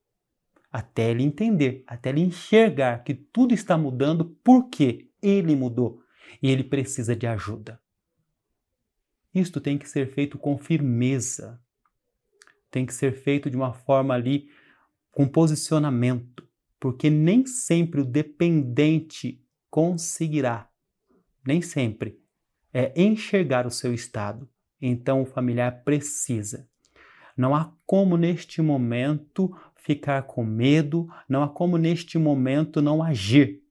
até 0.75 1.13
ele 1.13 1.23
entender, 1.23 1.85
até 1.87 2.09
ele 2.09 2.21
enxergar 2.21 3.05
que 3.05 3.15
tudo 3.15 3.55
está 3.55 3.79
mudando 3.79 4.37
porque 4.43 5.09
ele 5.23 5.55
mudou 5.55 6.03
e 6.43 6.51
ele 6.51 6.65
precisa 6.65 7.15
de 7.15 7.29
ajuda. 7.29 7.81
Isto 9.33 9.61
tem 9.61 9.79
que 9.79 9.89
ser 9.89 10.13
feito 10.13 10.37
com 10.37 10.59
firmeza, 10.59 11.63
tem 12.73 12.85
que 12.85 12.93
ser 12.93 13.13
feito 13.13 13.49
de 13.49 13.57
uma 13.57 13.73
forma 13.73 14.15
ali 14.15 14.49
com 15.13 15.29
posicionamento, 15.29 16.44
porque 16.85 17.09
nem 17.09 17.47
sempre 17.47 18.03
o 18.03 18.05
dependente 18.05 19.43
conseguirá, 19.71 20.69
nem 21.43 21.63
sempre, 21.63 22.21
é 22.75 22.93
enxergar 22.95 23.67
o 23.67 23.71
seu 23.71 23.95
estado. 23.95 24.47
Então 24.83 25.23
o 25.23 25.25
familiar 25.25 25.83
precisa. 25.83 26.69
Não 27.35 27.55
há 27.55 27.73
como 27.87 28.19
neste 28.19 28.61
momento 28.61 29.51
ficar 29.77 30.25
com 30.25 30.45
medo, 30.45 31.09
não 31.27 31.43
há 31.43 31.49
como 31.49 31.79
neste 31.79 32.19
momento 32.19 32.83
não 32.83 33.03
agir. 33.03 33.63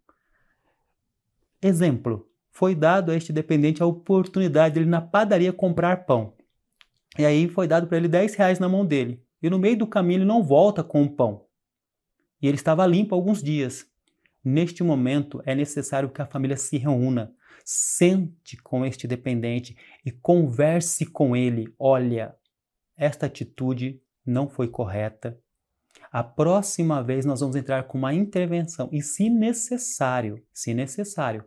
Exemplo: 1.61 2.27
foi 2.49 2.73
dado 2.73 3.11
a 3.11 3.15
este 3.15 3.31
dependente 3.31 3.83
a 3.83 3.85
oportunidade 3.85 4.73
de 4.73 4.79
ele 4.79 4.89
na 4.89 5.01
padaria 5.01 5.53
comprar 5.53 6.07
pão. 6.07 6.33
E 7.15 7.23
aí 7.23 7.47
foi 7.47 7.67
dado 7.67 7.85
para 7.85 7.97
ele 7.97 8.07
10 8.07 8.33
reais 8.33 8.57
na 8.57 8.67
mão 8.67 8.83
dele. 8.83 9.23
E 9.39 9.51
no 9.51 9.59
meio 9.59 9.77
do 9.77 9.85
caminho 9.85 10.17
ele 10.17 10.25
não 10.25 10.41
volta 10.41 10.83
com 10.83 11.03
o 11.03 11.09
pão. 11.11 11.45
E 12.43 12.47
ele 12.47 12.57
estava 12.57 12.85
limpo 12.85 13.15
alguns 13.15 13.41
dias. 13.41 13.87
Neste 14.43 14.83
momento 14.83 15.41
é 15.45 15.55
necessário 15.55 16.09
que 16.09 16.21
a 16.21 16.27
família 16.27 16.57
se 16.57 16.77
reúna, 16.77 17.33
sente 17.65 18.57
com 18.57 18.85
este 18.85 19.07
dependente 19.07 19.75
e 20.05 20.11
converse 20.11 21.05
com 21.05 21.35
ele. 21.35 21.73
Olha, 21.79 22.35
esta 22.95 23.25
atitude 23.25 23.99
não 24.25 24.47
foi 24.47 24.67
correta, 24.67 25.39
a 26.13 26.23
próxima 26.23 27.01
vez 27.01 27.25
nós 27.25 27.39
vamos 27.39 27.55
entrar 27.55 27.85
com 27.85 27.97
uma 27.97 28.13
intervenção 28.13 28.87
e, 28.91 29.01
se 29.01 29.31
necessário, 29.31 30.39
se 30.53 30.71
necessário, 30.71 31.43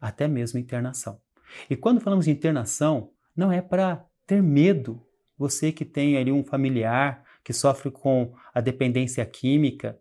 até 0.00 0.28
mesmo 0.28 0.60
internação. 0.60 1.20
E 1.68 1.74
quando 1.74 2.00
falamos 2.00 2.26
de 2.26 2.30
internação, 2.30 3.10
não 3.34 3.50
é 3.50 3.60
para 3.60 4.06
ter 4.24 4.40
medo. 4.40 5.04
Você 5.36 5.72
que 5.72 5.84
tem 5.84 6.16
ali 6.16 6.30
um 6.30 6.44
familiar 6.44 7.24
que 7.42 7.52
sofre 7.52 7.90
com 7.90 8.32
a 8.54 8.60
dependência 8.60 9.26
química, 9.26 9.98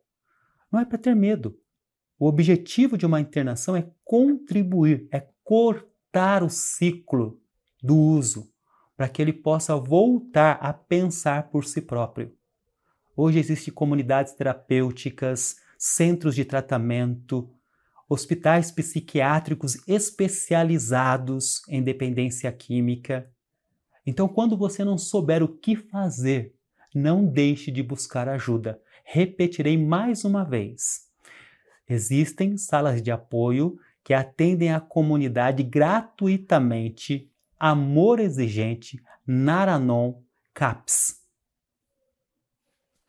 não 0.76 0.82
é 0.82 0.86
para 0.86 0.98
ter 0.98 1.16
medo. 1.16 1.58
O 2.20 2.28
objetivo 2.28 2.98
de 2.98 3.06
uma 3.06 3.22
internação 3.22 3.78
é 3.78 3.90
contribuir, 4.04 5.08
é 5.10 5.26
cortar 5.42 6.44
o 6.44 6.50
ciclo 6.50 7.40
do 7.82 7.96
uso, 7.96 8.52
para 8.98 9.08
que 9.08 9.22
ele 9.22 9.32
possa 9.32 9.76
voltar 9.78 10.58
a 10.62 10.74
pensar 10.74 11.50
por 11.50 11.64
si 11.64 11.82
próprio. 11.82 12.34
Hoje 13.16 13.40
existem 13.40 13.74
comunidades 13.74 14.34
terapêuticas, 14.34 15.56
centros 15.78 16.36
de 16.36 16.44
tratamento, 16.44 17.50
hospitais 18.10 18.70
psiquiátricos 18.70 19.78
especializados 19.88 21.62
em 21.70 21.82
dependência 21.82 22.52
química. 22.52 23.32
Então, 24.06 24.28
quando 24.28 24.58
você 24.58 24.84
não 24.84 24.98
souber 24.98 25.42
o 25.42 25.48
que 25.48 25.76
fazer, 25.76 26.54
não 26.94 27.26
deixe 27.26 27.72
de 27.72 27.82
buscar 27.82 28.28
ajuda. 28.28 28.82
Repetirei 29.08 29.78
mais 29.78 30.26
uma 30.26 30.44
vez. 30.44 31.06
Existem 31.88 32.58
salas 32.58 33.02
de 33.04 33.12
apoio 33.12 33.80
que 34.04 34.14
atendem 34.14 34.74
a 34.74 34.80
comunidade 34.80 35.62
gratuitamente. 35.62 37.32
Amor 37.58 38.20
Exigente, 38.20 39.02
Naranon, 39.26 40.22
CAPS. 40.54 41.22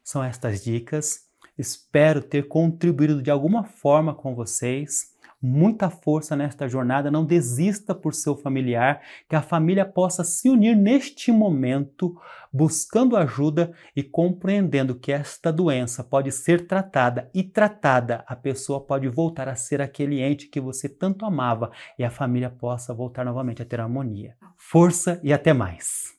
São 0.04 0.22
estas 0.22 0.62
dicas. 0.62 1.26
Espero 1.56 2.22
ter 2.22 2.46
contribuído 2.46 3.22
de 3.22 3.30
alguma 3.30 3.64
forma 3.64 4.14
com 4.14 4.34
vocês 4.34 5.15
muita 5.40 5.90
força 5.90 6.34
nesta 6.34 6.68
jornada, 6.68 7.10
não 7.10 7.24
desista 7.24 7.94
por 7.94 8.14
seu 8.14 8.36
familiar, 8.36 9.00
que 9.28 9.36
a 9.36 9.42
família 9.42 9.84
possa 9.84 10.24
se 10.24 10.48
unir 10.48 10.76
neste 10.76 11.30
momento, 11.30 12.18
buscando 12.52 13.16
ajuda 13.16 13.72
e 13.94 14.02
compreendendo 14.02 14.94
que 14.94 15.12
esta 15.12 15.52
doença 15.52 16.02
pode 16.02 16.32
ser 16.32 16.66
tratada 16.66 17.30
e 17.34 17.42
tratada, 17.42 18.24
a 18.26 18.34
pessoa 18.34 18.80
pode 18.80 19.08
voltar 19.08 19.48
a 19.48 19.54
ser 19.56 19.80
aquele 19.80 20.20
ente 20.20 20.48
que 20.48 20.60
você 20.60 20.88
tanto 20.88 21.24
amava 21.24 21.70
e 21.98 22.04
a 22.04 22.10
família 22.10 22.50
possa 22.50 22.94
voltar 22.94 23.24
novamente 23.24 23.62
a 23.62 23.64
ter 23.64 23.80
harmonia. 23.80 24.36
Força 24.56 25.20
e 25.22 25.32
até 25.32 25.52
mais! 25.52 26.16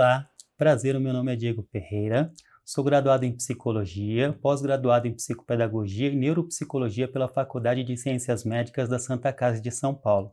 Olá, 0.00 0.30
prazer, 0.56 0.96
o 0.96 1.00
meu 1.00 1.12
nome 1.12 1.30
é 1.30 1.36
Diego 1.36 1.62
Ferreira, 1.70 2.32
sou 2.64 2.82
graduado 2.82 3.26
em 3.26 3.36
Psicologia, 3.36 4.32
pós-graduado 4.40 5.06
em 5.06 5.12
Psicopedagogia 5.12 6.08
e 6.08 6.16
Neuropsicologia 6.16 7.06
pela 7.06 7.28
Faculdade 7.28 7.84
de 7.84 7.98
Ciências 7.98 8.42
Médicas 8.42 8.88
da 8.88 8.98
Santa 8.98 9.30
Casa 9.30 9.60
de 9.60 9.70
São 9.70 9.94
Paulo, 9.94 10.32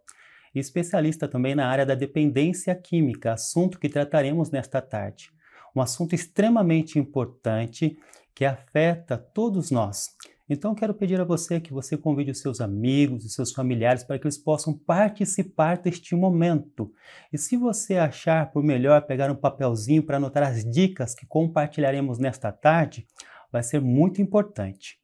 e 0.55 0.59
especialista 0.59 1.28
também 1.28 1.53
na 1.53 1.68
área 1.68 1.86
da 1.86 1.95
dependência 1.95 2.74
química, 2.74 3.34
assunto 3.34 3.78
que 3.78 3.89
trataremos 3.89 4.51
nesta 4.51 4.82
tarde. 4.82 5.32
Um 5.76 5.82
assunto 5.82 6.15
extremamente 6.15 6.97
importante 6.97 7.97
que 8.34 8.45
afeta 8.45 9.18
todos 9.18 9.70
nós, 9.70 10.15
então, 10.50 10.74
quero 10.74 10.93
pedir 10.93 11.20
a 11.20 11.26
você 11.26 11.60
que 11.60 11.74
você 11.74 11.98
convide 11.98 12.32
os 12.32 12.39
seus 12.39 12.62
amigos, 12.62 13.26
os 13.26 13.34
seus 13.34 13.52
familiares 13.52 14.06
para 14.06 14.18
que 14.18 14.26
eles 14.26 14.38
possam 14.38 14.74
participar 14.74 15.78
deste 15.78 16.16
momento. 16.16 16.89
E 17.34 17.38
se 17.38 17.58
você 17.58 17.98
achar 17.98 18.50
por 18.52 18.64
melhor 18.64 19.02
pegar 19.02 19.30
um 19.30 19.36
papelzinho 19.36 20.02
para 20.04 20.16
anotar 20.16 20.43
as 20.43 20.64
dicas 20.64 21.14
que 21.14 21.26
compartilharemos 21.26 22.18
nesta 22.18 22.50
tarde, 22.50 23.06
vai 23.52 23.62
ser 23.62 23.82
muito 23.82 24.22
importante. 24.22 24.98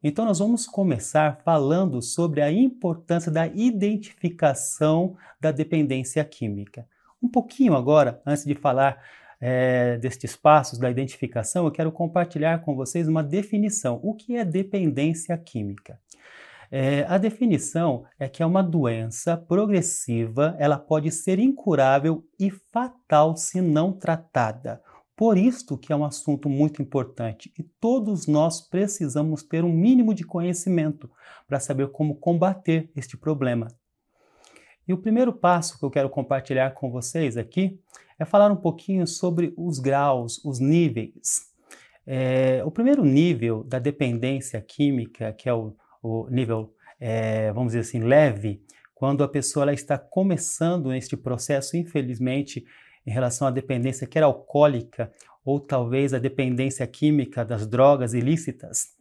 Então, 0.00 0.24
nós 0.24 0.38
vamos 0.38 0.64
começar 0.66 1.40
falando 1.44 2.00
sobre 2.00 2.40
a 2.40 2.52
importância 2.52 3.32
da 3.32 3.48
identificação 3.48 5.16
da 5.40 5.50
dependência 5.50 6.24
química. 6.24 6.86
Um 7.20 7.28
pouquinho 7.28 7.74
agora, 7.74 8.22
antes 8.24 8.44
de 8.44 8.54
falar 8.54 9.02
é, 9.46 9.98
destes 9.98 10.34
passos 10.34 10.78
da 10.78 10.90
identificação, 10.90 11.66
eu 11.66 11.70
quero 11.70 11.92
compartilhar 11.92 12.62
com 12.62 12.74
vocês 12.74 13.06
uma 13.06 13.22
definição. 13.22 14.00
O 14.02 14.14
que 14.14 14.36
é 14.36 14.42
dependência 14.42 15.36
química? 15.36 16.00
É, 16.70 17.04
a 17.06 17.18
definição 17.18 18.06
é 18.18 18.26
que 18.26 18.42
é 18.42 18.46
uma 18.46 18.62
doença 18.62 19.36
progressiva, 19.36 20.56
ela 20.58 20.78
pode 20.78 21.10
ser 21.10 21.38
incurável 21.38 22.24
e 22.40 22.50
fatal 22.50 23.36
se 23.36 23.60
não 23.60 23.92
tratada. 23.92 24.80
Por 25.14 25.36
isto 25.36 25.76
que 25.76 25.92
é 25.92 25.96
um 25.96 26.06
assunto 26.06 26.48
muito 26.48 26.80
importante 26.80 27.52
e 27.58 27.62
todos 27.62 28.26
nós 28.26 28.62
precisamos 28.62 29.42
ter 29.42 29.62
um 29.62 29.72
mínimo 29.74 30.14
de 30.14 30.24
conhecimento 30.24 31.10
para 31.46 31.60
saber 31.60 31.88
como 31.88 32.16
combater 32.16 32.90
este 32.96 33.14
problema. 33.14 33.68
E 34.86 34.92
o 34.92 34.98
primeiro 34.98 35.32
passo 35.32 35.78
que 35.78 35.84
eu 35.84 35.90
quero 35.90 36.10
compartilhar 36.10 36.72
com 36.72 36.90
vocês 36.90 37.36
aqui 37.36 37.80
é 38.18 38.24
falar 38.24 38.50
um 38.50 38.56
pouquinho 38.56 39.06
sobre 39.06 39.54
os 39.56 39.78
graus, 39.78 40.44
os 40.44 40.60
níveis. 40.60 41.52
É, 42.06 42.62
o 42.64 42.70
primeiro 42.70 43.02
nível 43.04 43.64
da 43.64 43.78
dependência 43.78 44.60
química, 44.60 45.32
que 45.32 45.48
é 45.48 45.54
o, 45.54 45.74
o 46.02 46.28
nível, 46.28 46.74
é, 47.00 47.50
vamos 47.52 47.72
dizer 47.72 47.80
assim, 47.80 48.00
leve, 48.00 48.62
quando 48.94 49.24
a 49.24 49.28
pessoa 49.28 49.72
está 49.72 49.98
começando 49.98 50.90
neste 50.90 51.16
processo, 51.16 51.76
infelizmente, 51.76 52.64
em 53.06 53.10
relação 53.10 53.48
à 53.48 53.50
dependência 53.50 54.06
quer 54.06 54.22
alcoólica 54.22 55.10
ou 55.44 55.58
talvez 55.60 56.14
a 56.14 56.18
dependência 56.18 56.86
química 56.86 57.44
das 57.44 57.66
drogas 57.66 58.14
ilícitas, 58.14 58.94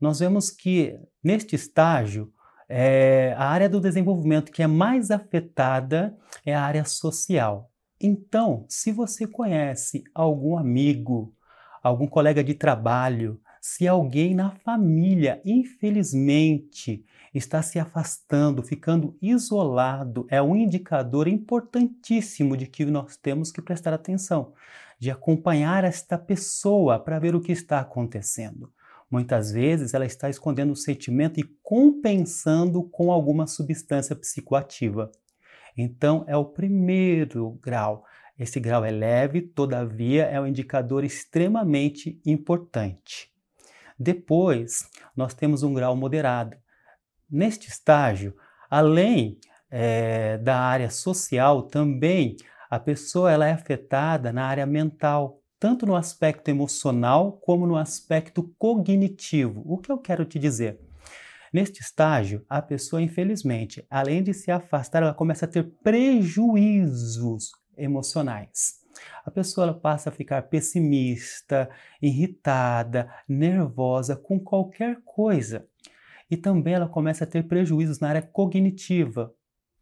nós 0.00 0.18
vemos 0.18 0.50
que 0.50 0.98
neste 1.22 1.56
estágio 1.56 2.32
é, 2.68 3.34
a 3.36 3.44
área 3.44 3.68
do 3.68 3.80
desenvolvimento 3.80 4.50
que 4.50 4.62
é 4.62 4.66
mais 4.66 5.10
afetada 5.10 6.16
é 6.44 6.54
a 6.54 6.62
área 6.62 6.84
social. 6.84 7.70
Então, 8.00 8.66
se 8.68 8.92
você 8.92 9.26
conhece 9.26 10.04
algum 10.14 10.58
amigo, 10.58 11.34
algum 11.82 12.06
colega 12.06 12.42
de 12.42 12.54
trabalho, 12.54 13.40
se 13.60 13.88
alguém 13.88 14.34
na 14.34 14.50
família, 14.50 15.40
infelizmente, 15.44 17.04
está 17.34 17.62
se 17.62 17.78
afastando, 17.78 18.62
ficando 18.62 19.16
isolado, 19.20 20.26
é 20.30 20.40
um 20.40 20.54
indicador 20.54 21.26
importantíssimo 21.26 22.56
de 22.56 22.66
que 22.66 22.84
nós 22.84 23.16
temos 23.16 23.50
que 23.50 23.60
prestar 23.60 23.92
atenção, 23.92 24.52
de 24.98 25.10
acompanhar 25.10 25.84
esta 25.84 26.16
pessoa 26.16 26.98
para 26.98 27.18
ver 27.18 27.34
o 27.34 27.40
que 27.40 27.52
está 27.52 27.80
acontecendo. 27.80 28.72
Muitas 29.10 29.52
vezes 29.52 29.94
ela 29.94 30.04
está 30.04 30.28
escondendo 30.28 30.72
o 30.72 30.76
sentimento 30.76 31.38
e 31.38 31.44
compensando 31.62 32.82
com 32.82 33.12
alguma 33.12 33.46
substância 33.46 34.16
psicoativa. 34.16 35.10
Então, 35.76 36.24
é 36.26 36.36
o 36.36 36.44
primeiro 36.44 37.58
grau. 37.62 38.04
Esse 38.38 38.58
grau 38.58 38.84
é 38.84 38.90
leve, 38.90 39.42
todavia, 39.42 40.24
é 40.24 40.40
um 40.40 40.46
indicador 40.46 41.04
extremamente 41.04 42.20
importante. 42.24 43.30
Depois, 43.98 44.88
nós 45.14 45.32
temos 45.32 45.62
um 45.62 45.72
grau 45.72 45.96
moderado. 45.96 46.56
Neste 47.30 47.68
estágio, 47.68 48.36
além 48.68 49.38
é, 49.70 50.38
da 50.38 50.58
área 50.58 50.90
social, 50.90 51.62
também 51.62 52.36
a 52.68 52.78
pessoa 52.78 53.32
ela 53.32 53.46
é 53.46 53.52
afetada 53.52 54.32
na 54.32 54.44
área 54.44 54.66
mental, 54.66 55.40
tanto 55.58 55.86
no 55.86 55.96
aspecto 55.96 56.48
emocional 56.48 57.32
como 57.32 57.66
no 57.66 57.76
aspecto 57.76 58.42
cognitivo. 58.58 59.62
O 59.64 59.78
que 59.78 59.90
eu 59.90 59.98
quero 59.98 60.24
te 60.24 60.38
dizer? 60.38 60.78
Neste 61.52 61.80
estágio, 61.80 62.44
a 62.48 62.60
pessoa, 62.60 63.00
infelizmente, 63.00 63.86
além 63.88 64.22
de 64.22 64.34
se 64.34 64.50
afastar, 64.50 65.02
ela 65.02 65.14
começa 65.14 65.46
a 65.46 65.48
ter 65.48 65.64
prejuízos 65.82 67.52
emocionais. 67.76 68.84
A 69.24 69.30
pessoa 69.30 69.72
passa 69.72 70.10
a 70.10 70.12
ficar 70.12 70.42
pessimista, 70.42 71.68
irritada, 72.00 73.10
nervosa 73.28 74.16
com 74.16 74.38
qualquer 74.38 75.00
coisa. 75.04 75.66
E 76.30 76.36
também 76.36 76.74
ela 76.74 76.88
começa 76.88 77.24
a 77.24 77.26
ter 77.26 77.44
prejuízos 77.44 78.00
na 78.00 78.08
área 78.08 78.22
cognitiva. 78.22 79.32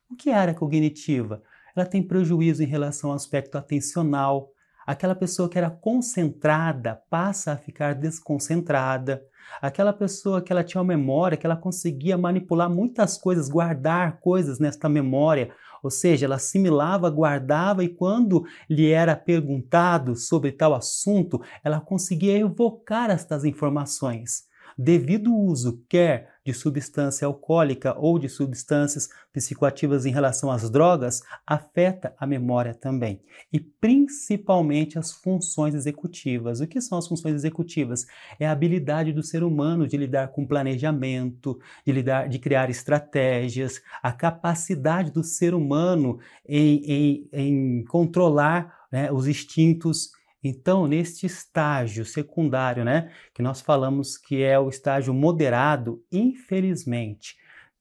O 0.09 0.15
que 0.15 0.31
é 0.31 0.35
área 0.35 0.55
cognitiva? 0.55 1.43
Ela 1.75 1.87
tem 1.87 2.03
prejuízo 2.03 2.63
em 2.63 2.67
relação 2.67 3.11
ao 3.11 3.17
aspecto 3.17 3.57
atencional. 3.57 4.54
Aquela 4.87 5.15
pessoa 5.15 5.49
que 5.49 5.59
era 5.59 5.71
concentrada 5.71 7.01
passa 7.09 7.53
a 7.53 7.57
ficar 7.57 7.95
desconcentrada. 7.95 9.23
Aquela 9.61 9.93
pessoa 9.93 10.43
que 10.43 10.53
ela 10.53 10.65
tinha 10.65 10.81
uma 10.81 10.89
memória, 10.97 11.37
que 11.37 11.47
ela 11.47 11.57
conseguia 11.57 12.19
manipular 12.19 12.69
muitas 12.69 13.17
coisas, 13.17 13.49
guardar 13.49 14.21
coisas 14.21 14.59
nesta 14.59 14.89
memória, 14.89 15.53
ou 15.83 15.91
seja, 15.91 16.27
ela 16.27 16.37
assimilava, 16.37 17.11
guardava 17.11 17.85
e 17.85 17.89
quando 17.89 18.45
lhe 18.69 18.91
era 18.91 19.15
perguntado 19.15 20.17
sobre 20.17 20.51
tal 20.51 20.75
assunto, 20.75 21.43
ela 21.63 21.81
conseguia 21.81 22.39
evocar 22.39 23.11
estas 23.11 23.45
informações. 23.45 24.45
Devido 24.77 25.37
uso 25.37 25.85
quer 25.89 26.34
de 26.45 26.53
substância 26.53 27.27
alcoólica 27.27 27.97
ou 27.99 28.19
de 28.19 28.29
substâncias 28.29 29.09
psicoativas 29.33 30.05
em 30.05 30.11
relação 30.11 30.51
às 30.51 30.69
drogas 30.69 31.23
afeta 31.47 32.15
a 32.19 32.27
memória 32.27 32.75
também 32.75 33.21
e 33.53 33.59
principalmente 33.59 34.99
as 34.99 35.11
funções 35.11 35.75
executivas. 35.75 36.61
O 36.61 36.67
que 36.67 36.81
são 36.81 36.99
as 36.99 37.09
funções 37.09 37.35
executivas? 37.35 38.07
É 38.39 38.47
a 38.47 38.53
habilidade 38.53 39.13
do 39.13 39.23
ser 39.23 39.43
humano 39.43 39.89
de 39.89 39.97
lidar 39.97 40.29
com 40.29 40.47
planejamento, 40.47 41.59
de 41.87 41.93
lidar, 41.93 42.29
de 42.29 42.39
criar 42.39 42.69
estratégias, 42.69 43.81
a 44.03 44.13
capacidade 44.13 45.11
do 45.11 45.25
ser 45.25 45.55
humano 45.55 46.19
em, 46.47 46.83
em, 46.85 47.29
em 47.33 47.85
controlar 47.85 48.85
né, 48.93 49.11
os 49.11 49.27
instintos 49.27 50.13
então, 50.45 50.87
neste 50.87 51.25
estágio 51.25 52.05
secundário, 52.05 52.85
né, 52.85 53.11
que 53.33 53.43
nós 53.43 53.63
falamos 53.63 54.19
que 54.19 54.43
é 54.43 54.59
o 54.59 54.69
estágio 54.69 55.15
moderado, 55.15 56.05
infelizmente, 56.13 57.37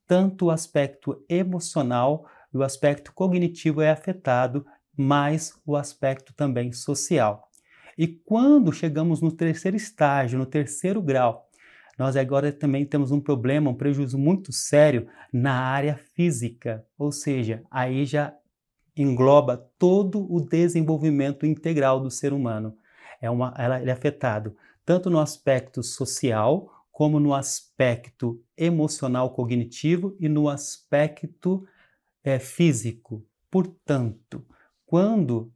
tanto 0.06 0.46
o 0.46 0.50
aspecto 0.50 1.22
emocional 1.28 2.26
e 2.52 2.56
o 2.56 2.62
aspecto 2.62 3.12
cognitivo 3.12 3.82
é 3.82 3.90
afetado, 3.90 4.64
mas 4.96 5.60
o 5.66 5.76
aspecto 5.76 6.32
também 6.32 6.72
social. 6.72 7.50
E 7.98 8.06
quando 8.06 8.72
chegamos 8.72 9.20
no 9.20 9.30
terceiro 9.30 9.76
estágio, 9.76 10.38
no 10.38 10.46
terceiro 10.46 11.02
grau, 11.02 11.46
nós 11.98 12.16
agora 12.16 12.50
também 12.50 12.86
temos 12.86 13.12
um 13.12 13.20
problema, 13.20 13.70
um 13.70 13.74
prejuízo 13.74 14.18
muito 14.18 14.52
sério 14.52 15.06
na 15.30 15.52
área 15.52 16.00
física, 16.14 16.84
ou 16.98 17.12
seja, 17.12 17.62
aí 17.70 18.06
já 18.06 18.34
engloba 18.96 19.70
todo 19.78 20.30
o 20.32 20.40
desenvolvimento 20.40 21.44
integral 21.46 22.00
do 22.00 22.10
ser 22.10 22.32
humano. 22.32 22.76
É 23.20 23.30
uma, 23.30 23.54
ela, 23.56 23.80
ele 23.80 23.90
é 23.90 23.92
afetado 23.92 24.56
tanto 24.84 25.08
no 25.08 25.18
aspecto 25.18 25.82
social, 25.82 26.70
como 26.92 27.18
no 27.18 27.34
aspecto 27.34 28.40
emocional 28.56 29.30
cognitivo 29.30 30.16
e 30.20 30.28
no 30.28 30.48
aspecto 30.48 31.66
é, 32.22 32.38
físico. 32.38 33.26
Portanto, 33.50 34.44
quando 34.86 35.52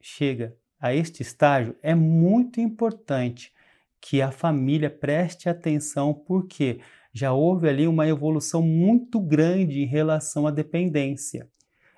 chega 0.00 0.56
a 0.78 0.94
este 0.94 1.22
estágio, 1.22 1.74
é 1.82 1.94
muito 1.94 2.60
importante 2.60 3.52
que 4.00 4.20
a 4.20 4.30
família 4.30 4.90
preste 4.90 5.48
atenção, 5.48 6.12
porque 6.12 6.80
já 7.12 7.32
houve 7.32 7.68
ali 7.68 7.86
uma 7.86 8.06
evolução 8.06 8.60
muito 8.60 9.18
grande 9.18 9.80
em 9.80 9.86
relação 9.86 10.46
à 10.46 10.50
dependência. 10.50 11.48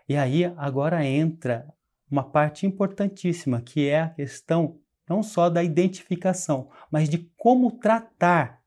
E 0.09 0.17
aí 0.17 0.45
agora 0.57 1.05
entra 1.05 1.67
uma 2.11 2.23
parte 2.23 2.67
importantíssima, 2.67 3.61
que 3.61 3.89
é 3.89 4.01
a 4.01 4.09
questão 4.09 4.79
não 5.09 5.23
só 5.23 5.49
da 5.49 5.63
identificação, 5.63 6.71
mas 6.91 7.09
de 7.09 7.31
como 7.37 7.73
tratar 7.73 8.61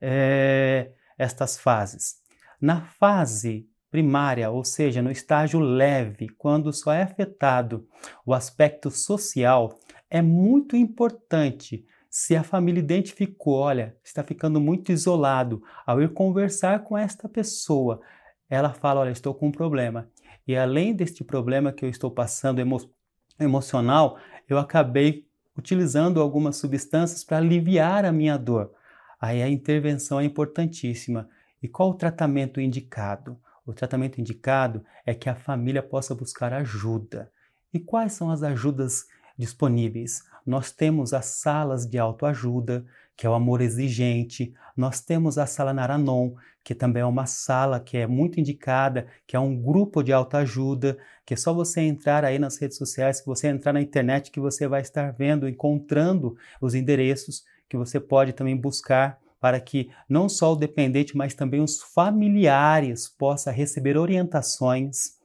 é, 0.00 0.92
estas 1.18 1.58
fases. 1.58 2.16
Na 2.60 2.80
fase 2.80 3.68
primária, 3.90 4.50
ou 4.50 4.64
seja, 4.64 5.02
no 5.02 5.10
estágio 5.10 5.58
leve, 5.58 6.28
quando 6.28 6.72
só 6.72 6.92
é 6.92 7.02
afetado 7.02 7.86
o 8.24 8.32
aspecto 8.32 8.90
social, 8.90 9.78
é 10.08 10.22
muito 10.22 10.76
importante 10.76 11.84
se 12.08 12.36
a 12.36 12.42
família 12.42 12.80
identificou, 12.80 13.54
olha, 13.54 13.96
está 14.02 14.22
ficando 14.22 14.60
muito 14.60 14.90
isolado, 14.90 15.62
ao 15.86 16.02
ir 16.02 16.12
conversar 16.12 16.82
com 16.82 16.98
esta 16.98 17.28
pessoa, 17.28 18.00
ela 18.48 18.72
fala, 18.72 19.00
olha, 19.00 19.10
estou 19.10 19.32
com 19.32 19.46
um 19.46 19.52
problema. 19.52 20.10
E 20.50 20.56
além 20.56 20.92
deste 20.92 21.22
problema 21.22 21.70
que 21.70 21.84
eu 21.84 21.88
estou 21.88 22.10
passando 22.10 22.58
emo 22.58 22.76
emocional, 23.38 24.18
eu 24.48 24.58
acabei 24.58 25.24
utilizando 25.56 26.20
algumas 26.20 26.56
substâncias 26.56 27.22
para 27.22 27.36
aliviar 27.36 28.04
a 28.04 28.10
minha 28.10 28.36
dor. 28.36 28.72
Aí 29.20 29.44
a 29.44 29.48
intervenção 29.48 30.18
é 30.18 30.24
importantíssima. 30.24 31.28
E 31.62 31.68
qual 31.68 31.90
o 31.90 31.94
tratamento 31.94 32.60
indicado? 32.60 33.38
O 33.64 33.72
tratamento 33.72 34.20
indicado 34.20 34.84
é 35.06 35.14
que 35.14 35.28
a 35.28 35.36
família 35.36 35.84
possa 35.84 36.16
buscar 36.16 36.52
ajuda. 36.52 37.30
E 37.72 37.78
quais 37.78 38.14
são 38.14 38.28
as 38.28 38.42
ajudas 38.42 39.06
disponíveis? 39.40 40.22
Nós 40.46 40.70
temos 40.70 41.12
as 41.12 41.26
salas 41.26 41.86
de 41.86 41.98
autoajuda, 41.98 42.84
que 43.16 43.26
é 43.26 43.30
o 43.30 43.34
amor 43.34 43.60
exigente. 43.60 44.54
Nós 44.76 45.00
temos 45.00 45.36
a 45.38 45.46
sala 45.46 45.74
Naranon, 45.74 46.32
que 46.62 46.74
também 46.74 47.02
é 47.02 47.06
uma 47.06 47.26
sala 47.26 47.80
que 47.80 47.96
é 47.96 48.06
muito 48.06 48.38
indicada, 48.38 49.06
que 49.26 49.34
é 49.34 49.40
um 49.40 49.56
grupo 49.56 50.02
de 50.02 50.12
autoajuda, 50.12 50.96
que 51.24 51.34
é 51.34 51.36
só 51.36 51.52
você 51.52 51.80
entrar 51.80 52.24
aí 52.24 52.38
nas 52.38 52.58
redes 52.58 52.78
sociais, 52.78 53.20
que 53.20 53.26
você 53.26 53.48
entrar 53.48 53.72
na 53.72 53.80
internet, 53.80 54.30
que 54.30 54.40
você 54.40 54.68
vai 54.68 54.80
estar 54.80 55.12
vendo, 55.12 55.48
encontrando 55.48 56.36
os 56.60 56.74
endereços 56.74 57.44
que 57.68 57.76
você 57.76 57.98
pode 57.98 58.32
também 58.32 58.56
buscar 58.56 59.18
para 59.40 59.58
que 59.58 59.90
não 60.08 60.28
só 60.28 60.52
o 60.52 60.56
dependente, 60.56 61.16
mas 61.16 61.34
também 61.34 61.62
os 61.62 61.80
familiares 61.80 63.08
possam 63.08 63.52
receber 63.52 63.96
orientações, 63.96 65.18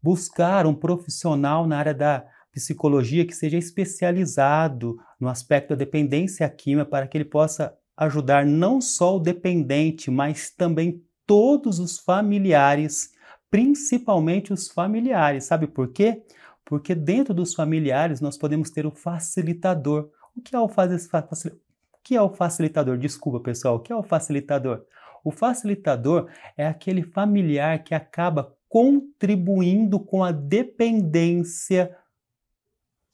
buscar 0.00 0.66
um 0.66 0.74
profissional 0.74 1.66
na 1.66 1.78
área 1.78 1.94
da 1.94 2.24
psicologia 2.56 3.26
que 3.26 3.34
seja 3.34 3.58
especializado 3.58 4.96
no 5.20 5.28
aspecto 5.28 5.68
da 5.68 5.76
dependência 5.76 6.48
química 6.48 6.86
para 6.86 7.06
que 7.06 7.18
ele 7.18 7.26
possa 7.26 7.76
ajudar 7.94 8.46
não 8.46 8.80
só 8.80 9.16
o 9.16 9.20
dependente, 9.20 10.10
mas 10.10 10.50
também 10.50 11.02
todos 11.26 11.78
os 11.78 11.98
familiares, 11.98 13.10
principalmente 13.50 14.54
os 14.54 14.68
familiares. 14.68 15.44
Sabe 15.44 15.66
por 15.66 15.92
quê? 15.92 16.22
Porque 16.64 16.94
dentro 16.94 17.34
dos 17.34 17.54
familiares 17.54 18.20
nós 18.22 18.38
podemos 18.38 18.70
ter 18.70 18.86
o 18.86 18.90
facilitador. 18.90 20.08
O 20.34 20.40
que 20.40 20.56
é 20.56 20.58
o 20.58 20.68
facilitador? 20.68 21.58
que 22.06 22.14
é 22.14 22.22
o 22.22 22.30
facilitador? 22.30 22.96
Desculpa, 22.96 23.40
pessoal, 23.40 23.76
o 23.76 23.80
que 23.80 23.92
é 23.92 23.96
o 23.96 24.02
facilitador? 24.02 24.84
O 25.24 25.32
facilitador 25.32 26.30
é 26.56 26.64
aquele 26.64 27.02
familiar 27.02 27.82
que 27.82 27.96
acaba 27.96 28.54
contribuindo 28.68 29.98
com 29.98 30.22
a 30.22 30.30
dependência 30.30 31.96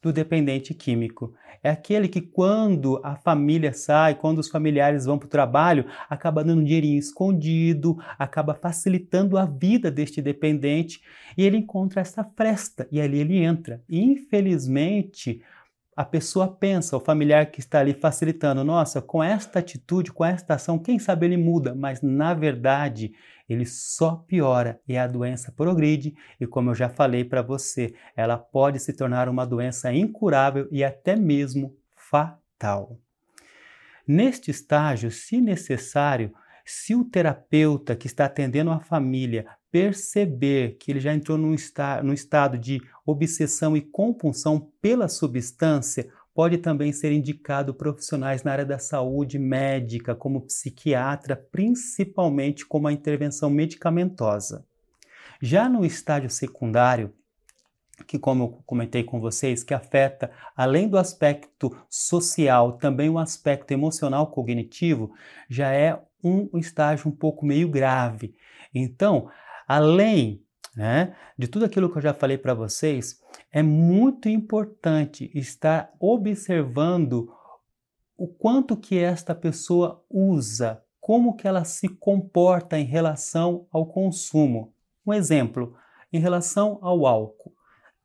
do 0.02 0.12
dependente 0.12 0.74
químico. 0.74 1.32
É 1.62 1.70
aquele 1.70 2.08
que, 2.08 2.20
quando 2.20 3.00
a 3.04 3.14
família 3.14 3.72
sai, 3.72 4.16
quando 4.16 4.38
os 4.38 4.48
familiares 4.48 5.04
vão 5.04 5.16
para 5.16 5.26
o 5.26 5.30
trabalho, 5.30 5.86
acaba 6.10 6.42
dando 6.42 6.60
um 6.60 6.64
dinheirinho 6.64 6.98
escondido, 6.98 7.96
acaba 8.18 8.52
facilitando 8.52 9.38
a 9.38 9.46
vida 9.46 9.88
deste 9.88 10.20
dependente 10.20 11.00
e 11.38 11.44
ele 11.44 11.56
encontra 11.56 12.00
essa 12.00 12.24
fresta 12.36 12.88
e 12.90 13.00
ali 13.00 13.20
ele 13.20 13.38
entra. 13.38 13.80
E, 13.88 14.02
infelizmente, 14.02 15.40
a 15.94 16.04
pessoa 16.04 16.48
pensa, 16.48 16.96
o 16.96 17.00
familiar 17.00 17.46
que 17.46 17.60
está 17.60 17.78
ali 17.78 17.94
facilitando, 17.94 18.64
nossa, 18.64 19.00
com 19.00 19.22
esta 19.22 19.60
atitude, 19.60 20.10
com 20.10 20.24
esta 20.24 20.54
ação, 20.54 20.78
quem 20.78 20.98
sabe 20.98 21.26
ele 21.26 21.36
muda, 21.36 21.74
mas 21.74 22.02
na 22.02 22.34
verdade 22.34 23.12
ele 23.48 23.66
só 23.66 24.16
piora 24.16 24.80
e 24.86 24.96
a 24.96 25.06
doença 25.06 25.52
progride 25.52 26.14
e 26.40 26.46
como 26.46 26.70
eu 26.70 26.74
já 26.74 26.88
falei 26.88 27.24
para 27.24 27.42
você, 27.42 27.94
ela 28.16 28.38
pode 28.38 28.78
se 28.80 28.92
tornar 28.92 29.28
uma 29.28 29.46
doença 29.46 29.92
incurável 29.92 30.68
e 30.70 30.82
até 30.82 31.16
mesmo 31.16 31.76
fatal. 31.94 32.98
Neste 34.06 34.50
estágio, 34.50 35.10
se 35.10 35.40
necessário, 35.40 36.32
se 36.64 36.94
o 36.94 37.04
terapeuta 37.04 37.96
que 37.96 38.06
está 38.06 38.24
atendendo 38.24 38.70
a 38.70 38.80
família 38.80 39.46
perceber 39.70 40.76
que 40.78 40.92
ele 40.92 41.00
já 41.00 41.14
entrou 41.14 41.38
num, 41.38 41.54
esta, 41.54 42.02
num 42.02 42.12
estado 42.12 42.58
de 42.58 42.80
obsessão 43.06 43.76
e 43.76 43.80
compulsão 43.80 44.70
pela 44.80 45.08
substância, 45.08 46.08
pode 46.34 46.58
também 46.58 46.92
ser 46.92 47.12
indicado 47.12 47.74
profissionais 47.74 48.42
na 48.42 48.52
área 48.52 48.64
da 48.64 48.78
saúde 48.78 49.38
médica, 49.38 50.14
como 50.14 50.40
psiquiatra, 50.42 51.36
principalmente 51.36 52.64
como 52.66 52.88
a 52.88 52.92
intervenção 52.92 53.50
medicamentosa. 53.50 54.64
Já 55.40 55.68
no 55.68 55.84
estágio 55.84 56.30
secundário, 56.30 57.12
que 58.06 58.18
como 58.18 58.44
eu 58.44 58.48
comentei 58.64 59.04
com 59.04 59.20
vocês, 59.20 59.62
que 59.62 59.74
afeta 59.74 60.30
além 60.56 60.88
do 60.88 60.98
aspecto 60.98 61.76
social, 61.88 62.72
também 62.78 63.08
o 63.08 63.18
aspecto 63.18 63.72
emocional 63.72 64.28
cognitivo, 64.28 65.12
já 65.48 65.72
é 65.72 66.00
um 66.24 66.48
estágio 66.58 67.08
um 67.08 67.14
pouco 67.14 67.44
meio 67.44 67.68
grave. 67.68 68.34
Então, 68.74 69.28
além 69.68 70.42
né, 70.76 71.14
de 71.36 71.48
tudo 71.48 71.64
aquilo 71.64 71.90
que 71.90 71.98
eu 71.98 72.02
já 72.02 72.14
falei 72.14 72.38
para 72.38 72.54
vocês, 72.54 73.20
é 73.52 73.62
muito 73.62 74.28
importante 74.30 75.30
estar 75.34 75.92
observando 76.00 77.30
o 78.16 78.26
quanto 78.26 78.76
que 78.76 78.98
esta 78.98 79.34
pessoa 79.34 80.02
usa, 80.08 80.82
como 80.98 81.36
que 81.36 81.46
ela 81.46 81.64
se 81.64 81.88
comporta 81.88 82.78
em 82.78 82.84
relação 82.84 83.66
ao 83.70 83.84
consumo. 83.84 84.72
Um 85.06 85.12
exemplo, 85.12 85.76
em 86.10 86.18
relação 86.18 86.78
ao 86.80 87.06
álcool. 87.06 87.52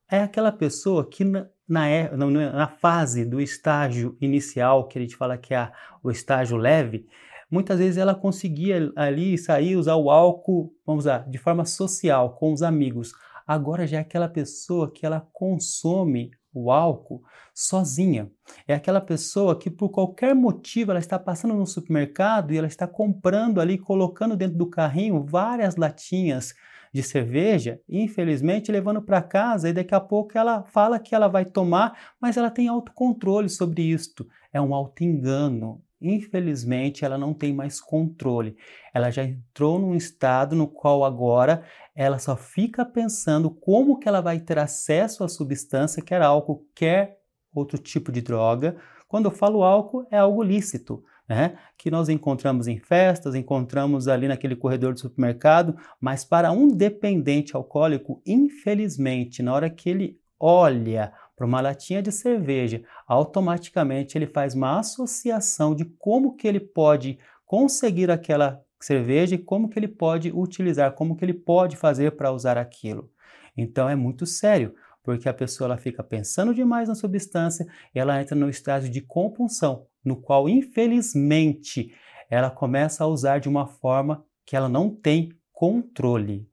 É 0.10 0.22
aquela 0.22 0.52
pessoa 0.52 1.08
que 1.08 1.24
na, 1.24 1.48
na, 1.68 1.88
é, 1.88 2.10
na 2.16 2.68
fase 2.68 3.24
do 3.24 3.40
estágio 3.40 4.18
inicial, 4.20 4.88
que 4.88 4.98
a 4.98 5.02
gente 5.02 5.16
fala 5.16 5.38
que 5.38 5.54
é 5.54 5.72
o 6.04 6.12
estágio 6.12 6.58
leve, 6.58 7.08
muitas 7.50 7.80
vezes 7.80 7.98
ela 7.98 8.16
conseguia 8.16 8.92
ali 8.96 9.38
sair, 9.38 9.76
usar 9.76 9.96
o 9.96 10.10
álcool, 10.10 10.74
vamos 10.86 11.06
lá, 11.06 11.20
de 11.20 11.38
forma 11.38 11.64
social, 11.64 12.36
com 12.36 12.52
os 12.52 12.62
amigos. 12.62 13.14
Agora 13.48 13.88
já 13.88 13.98
é 13.98 14.02
aquela 14.02 14.28
pessoa 14.28 14.92
que 14.92 15.06
ela 15.06 15.26
consome 15.32 16.32
o 16.54 16.72
álcool 16.72 17.24
sozinha. 17.54 18.30
É 18.68 18.74
aquela 18.74 19.00
pessoa 19.00 19.58
que 19.58 19.70
por 19.70 19.90
qualquer 19.90 20.36
motivo 20.36 20.92
ela 20.92 21.00
está 21.00 21.18
passando 21.18 21.54
no 21.54 21.66
supermercado 21.66 22.52
e 22.52 22.58
ela 22.58 22.68
está 22.68 22.88
comprando 22.88 23.62
ali, 23.62 23.78
colocando 23.78 24.36
dentro 24.36 24.58
do 24.58 24.70
carrinho 24.70 25.24
várias 25.24 25.76
latinhas 25.76 26.54
de 26.94 27.04
cerveja, 27.04 27.80
infelizmente 27.88 28.72
levando 28.72 29.02
para 29.02 29.22
casa 29.22 29.70
e 29.70 29.74
daqui 29.74 29.94
a 29.94 30.00
pouco 30.00 30.38
ela 30.38 30.64
fala 30.64 31.00
que 31.00 31.14
ela 31.14 31.28
vai 31.28 31.46
tomar, 31.46 32.16
mas 32.20 32.38
ela 32.38 32.50
tem 32.50 32.68
autocontrole 32.68 33.50
sobre 33.50 33.84
isto. 33.84 34.28
É 34.52 34.60
um 34.60 34.74
auto-engano, 34.74 35.82
infelizmente, 36.02 37.04
ela 37.04 37.18
não 37.18 37.34
tem 37.34 37.54
mais 37.54 37.82
controle. 37.82 38.56
Ela 38.94 39.12
já 39.12 39.24
entrou 39.24 39.80
num 39.80 39.96
estado 39.96 40.56
no 40.56 40.68
qual 40.68 41.04
agora 41.04 41.64
ela 41.96 42.20
só 42.20 42.36
fica 42.36 42.86
pensando 42.86 43.50
como 43.50 43.98
que 43.98 44.08
ela 44.08 44.22
vai 44.22 44.40
ter 44.40 44.60
acesso 44.60 45.24
à 45.24 45.28
substância, 45.28 46.02
quer 46.02 46.22
álcool, 46.22 46.66
quer 46.76 47.20
outro 47.54 47.78
tipo 47.78 48.12
de 48.12 48.22
droga. 48.22 48.78
Quando 49.08 49.26
eu 49.26 49.32
falo 49.32 49.64
álcool, 49.64 50.06
é 50.12 50.18
algo 50.18 50.44
lícito, 50.44 51.04
né? 51.28 51.58
Que 51.78 51.90
nós 51.90 52.10
encontramos 52.10 52.68
em 52.68 52.78
festas, 52.78 53.36
encontramos 53.36 54.08
ali 54.08 54.28
naquele 54.28 54.56
corredor 54.56 54.94
do 54.94 55.00
supermercado, 55.00 55.76
mas 56.00 56.24
para 56.24 56.52
um 56.52 56.68
dependente 56.68 57.56
alcoólico, 57.56 58.22
infelizmente, 58.26 59.42
na 59.42 59.54
hora 59.54 59.70
que 59.70 59.90
ele 59.90 60.20
olha 60.40 61.12
para 61.38 61.46
uma 61.46 61.62
latinha 61.62 62.02
de 62.02 62.12
cerveja, 62.12 62.84
automaticamente 63.08 64.18
ele 64.18 64.26
faz 64.26 64.56
uma 64.56 64.80
associação 64.80 65.76
de 65.76 65.86
como 65.86 66.36
que 66.36 66.48
ele 66.48 66.60
pode 66.60 67.20
conseguir 67.46 68.10
aquela 68.10 68.60
cerveja 68.80 69.36
e 69.36 69.38
como 69.38 69.70
que 69.70 69.78
ele 69.78 69.88
pode 69.88 70.32
utilizar, 70.32 70.94
como 70.94 71.16
que 71.16 71.24
ele 71.24 71.36
pode 71.36 71.78
fazer 71.78 72.14
para 72.14 72.32
usar 72.32 72.58
aquilo. 72.58 73.12
Então 73.56 73.88
é 73.88 73.96
muito 73.96 74.26
sério, 74.26 74.74
porque 75.04 75.30
a 75.30 75.34
pessoa 75.34 75.68
ela 75.68 75.78
fica 75.78 76.04
pensando 76.04 76.56
demais 76.56 76.90
na 76.90 76.96
substância 76.96 77.68
e 77.94 78.00
ela 78.00 78.20
entra 78.20 78.36
no 78.36 78.50
estágio 78.50 78.90
de 78.90 79.02
compulsão, 79.02 79.86
no 80.04 80.16
qual 80.16 80.50
infelizmente 80.50 81.94
ela 82.32 82.50
começa 82.50 83.04
a 83.04 83.08
usar 83.08 83.40
de 83.40 83.48
uma 83.48 83.68
forma 83.68 84.26
que 84.44 84.56
ela 84.56 84.68
não 84.68 84.90
tem 84.90 85.32
controle. 85.54 86.50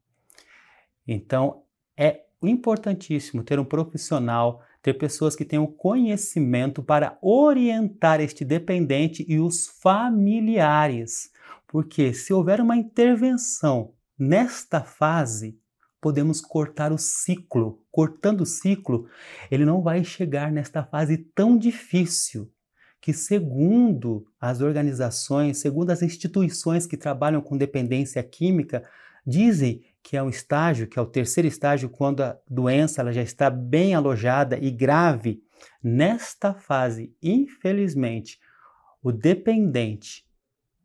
Então 1.09 1.63
é 1.97 2.21
importantíssimo 2.43 3.43
ter 3.43 3.59
um 3.59 3.65
profissional 3.65 4.63
ter 4.85 4.93
pessoas 4.93 5.35
que 5.35 5.47
tenham 5.47 5.67
conhecimento 5.67 6.83
para 6.83 7.17
orientar 7.23 8.21
este 8.21 8.45
dependente 8.45 9.25
e 9.27 9.41
os 9.41 9.67
familiares. 9.67 11.31
Porque 11.67 12.13
se 12.13 12.35
houver 12.35 12.61
uma 12.61 12.77
intervenção 12.77 13.95
nesta 14.19 14.83
fase, 14.83 15.59
podemos 16.03 16.43
cortar 16.43 16.93
o 16.93 16.99
ciclo. 16.99 17.83
Cortando 17.91 18.43
o 18.43 18.47
ciclo, 18.47 19.09
ele 19.51 19.65
não 19.65 19.81
vai 19.81 20.05
chegar 20.05 20.53
nesta 20.53 20.85
fase 20.85 21.17
tão 21.35 21.57
difícil 21.57 22.53
que, 23.01 23.15
segundo 23.15 24.27
as 24.39 24.61
organizações, 24.61 25.61
segundo 25.61 25.93
as 25.93 26.03
instituições 26.03 26.87
que 26.87 26.99
trabalham 26.99 27.41
com 27.41 27.57
dependência 27.57 28.23
química, 28.23 28.85
dizem 29.27 29.83
que 30.05 30.19
é 30.19 30.23
um 30.23 30.29
estágio, 30.29 30.87
que 30.87 30.99
é 30.99 31.03
o 31.03 31.07
terceiro 31.07 31.49
estágio, 31.49 31.89
quando 31.89 32.23
a 32.23 32.39
doença 32.47 33.01
ela 33.01 33.11
já 33.11 33.23
está 33.23 33.49
bem 33.49 33.95
alojada 33.95 34.59
e 34.59 34.71
grave. 34.71 35.43
Nesta 35.83 36.53
fase, 36.53 37.17
infelizmente, 37.23 38.39
o 39.03 39.11
dependente, 39.11 40.29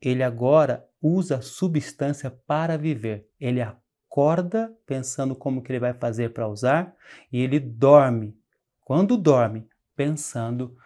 ele 0.01 0.23
agora 0.23 0.87
usa 1.01 1.41
substância 1.41 2.31
para 2.31 2.77
viver. 2.77 3.27
Ele 3.37 3.61
acorda 3.61 4.73
pensando 4.85 5.35
como 5.35 5.61
que 5.61 5.69
ele 5.69 5.81
vai 5.81 5.93
fazer 5.93 6.31
para 6.31 6.47
usar 6.47 6.95
e 7.29 7.41
ele 7.41 7.59
dorme. 7.59 8.39
Quando 8.85 9.17
dorme, 9.17 9.67
pensando 9.97 10.77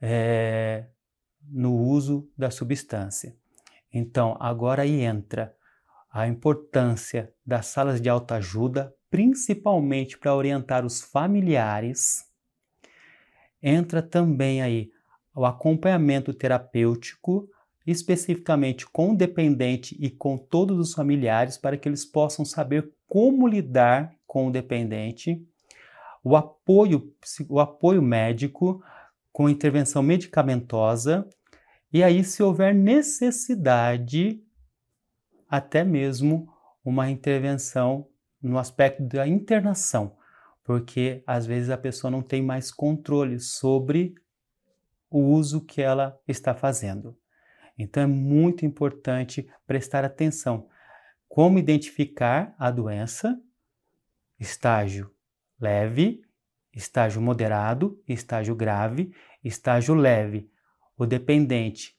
é, 0.00 0.86
no 1.46 1.76
uso 1.76 2.30
da 2.36 2.50
substância. 2.50 3.36
Então, 3.92 4.38
agora 4.40 4.82
aí 4.82 5.02
entra 5.02 5.54
a 6.14 6.28
importância 6.28 7.34
das 7.44 7.66
salas 7.66 8.00
de 8.00 8.08
autoajuda, 8.08 8.94
principalmente 9.10 10.16
para 10.16 10.32
orientar 10.32 10.86
os 10.86 11.00
familiares. 11.00 12.24
Entra 13.60 14.00
também 14.00 14.62
aí 14.62 14.92
o 15.34 15.44
acompanhamento 15.44 16.32
terapêutico, 16.32 17.48
especificamente 17.84 18.86
com 18.86 19.10
o 19.10 19.16
dependente 19.16 19.96
e 19.98 20.08
com 20.08 20.38
todos 20.38 20.78
os 20.78 20.94
familiares, 20.94 21.58
para 21.58 21.76
que 21.76 21.88
eles 21.88 22.04
possam 22.04 22.44
saber 22.44 22.92
como 23.08 23.48
lidar 23.48 24.14
com 24.24 24.46
o 24.46 24.52
dependente, 24.52 25.44
o 26.22 26.36
apoio, 26.36 27.12
o 27.48 27.58
apoio 27.58 28.00
médico 28.00 28.80
com 29.32 29.48
intervenção 29.50 30.00
medicamentosa, 30.00 31.28
e 31.92 32.04
aí, 32.04 32.22
se 32.22 32.42
houver 32.42 32.74
necessidade, 32.74 34.43
até 35.56 35.84
mesmo 35.84 36.52
uma 36.84 37.08
intervenção 37.08 38.08
no 38.42 38.58
aspecto 38.58 39.04
da 39.04 39.26
internação, 39.26 40.16
porque 40.64 41.22
às 41.26 41.46
vezes 41.46 41.70
a 41.70 41.78
pessoa 41.78 42.10
não 42.10 42.22
tem 42.22 42.42
mais 42.42 42.72
controle 42.72 43.38
sobre 43.38 44.16
o 45.08 45.20
uso 45.20 45.60
que 45.60 45.80
ela 45.80 46.20
está 46.26 46.54
fazendo. 46.54 47.16
Então 47.78 48.02
é 48.02 48.06
muito 48.06 48.66
importante 48.66 49.48
prestar 49.64 50.04
atenção. 50.04 50.68
Como 51.28 51.58
identificar 51.58 52.54
a 52.58 52.70
doença? 52.70 53.40
Estágio 54.38 55.10
leve, 55.60 56.20
estágio 56.74 57.22
moderado, 57.22 58.02
estágio 58.08 58.56
grave, 58.56 59.14
estágio 59.42 59.94
leve. 59.94 60.50
O 60.96 61.06
dependente 61.06 61.96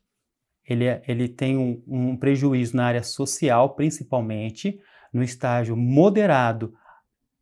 ele, 0.67 0.85
é, 0.85 1.03
ele 1.07 1.27
tem 1.27 1.57
um, 1.57 1.81
um 1.87 2.17
prejuízo 2.17 2.75
na 2.75 2.85
área 2.85 3.03
social, 3.03 3.75
principalmente, 3.75 4.79
no 5.13 5.23
estágio 5.23 5.77
moderado, 5.77 6.73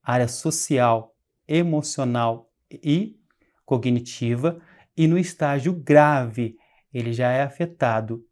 área 0.04 0.28
social, 0.28 1.16
emocional 1.48 2.52
e 2.72 3.18
cognitiva, 3.66 4.62
e 4.95 5.08
no 5.08 5.18
estágio 5.18 5.74
grave, 5.74 6.58
ele 6.94 7.14
já 7.14 7.32
é 7.32 7.41
afetado 7.41 8.24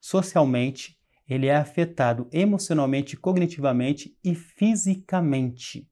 socialmente, 0.00 0.96
ele 1.28 1.48
é 1.48 1.56
afetado 1.56 2.28
emocionalmente, 2.32 3.16
cognitivamente 3.16 4.16
e 4.24 4.34
fisicamente. 4.34 5.88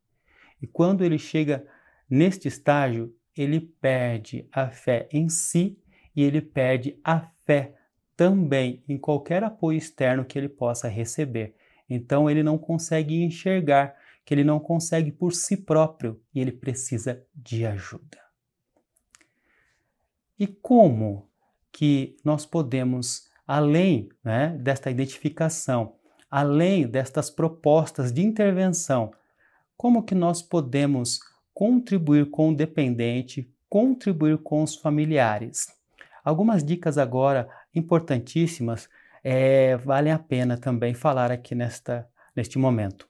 E 0.63 0.67
quando 0.67 1.05
ele 1.05 1.19
chega 1.19 1.67
neste 2.09 2.49
estágio, 2.49 3.15
ele 3.37 3.61
perde 3.61 4.49
a 4.53 4.69
fé 4.69 5.09
em 5.13 5.29
si 5.29 5.77
e 6.15 6.23
ele 6.23 6.41
perde 6.41 6.99
a 7.03 7.29
fé 7.45 7.75
também 8.17 8.83
em 8.89 8.97
qualquer 8.97 9.43
apoio 9.43 9.79
externo 9.79 10.25
que 10.25 10.39
ele 10.39 10.49
possa 10.49 10.89
receber. 10.89 11.55
Então 11.89 12.31
ele 12.31 12.43
não 12.43 12.57
consegue 12.57 13.23
enxergar 13.23 13.95
que 14.25 14.33
ele 14.33 14.45
não 14.45 14.59
consegue 14.59 15.13
por 15.13 15.33
si 15.33 15.57
próprio 15.57 16.21
e 16.35 16.41
ele 16.41 16.53
precisa 16.53 17.23
de 17.35 17.67
ajuda. 17.67 18.19
E 20.39 20.47
como 20.47 21.29
que 21.71 22.17
nós 22.25 22.47
podemos, 22.47 23.29
além 23.47 24.09
né, 24.23 24.57
desta 24.61 24.91
identificação, 24.91 25.97
além 26.31 26.87
destas 26.87 27.31
propostas 27.31 28.13
de 28.13 28.23
intervenção, 28.23 29.13
como 29.77 30.03
que 30.03 30.15
nós 30.15 30.41
podemos 30.41 31.21
contribuir 31.53 32.31
com 32.31 32.51
o 32.51 32.57
dependente, 32.57 33.53
contribuir 33.69 34.39
com 34.39 34.63
os 34.63 34.75
familiares? 34.75 35.69
Algumas 36.25 36.65
dicas 36.65 36.97
agora 36.97 37.49
importantíssimas 37.75 38.89
é, 39.23 39.77
valem 39.79 40.13
a 40.13 40.19
pena 40.19 40.57
também 40.57 40.95
falar 40.95 41.31
aqui 41.33 41.55
nesta, 41.55 42.09
neste 42.37 42.59
momento. 42.59 43.09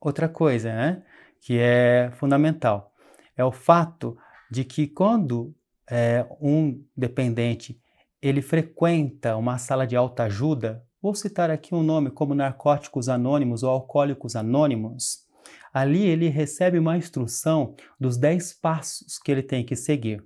Outra 0.00 0.28
coisa 0.28 0.74
né, 0.74 1.02
que 1.40 1.58
é 1.58 2.10
fundamental 2.16 2.94
é 3.36 3.44
o 3.44 3.52
fato 3.52 4.16
de 4.50 4.64
que 4.64 4.86
quando 4.86 5.54
é, 5.90 6.26
um 6.40 6.82
dependente 6.96 7.80
ele 8.22 8.42
frequenta 8.42 9.36
uma 9.36 9.56
sala 9.56 9.86
de 9.86 9.96
alta 9.96 10.24
ajuda, 10.24 10.84
vou 11.00 11.14
citar 11.14 11.50
aqui 11.50 11.74
um 11.74 11.82
nome 11.82 12.10
como 12.10 12.34
Narcóticos 12.34 13.08
Anônimos 13.08 13.62
ou 13.62 13.70
Alcoólicos 13.70 14.36
Anônimos, 14.36 15.26
ali 15.72 16.04
ele 16.06 16.28
recebe 16.28 16.78
uma 16.78 16.98
instrução 16.98 17.74
dos 17.98 18.18
10 18.18 18.54
passos 18.54 19.18
que 19.18 19.32
ele 19.32 19.42
tem 19.42 19.64
que 19.64 19.74
seguir. 19.74 20.22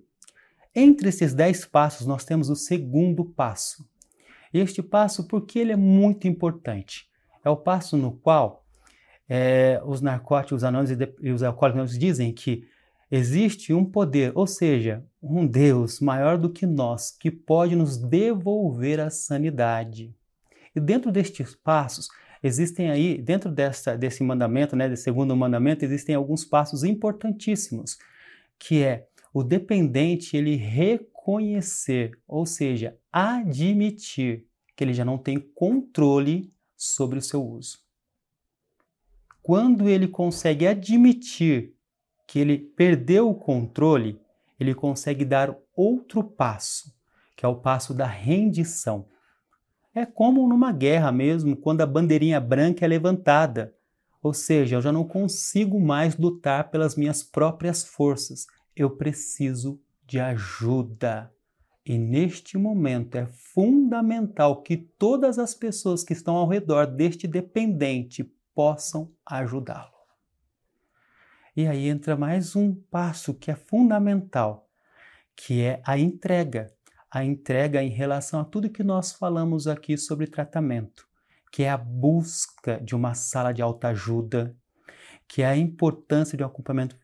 Entre 0.75 1.09
esses 1.09 1.33
dez 1.33 1.65
passos, 1.65 2.07
nós 2.07 2.25
temos 2.25 2.51
o 2.51 2.57
segundo 2.57 3.25
passo. 3.25 3.89
Este 4.53 4.83
passo, 4.83 5.29
porque 5.29 5.59
ele 5.59 5.73
é 5.73 5.77
muito 5.77 6.27
importante? 6.27 7.09
É 7.45 7.51
o 7.51 7.57
passo 7.57 7.97
no 7.97 8.13
qual 8.13 8.65
é, 9.29 9.81
os 9.85 10.01
narcóticos 10.01 10.65
anônimos 10.65 11.09
e 11.21 11.31
os 11.31 11.43
alcoólicos 11.43 11.99
dizem 11.99 12.33
que 12.33 12.67
existe 13.11 13.73
um 13.73 13.85
poder, 13.85 14.33
ou 14.35 14.47
seja, 14.47 15.05
um 15.23 15.47
Deus 15.47 16.01
maior 16.01 16.37
do 16.37 16.51
que 16.51 16.67
nós, 16.67 17.11
que 17.11 17.31
pode 17.31 17.77
nos 17.77 17.97
devolver 17.97 18.99
a 19.01 19.11
sanidade. 19.11 20.15
E 20.75 20.81
dentro 20.81 21.13
destes 21.13 21.55
passos, 21.55 22.09
existem 22.43 22.91
aí, 22.91 23.17
dentro 23.17 23.51
dessa, 23.51 23.97
desse 23.97 24.23
mandamento, 24.25 24.75
né, 24.75 24.89
desse 24.89 25.05
segundo 25.05 25.37
mandamento, 25.37 25.85
existem 25.85 26.15
alguns 26.15 26.45
passos 26.45 26.83
importantíssimos, 26.83 27.99
que 28.59 28.83
é 28.83 29.07
o 29.35 29.43
dependente 29.43 30.37
ele 30.37 30.55
reconhecer, 30.55 32.17
ou 32.25 32.47
seja, 32.47 32.97
admitir 33.13 34.47
que 34.77 34.85
ele 34.85 34.95
já 34.95 35.05
não 35.05 35.19
tem 35.19 35.41
controle 35.41 36.55
sobre 36.77 37.19
o 37.19 37.23
seu 37.23 37.45
uso. 37.45 37.79
Quando 39.43 39.89
ele 39.89 40.07
consegue 40.07 40.69
admitir 40.69 41.75
que 42.29 42.39
ele 42.39 42.57
perdeu 42.57 43.29
o 43.29 43.35
controle, 43.35 44.21
ele 44.59 44.73
consegue 44.73 45.25
dar 45.25 45.53
outro 45.77 46.23
passo, 46.23 46.95
que 47.37 47.45
é 47.45 47.49
o 47.49 47.57
passo 47.57 47.93
da 47.93 48.07
rendição. 48.07 49.09
É 49.93 50.07
como 50.07 50.49
numa 50.49 50.71
guerra 50.71 51.11
mesmo, 51.11 51.57
quando 51.57 51.81
a 51.81 51.87
bandeirinha 51.87 52.41
branca 52.41 52.85
é 52.85 52.89
levantada. 52.89 53.75
Ou 54.23 54.33
seja, 54.33 54.77
eu 54.77 54.81
já 54.81 54.93
não 54.93 55.05
consigo 55.05 55.81
mais 55.81 56.17
lutar 56.17 56.71
pelas 56.71 56.95
minhas 56.95 57.25
próprias 57.25 57.85
forças 57.85 58.47
eu 58.77 58.91
preciso 58.91 59.81
de 60.07 60.19
ajuda. 60.19 61.33
E 61.87 61.99
neste 61.99 62.57
momento 62.57 63.17
é 63.17 63.27
fundamental 63.27 64.63
que 64.63 64.77
todas 64.77 65.39
as 65.39 65.55
pessoas 65.55 66.03
que 66.03 66.13
estão 66.13 66.37
ao 66.37 66.49
redor 66.49 66.87
deste 66.87 67.29
dependente 67.29 68.25
possam 68.55 69.13
ajudá-lo. 69.27 69.93
E 71.57 71.67
aí 71.67 71.89
entra 71.89 72.17
mais 72.17 72.57
um 72.57 72.75
passo 72.75 73.35
que 73.35 73.51
é 73.51 73.55
fundamental, 73.55 74.69
que 75.37 75.61
é 75.61 75.81
a 75.85 75.99
entrega. 75.99 76.73
A 77.11 77.25
entrega 77.25 77.83
em 77.83 77.91
relação 77.91 78.41
a 78.41 78.45
tudo 78.45 78.71
que 78.71 78.83
nós 78.83 79.13
falamos 79.13 79.69
aqui 79.69 79.97
sobre 79.97 80.27
tratamento, 80.27 81.07
que 81.53 81.63
é 81.63 81.71
a 81.71 81.77
busca 81.77 82.81
de 82.81 82.97
uma 82.97 83.15
sala 83.15 83.53
de 83.53 83.63
autoajuda, 83.63 84.57
que 85.29 85.43
é 85.43 85.47
a 85.47 85.57
importância 85.57 86.37
de 86.37 86.43
um 86.43 86.47
acompanhamento 86.47 86.97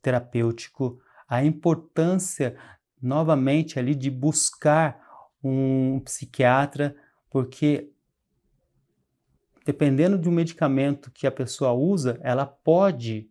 terapêutico, 0.00 1.00
a 1.32 1.42
importância 1.42 2.58
novamente 3.00 3.78
ali 3.78 3.94
de 3.94 4.10
buscar 4.10 5.02
um 5.42 5.98
psiquiatra, 6.00 6.94
porque 7.30 7.90
dependendo 9.64 10.18
de 10.18 10.28
um 10.28 10.32
medicamento 10.32 11.10
que 11.10 11.26
a 11.26 11.32
pessoa 11.32 11.72
usa, 11.72 12.20
ela 12.22 12.44
pode 12.44 13.30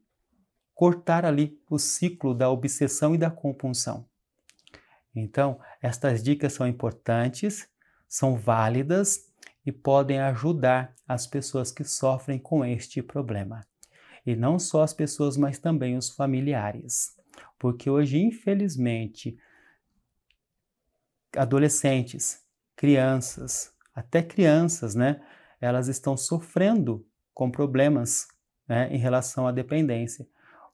cortar 0.74 1.26
ali 1.26 1.62
o 1.70 1.78
ciclo 1.78 2.34
da 2.34 2.50
obsessão 2.50 3.14
e 3.14 3.20
da 3.20 3.30
compulsão. 3.30 4.04
Então, 5.16 5.60
estas 5.80 6.24
dicas 6.24 6.54
são 6.54 6.68
importantes, 6.68 7.70
são 8.08 8.36
válidas 8.36 9.32
e 9.64 9.72
podem 9.72 10.20
ajudar 10.22 10.96
as 11.08 11.28
pessoas 11.28 11.72
que 11.72 11.84
sofrem 11.84 12.40
com 12.40 12.66
este 12.66 13.04
problema. 13.04 13.62
E 14.26 14.36
não 14.36 14.58
só 14.58 14.82
as 14.82 14.92
pessoas, 14.92 15.38
mas 15.38 15.60
também 15.60 15.96
os 15.96 16.10
familiares. 16.10 17.21
Porque 17.60 17.90
hoje, 17.90 18.18
infelizmente, 18.20 19.38
adolescentes, 21.36 22.44
crianças, 22.76 23.74
até 23.94 24.22
crianças, 24.22 24.96
né, 24.96 25.22
elas 25.60 25.88
estão 25.88 26.18
sofrendo 26.18 27.06
com 27.34 27.52
problemas 27.52 28.28
né, 28.68 28.90
em 28.92 28.98
relação 28.98 29.48
à 29.48 29.52
dependência. 29.52 30.28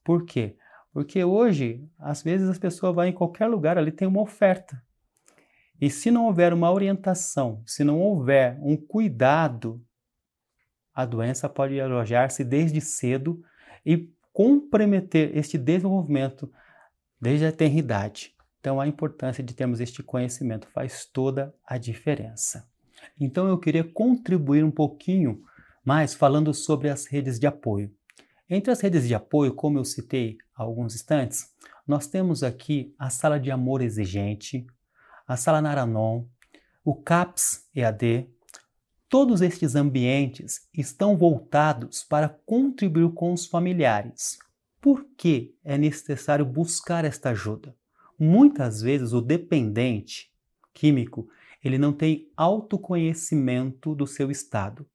Por 0.03 0.26
quê? 0.26 0.57
Porque 0.91 1.23
hoje, 1.23 1.88
às 1.99 2.23
vezes, 2.23 2.49
as 2.49 2.57
pessoas 2.57 2.95
vão 2.95 3.06
em 3.06 3.14
qualquer 3.14 3.48
lugar, 3.48 3.77
ali 3.77 3.91
tem 3.91 4.07
uma 4.07 4.22
oferta. 4.22 4.81
E 5.80 5.89
se 5.89 6.10
não 6.10 6.26
houver 6.26 6.53
uma 6.53 6.72
orientação, 6.72 7.61
se 7.65 7.84
não 7.84 7.99
houver 7.99 8.57
um 8.61 8.76
cuidado, 8.76 9.84
a 10.94 11.06
doença 11.06 11.48
pode 11.48 11.80
alojar-se 11.80 12.44
desde 12.44 12.81
cedo 12.81 13.44
e 13.85 14.11
comprometer 14.38 15.35
este 15.35 15.57
desenvolvimento 15.57 16.53
desde 17.19 17.47
a 17.47 17.51
tenridade. 17.51 18.35
Então, 18.59 18.80
a 18.80 18.88
importância 18.88 19.43
de 19.43 19.51
termos 19.51 19.80
este 19.80 20.03
conhecimento 20.03 20.68
faz 20.68 21.07
toda 21.11 21.55
a 21.65 21.76
diferença. 21.80 22.69
Então, 23.19 23.47
eu 23.47 23.57
queria 23.57 23.84
contribuir 23.84 24.64
um 24.64 24.69
pouquinho 24.69 25.41
mais 25.84 26.14
falando 26.14 26.53
sobre 26.53 26.88
as 26.88 27.07
redes 27.07 27.39
de 27.39 27.47
apoio. 27.47 27.91
Entre 28.47 28.69
as 28.69 28.80
redes 28.80 29.07
de 29.07 29.15
apoio, 29.15 29.55
como 29.55 29.80
eu 29.80 29.84
citei 29.84 30.38
há 30.55 30.61
alguns 30.61 30.93
instantes, 30.93 31.51
nós 31.88 32.05
temos 32.05 32.43
aqui 32.43 32.93
a 32.99 33.09
Sala 33.09 33.39
de 33.39 33.49
Amor 33.49 33.81
Exigente, 33.81 34.68
a 35.27 35.35
Sala 35.35 35.64
Naranon, 35.64 36.26
o 36.85 36.93
CAPS 36.93 37.68
EAD. 37.73 38.30
Todos 39.09 39.41
estes 39.41 39.73
ambientes 39.73 40.67
estão 40.73 41.15
voltados 41.15 42.03
para 42.03 42.27
contribuir 42.27 43.09
com 43.13 43.31
os 43.31 43.45
familiares. 43.45 44.38
Por 44.81 45.05
que 45.17 45.55
é 45.63 45.77
necessário 45.77 46.45
buscar 46.45 47.05
esta 47.05 47.29
ajuda? 47.29 47.73
Muitas 48.19 48.81
vezes 48.81 49.13
o 49.13 49.21
dependente 49.21 50.29
químico, 50.73 51.29
ele 51.63 51.77
não 51.77 51.93
tem 51.93 52.29
autoconhecimento 52.35 53.95
do 53.95 54.05
seu 54.05 54.29
estado. 54.29 54.85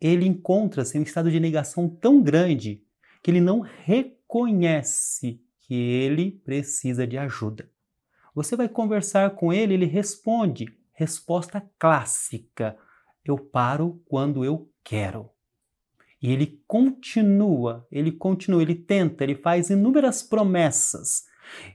Ele 0.00 0.26
encontra-se 0.26 0.96
em 0.96 1.00
um 1.00 1.04
estado 1.04 1.30
de 1.30 1.38
negação 1.38 1.90
tão 1.90 2.22
grande 2.22 2.82
que 3.22 3.30
ele 3.30 3.40
não 3.40 3.60
reconhece 3.60 5.42
que 5.60 5.74
ele 5.74 6.30
precisa 6.30 7.06
de 7.06 7.18
ajuda. 7.18 7.70
Você 8.34 8.56
vai 8.56 8.68
conversar 8.68 9.30
com 9.32 9.52
ele, 9.52 9.74
ele 9.74 9.84
responde. 9.84 10.66
Resposta 10.92 11.62
clássica: 11.78 12.76
eu 13.30 13.38
paro 13.38 14.00
quando 14.06 14.44
eu 14.44 14.70
quero. 14.82 15.30
E 16.20 16.32
ele 16.32 16.60
continua, 16.66 17.86
ele 17.92 18.10
continua, 18.10 18.60
ele 18.62 18.74
tenta, 18.74 19.22
ele 19.22 19.36
faz 19.36 19.70
inúmeras 19.70 20.22
promessas. 20.22 21.24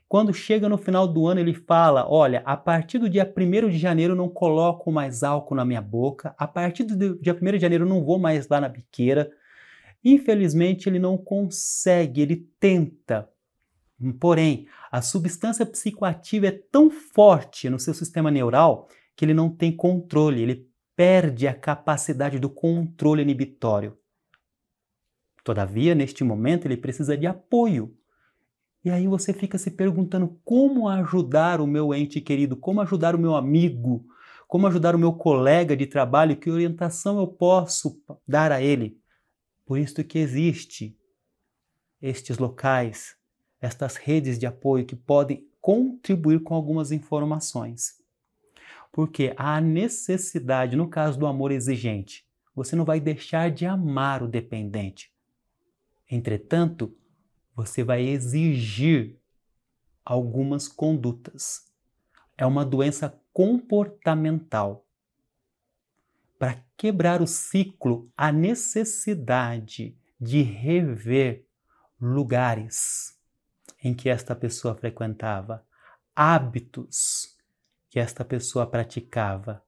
Quando 0.07 0.33
chega 0.33 0.67
no 0.69 0.77
final 0.77 1.07
do 1.07 1.25
ano, 1.25 1.39
ele 1.39 1.53
fala: 1.53 2.05
Olha, 2.07 2.43
a 2.45 2.55
partir 2.57 2.99
do 2.99 3.09
dia 3.09 3.31
1 3.35 3.69
de 3.69 3.77
janeiro 3.77 4.15
não 4.15 4.29
coloco 4.29 4.91
mais 4.91 5.23
álcool 5.23 5.55
na 5.55 5.65
minha 5.65 5.81
boca, 5.81 6.35
a 6.37 6.45
partir 6.45 6.83
do 6.83 7.17
dia 7.19 7.33
1 7.33 7.51
de 7.51 7.59
janeiro 7.59 7.85
não 7.85 8.03
vou 8.03 8.19
mais 8.19 8.47
lá 8.47 8.59
na 8.59 8.67
biqueira, 8.67 9.31
Infelizmente, 10.03 10.89
ele 10.89 10.99
não 10.99 11.17
consegue, 11.17 12.21
ele 12.21 12.47
tenta. 12.59 13.29
Porém, 14.19 14.67
a 14.91 15.01
substância 15.01 15.65
psicoativa 15.65 16.47
é 16.47 16.51
tão 16.51 16.91
forte 16.91 17.69
no 17.69 17.79
seu 17.79 17.93
sistema 17.93 18.29
neural 18.29 18.89
que 19.15 19.23
ele 19.23 19.33
não 19.33 19.49
tem 19.49 19.73
controle, 19.73 20.41
ele 20.41 20.67
perde 20.95 21.47
a 21.47 21.53
capacidade 21.53 22.39
do 22.39 22.49
controle 22.49 23.21
inibitório. 23.21 23.97
Todavia, 25.43 25.93
neste 25.93 26.23
momento, 26.23 26.65
ele 26.65 26.77
precisa 26.77 27.17
de 27.17 27.27
apoio. 27.27 27.95
E 28.83 28.89
aí 28.89 29.07
você 29.07 29.33
fica 29.33 29.57
se 29.57 29.71
perguntando 29.71 30.39
como 30.43 30.87
ajudar 30.87 31.59
o 31.59 31.67
meu 31.67 31.93
ente 31.93 32.21
querido, 32.21 32.55
como 32.55 32.81
ajudar 32.81 33.15
o 33.15 33.19
meu 33.19 33.35
amigo, 33.35 34.05
como 34.47 34.67
ajudar 34.67 34.95
o 34.95 34.99
meu 34.99 35.13
colega 35.13 35.75
de 35.75 35.85
trabalho, 35.85 36.35
que 36.35 36.51
orientação 36.51 37.17
eu 37.17 37.27
posso 37.27 38.01
dar 38.27 38.51
a 38.51 38.61
ele? 38.61 38.99
Por 39.65 39.79
isso 39.79 40.03
que 40.03 40.19
existe 40.19 40.97
estes 42.01 42.37
locais, 42.37 43.15
estas 43.61 43.95
redes 43.95 44.37
de 44.37 44.45
apoio 44.45 44.85
que 44.85 44.95
podem 44.95 45.47
contribuir 45.61 46.41
com 46.41 46.53
algumas 46.53 46.91
informações. 46.91 48.02
Porque 48.93 49.33
há 49.35 49.59
necessidade, 49.59 50.75
no 50.75 50.87
caso 50.87 51.17
do 51.17 51.25
amor 51.25 51.51
exigente, 51.51 52.27
você 52.53 52.75
não 52.75 52.85
vai 52.85 52.99
deixar 52.99 53.49
de 53.49 53.65
amar 53.65 54.21
o 54.21 54.27
dependente. 54.27 55.11
Entretanto, 56.09 56.95
você 57.55 57.83
vai 57.83 58.03
exigir 58.03 59.19
algumas 60.05 60.67
condutas. 60.67 61.65
É 62.37 62.45
uma 62.45 62.63
doença 62.63 63.19
comportamental 63.33 64.85
para 66.37 66.63
quebrar 66.77 67.19
o 67.19 67.25
ciclo, 67.25 68.11
a 68.15 68.31
necessidade 68.31 69.97
de 70.21 70.43
rever 70.43 71.47
lugares 71.99 73.19
em 73.83 73.95
que 73.95 74.07
esta 74.07 74.35
pessoa 74.35 74.75
frequentava, 74.75 75.65
hábitos 76.15 77.32
que 77.93 77.99
esta 77.99 78.25
pessoa 78.25 78.65
praticava 78.65 79.63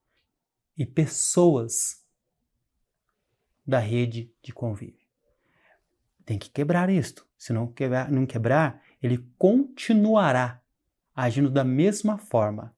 e 0.76 0.84
pessoas 0.84 2.04
da 3.64 3.78
rede 3.78 4.34
de 4.42 4.52
convívio. 4.52 5.06
Tem 6.26 6.40
que 6.40 6.50
quebrar 6.50 6.90
isto. 6.90 7.24
Se 7.38 7.54
não 7.54 7.68
quebrar, 7.68 8.12
não 8.12 8.26
quebrar, 8.26 8.82
ele 9.00 9.24
continuará 9.38 10.60
agindo 11.16 11.52
da 11.52 11.64
mesma 11.64 12.18
forma, 12.18 12.76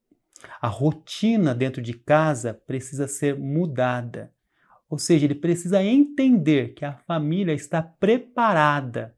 a 0.60 0.68
rotina 0.68 1.56
dentro 1.56 1.82
de 1.82 1.94
casa 1.94 2.54
precisa 2.54 3.08
ser 3.08 3.40
mudada. 3.40 4.34
Ou 4.90 5.00
seja, 5.00 5.24
ele 5.24 5.36
precisa 5.36 5.82
entender 5.82 6.74
que 6.74 6.84
a 6.84 6.92
família 6.92 7.54
está 7.54 7.82
preparada 7.82 9.16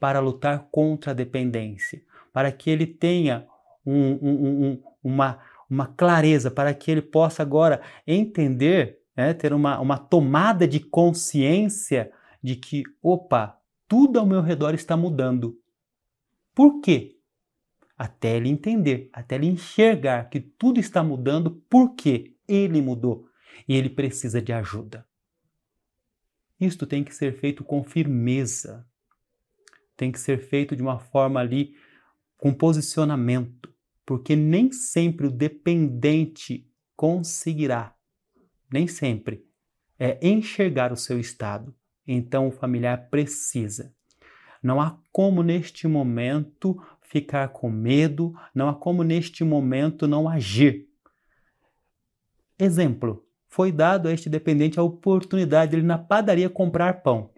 para 0.00 0.18
lutar 0.18 0.66
contra 0.72 1.12
a 1.12 1.14
dependência, 1.14 2.02
para 2.32 2.50
que 2.50 2.68
ele 2.70 2.88
tenha 2.88 3.46
um, 3.86 4.18
um, 4.20 4.64
um, 4.66 4.82
uma, 5.02 5.38
uma 5.70 5.86
clareza, 5.86 6.50
para 6.50 6.74
que 6.74 6.90
ele 6.90 7.02
possa 7.02 7.42
agora 7.42 7.80
entender, 8.06 8.98
né, 9.16 9.32
ter 9.32 9.52
uma, 9.52 9.78
uma 9.78 9.96
tomada 9.96 10.66
de 10.66 10.80
consciência 10.80 12.10
de 12.42 12.56
que, 12.56 12.82
opa, 13.02 13.56
tudo 13.86 14.18
ao 14.18 14.26
meu 14.26 14.42
redor 14.42 14.74
está 14.74 14.96
mudando. 14.96 15.56
Por 16.54 16.80
quê? 16.80 17.20
até 18.00 18.38
ele 18.38 18.48
entender, 18.48 19.10
até 19.12 19.34
ele 19.34 19.46
enxergar 19.46 20.30
que 20.30 20.40
tudo 20.40 20.80
está 20.80 21.04
mudando 21.04 21.62
porque 21.68 22.34
ele 22.48 22.80
mudou 22.80 23.28
e 23.68 23.76
ele 23.76 23.90
precisa 23.90 24.40
de 24.40 24.54
ajuda. 24.54 25.06
Isto 26.58 26.86
tem 26.86 27.04
que 27.04 27.14
ser 27.14 27.38
feito 27.38 27.62
com 27.62 27.84
firmeza, 27.84 28.88
tem 29.98 30.10
que 30.10 30.18
ser 30.18 30.38
feito 30.38 30.74
de 30.74 30.80
uma 30.80 30.98
forma 30.98 31.40
ali 31.40 31.76
com 32.38 32.54
posicionamento, 32.54 33.69
porque 34.10 34.34
nem 34.34 34.72
sempre 34.72 35.28
o 35.28 35.30
dependente 35.30 36.68
conseguirá, 36.96 37.94
nem 38.68 38.88
sempre, 38.88 39.46
é 39.96 40.18
enxergar 40.20 40.92
o 40.92 40.96
seu 40.96 41.20
estado. 41.20 41.72
Então 42.04 42.48
o 42.48 42.50
familiar 42.50 43.08
precisa. 43.08 43.94
Não 44.60 44.80
há 44.80 44.98
como 45.12 45.44
neste 45.44 45.86
momento 45.86 46.76
ficar 47.00 47.50
com 47.50 47.70
medo, 47.70 48.34
não 48.52 48.68
há 48.68 48.74
como 48.74 49.04
neste 49.04 49.44
momento 49.44 50.08
não 50.08 50.28
agir. 50.28 50.88
Exemplo: 52.58 53.24
foi 53.46 53.70
dado 53.70 54.08
a 54.08 54.12
este 54.12 54.28
dependente 54.28 54.80
a 54.80 54.82
oportunidade 54.82 55.70
de 55.70 55.76
ele 55.76 55.86
na 55.86 55.98
padaria 55.98 56.50
comprar 56.50 57.00
pão. 57.00 57.30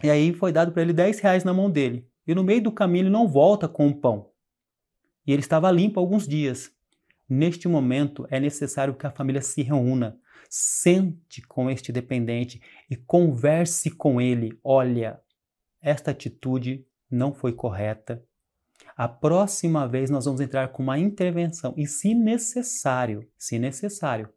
E 0.00 0.08
aí 0.08 0.32
foi 0.32 0.52
dado 0.52 0.70
para 0.70 0.82
ele 0.82 0.92
10 0.92 1.18
reais 1.18 1.42
na 1.42 1.52
mão 1.52 1.68
dele. 1.68 2.08
E 2.24 2.36
no 2.36 2.44
meio 2.44 2.62
do 2.62 2.70
caminho 2.70 3.02
ele 3.02 3.10
não 3.10 3.26
volta 3.26 3.66
com 3.66 3.88
o 3.88 3.96
pão. 3.96 4.30
E 5.28 5.32
ele 5.32 5.42
estava 5.42 5.70
limpo 5.70 6.00
alguns 6.00 6.26
dias. 6.26 6.72
Neste 7.28 7.68
momento 7.68 8.26
é 8.30 8.40
necessário 8.40 8.94
que 8.94 9.06
a 9.06 9.12
família 9.12 9.42
se 9.42 9.62
reúna, 9.62 10.18
sente 10.48 11.42
com 11.42 11.70
este 11.70 11.92
dependente 11.92 12.60
e 12.90 12.96
converse 12.96 13.90
com 13.90 14.20
ele. 14.20 14.58
Olha, 14.64 15.20
esta 15.80 16.10
atitude 16.10 16.84
não 17.10 17.32
foi 17.32 17.52
correta, 17.52 18.24
a 18.96 19.06
próxima 19.06 19.86
vez 19.86 20.10
nós 20.10 20.24
vamos 20.24 20.40
entrar 20.40 20.68
com 20.68 20.82
uma 20.82 20.98
intervenção 20.98 21.72
e, 21.76 21.86
se 21.86 22.14
necessário, 22.14 23.24
se 23.36 23.56
necessário, 23.56 24.28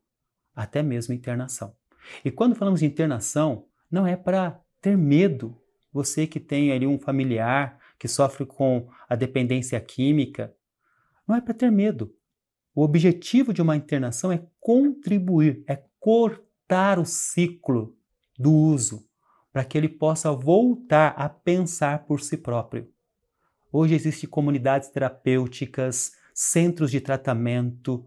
até 0.56 0.84
mesmo 0.84 1.16
internação. 1.16 1.74
E 2.24 2.30
quando 2.30 2.56
falamos 2.56 2.82
de 2.82 2.86
internação, 2.86 3.66
não 3.90 4.06
é 4.06 4.16
para 4.16 4.60
ter 4.80 4.96
medo. 4.96 5.60
Você 5.92 6.28
que 6.28 6.40
tem 6.40 6.72
ali 6.72 6.86
um 6.86 7.00
familiar 7.00 7.80
que 7.98 8.08
sofre 8.08 8.46
com 8.46 8.88
a 9.10 9.16
dependência 9.16 9.80
química, 9.80 10.54
não 11.32 11.38
é 11.38 11.42
para 11.42 11.54
ter 11.54 11.72
medo. 11.72 12.14
O 12.76 12.84
objetivo 12.84 13.54
de 13.54 13.62
uma 13.62 13.76
internação 13.76 14.34
é 14.34 14.46
contribuir, 14.60 15.64
é 15.66 15.82
cortar 15.98 17.00
o 17.00 17.06
ciclo 17.06 17.96
do 18.38 18.52
uso, 18.52 19.08
para 19.52 19.64
que 19.64 19.78
ele 19.78 19.88
possa 19.88 20.32
voltar 20.34 21.14
a 21.18 21.30
pensar 21.30 22.06
por 22.06 22.20
si 22.20 22.36
próprio. 22.36 22.90
Hoje 23.72 23.96
existem 23.96 24.30
comunidades 24.30 24.90
terapêuticas, 24.90 26.12
centros 26.34 26.92
de 26.92 27.00
tratamento, 27.00 28.06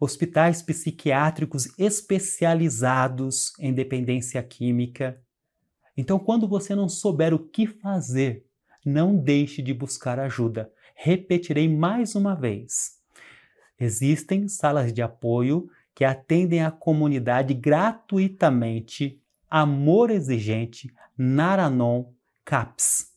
hospitais 0.00 0.60
psiquiátricos 0.60 1.68
especializados 1.78 3.52
em 3.60 3.72
dependência 3.72 4.42
química. 4.42 5.22
Então, 5.96 6.18
quando 6.18 6.48
você 6.48 6.74
não 6.74 6.88
souber 6.88 7.32
o 7.32 7.38
que 7.38 7.66
fazer, 7.66 8.44
não 8.84 9.16
deixe 9.16 9.62
de 9.62 9.72
buscar 9.72 10.18
ajuda. 10.18 10.72
Repetirei 10.98 11.68
mais 11.68 12.14
uma 12.14 12.34
vez. 12.34 12.96
Existem 13.78 14.48
salas 14.48 14.94
de 14.94 15.02
apoio 15.02 15.68
que 15.94 16.04
atendem 16.04 16.64
a 16.64 16.70
comunidade 16.70 17.52
gratuitamente. 17.52 19.22
Amor 19.48 20.10
Exigente, 20.10 20.92
Naranon, 21.16 22.12
CAPS. 22.44 23.12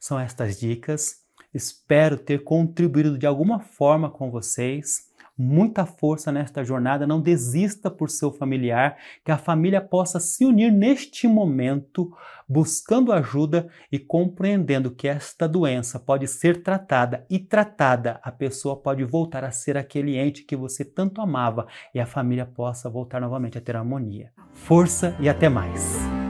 São 0.00 0.18
estas 0.18 0.58
dicas. 0.58 1.22
Espero 1.52 2.16
ter 2.16 2.42
contribuído 2.42 3.18
de 3.18 3.26
alguma 3.26 3.60
forma 3.60 4.10
com 4.10 4.30
vocês 4.30 5.11
muita 5.36 5.86
força 5.86 6.30
nesta 6.30 6.62
jornada, 6.64 7.06
não 7.06 7.20
desista 7.20 7.90
por 7.90 8.10
seu 8.10 8.32
familiar, 8.32 8.96
que 9.24 9.30
a 9.30 9.38
família 9.38 9.80
possa 9.80 10.20
se 10.20 10.44
unir 10.44 10.70
neste 10.72 11.26
momento, 11.26 12.14
buscando 12.48 13.12
ajuda 13.12 13.68
e 13.90 13.98
compreendendo 13.98 14.90
que 14.90 15.08
esta 15.08 15.48
doença 15.48 15.98
pode 15.98 16.26
ser 16.28 16.62
tratada 16.62 17.26
e 17.30 17.38
tratada, 17.38 18.20
a 18.22 18.30
pessoa 18.30 18.76
pode 18.76 19.04
voltar 19.04 19.44
a 19.44 19.50
ser 19.50 19.76
aquele 19.76 20.16
ente 20.16 20.44
que 20.44 20.56
você 20.56 20.84
tanto 20.84 21.20
amava 21.20 21.66
e 21.94 22.00
a 22.00 22.06
família 22.06 22.46
possa 22.46 22.90
voltar 22.90 23.20
novamente 23.20 23.58
a 23.58 23.60
ter 23.60 23.76
harmonia. 23.76 24.30
Força 24.52 25.16
e 25.18 25.28
até 25.28 25.48
mais! 25.48 26.21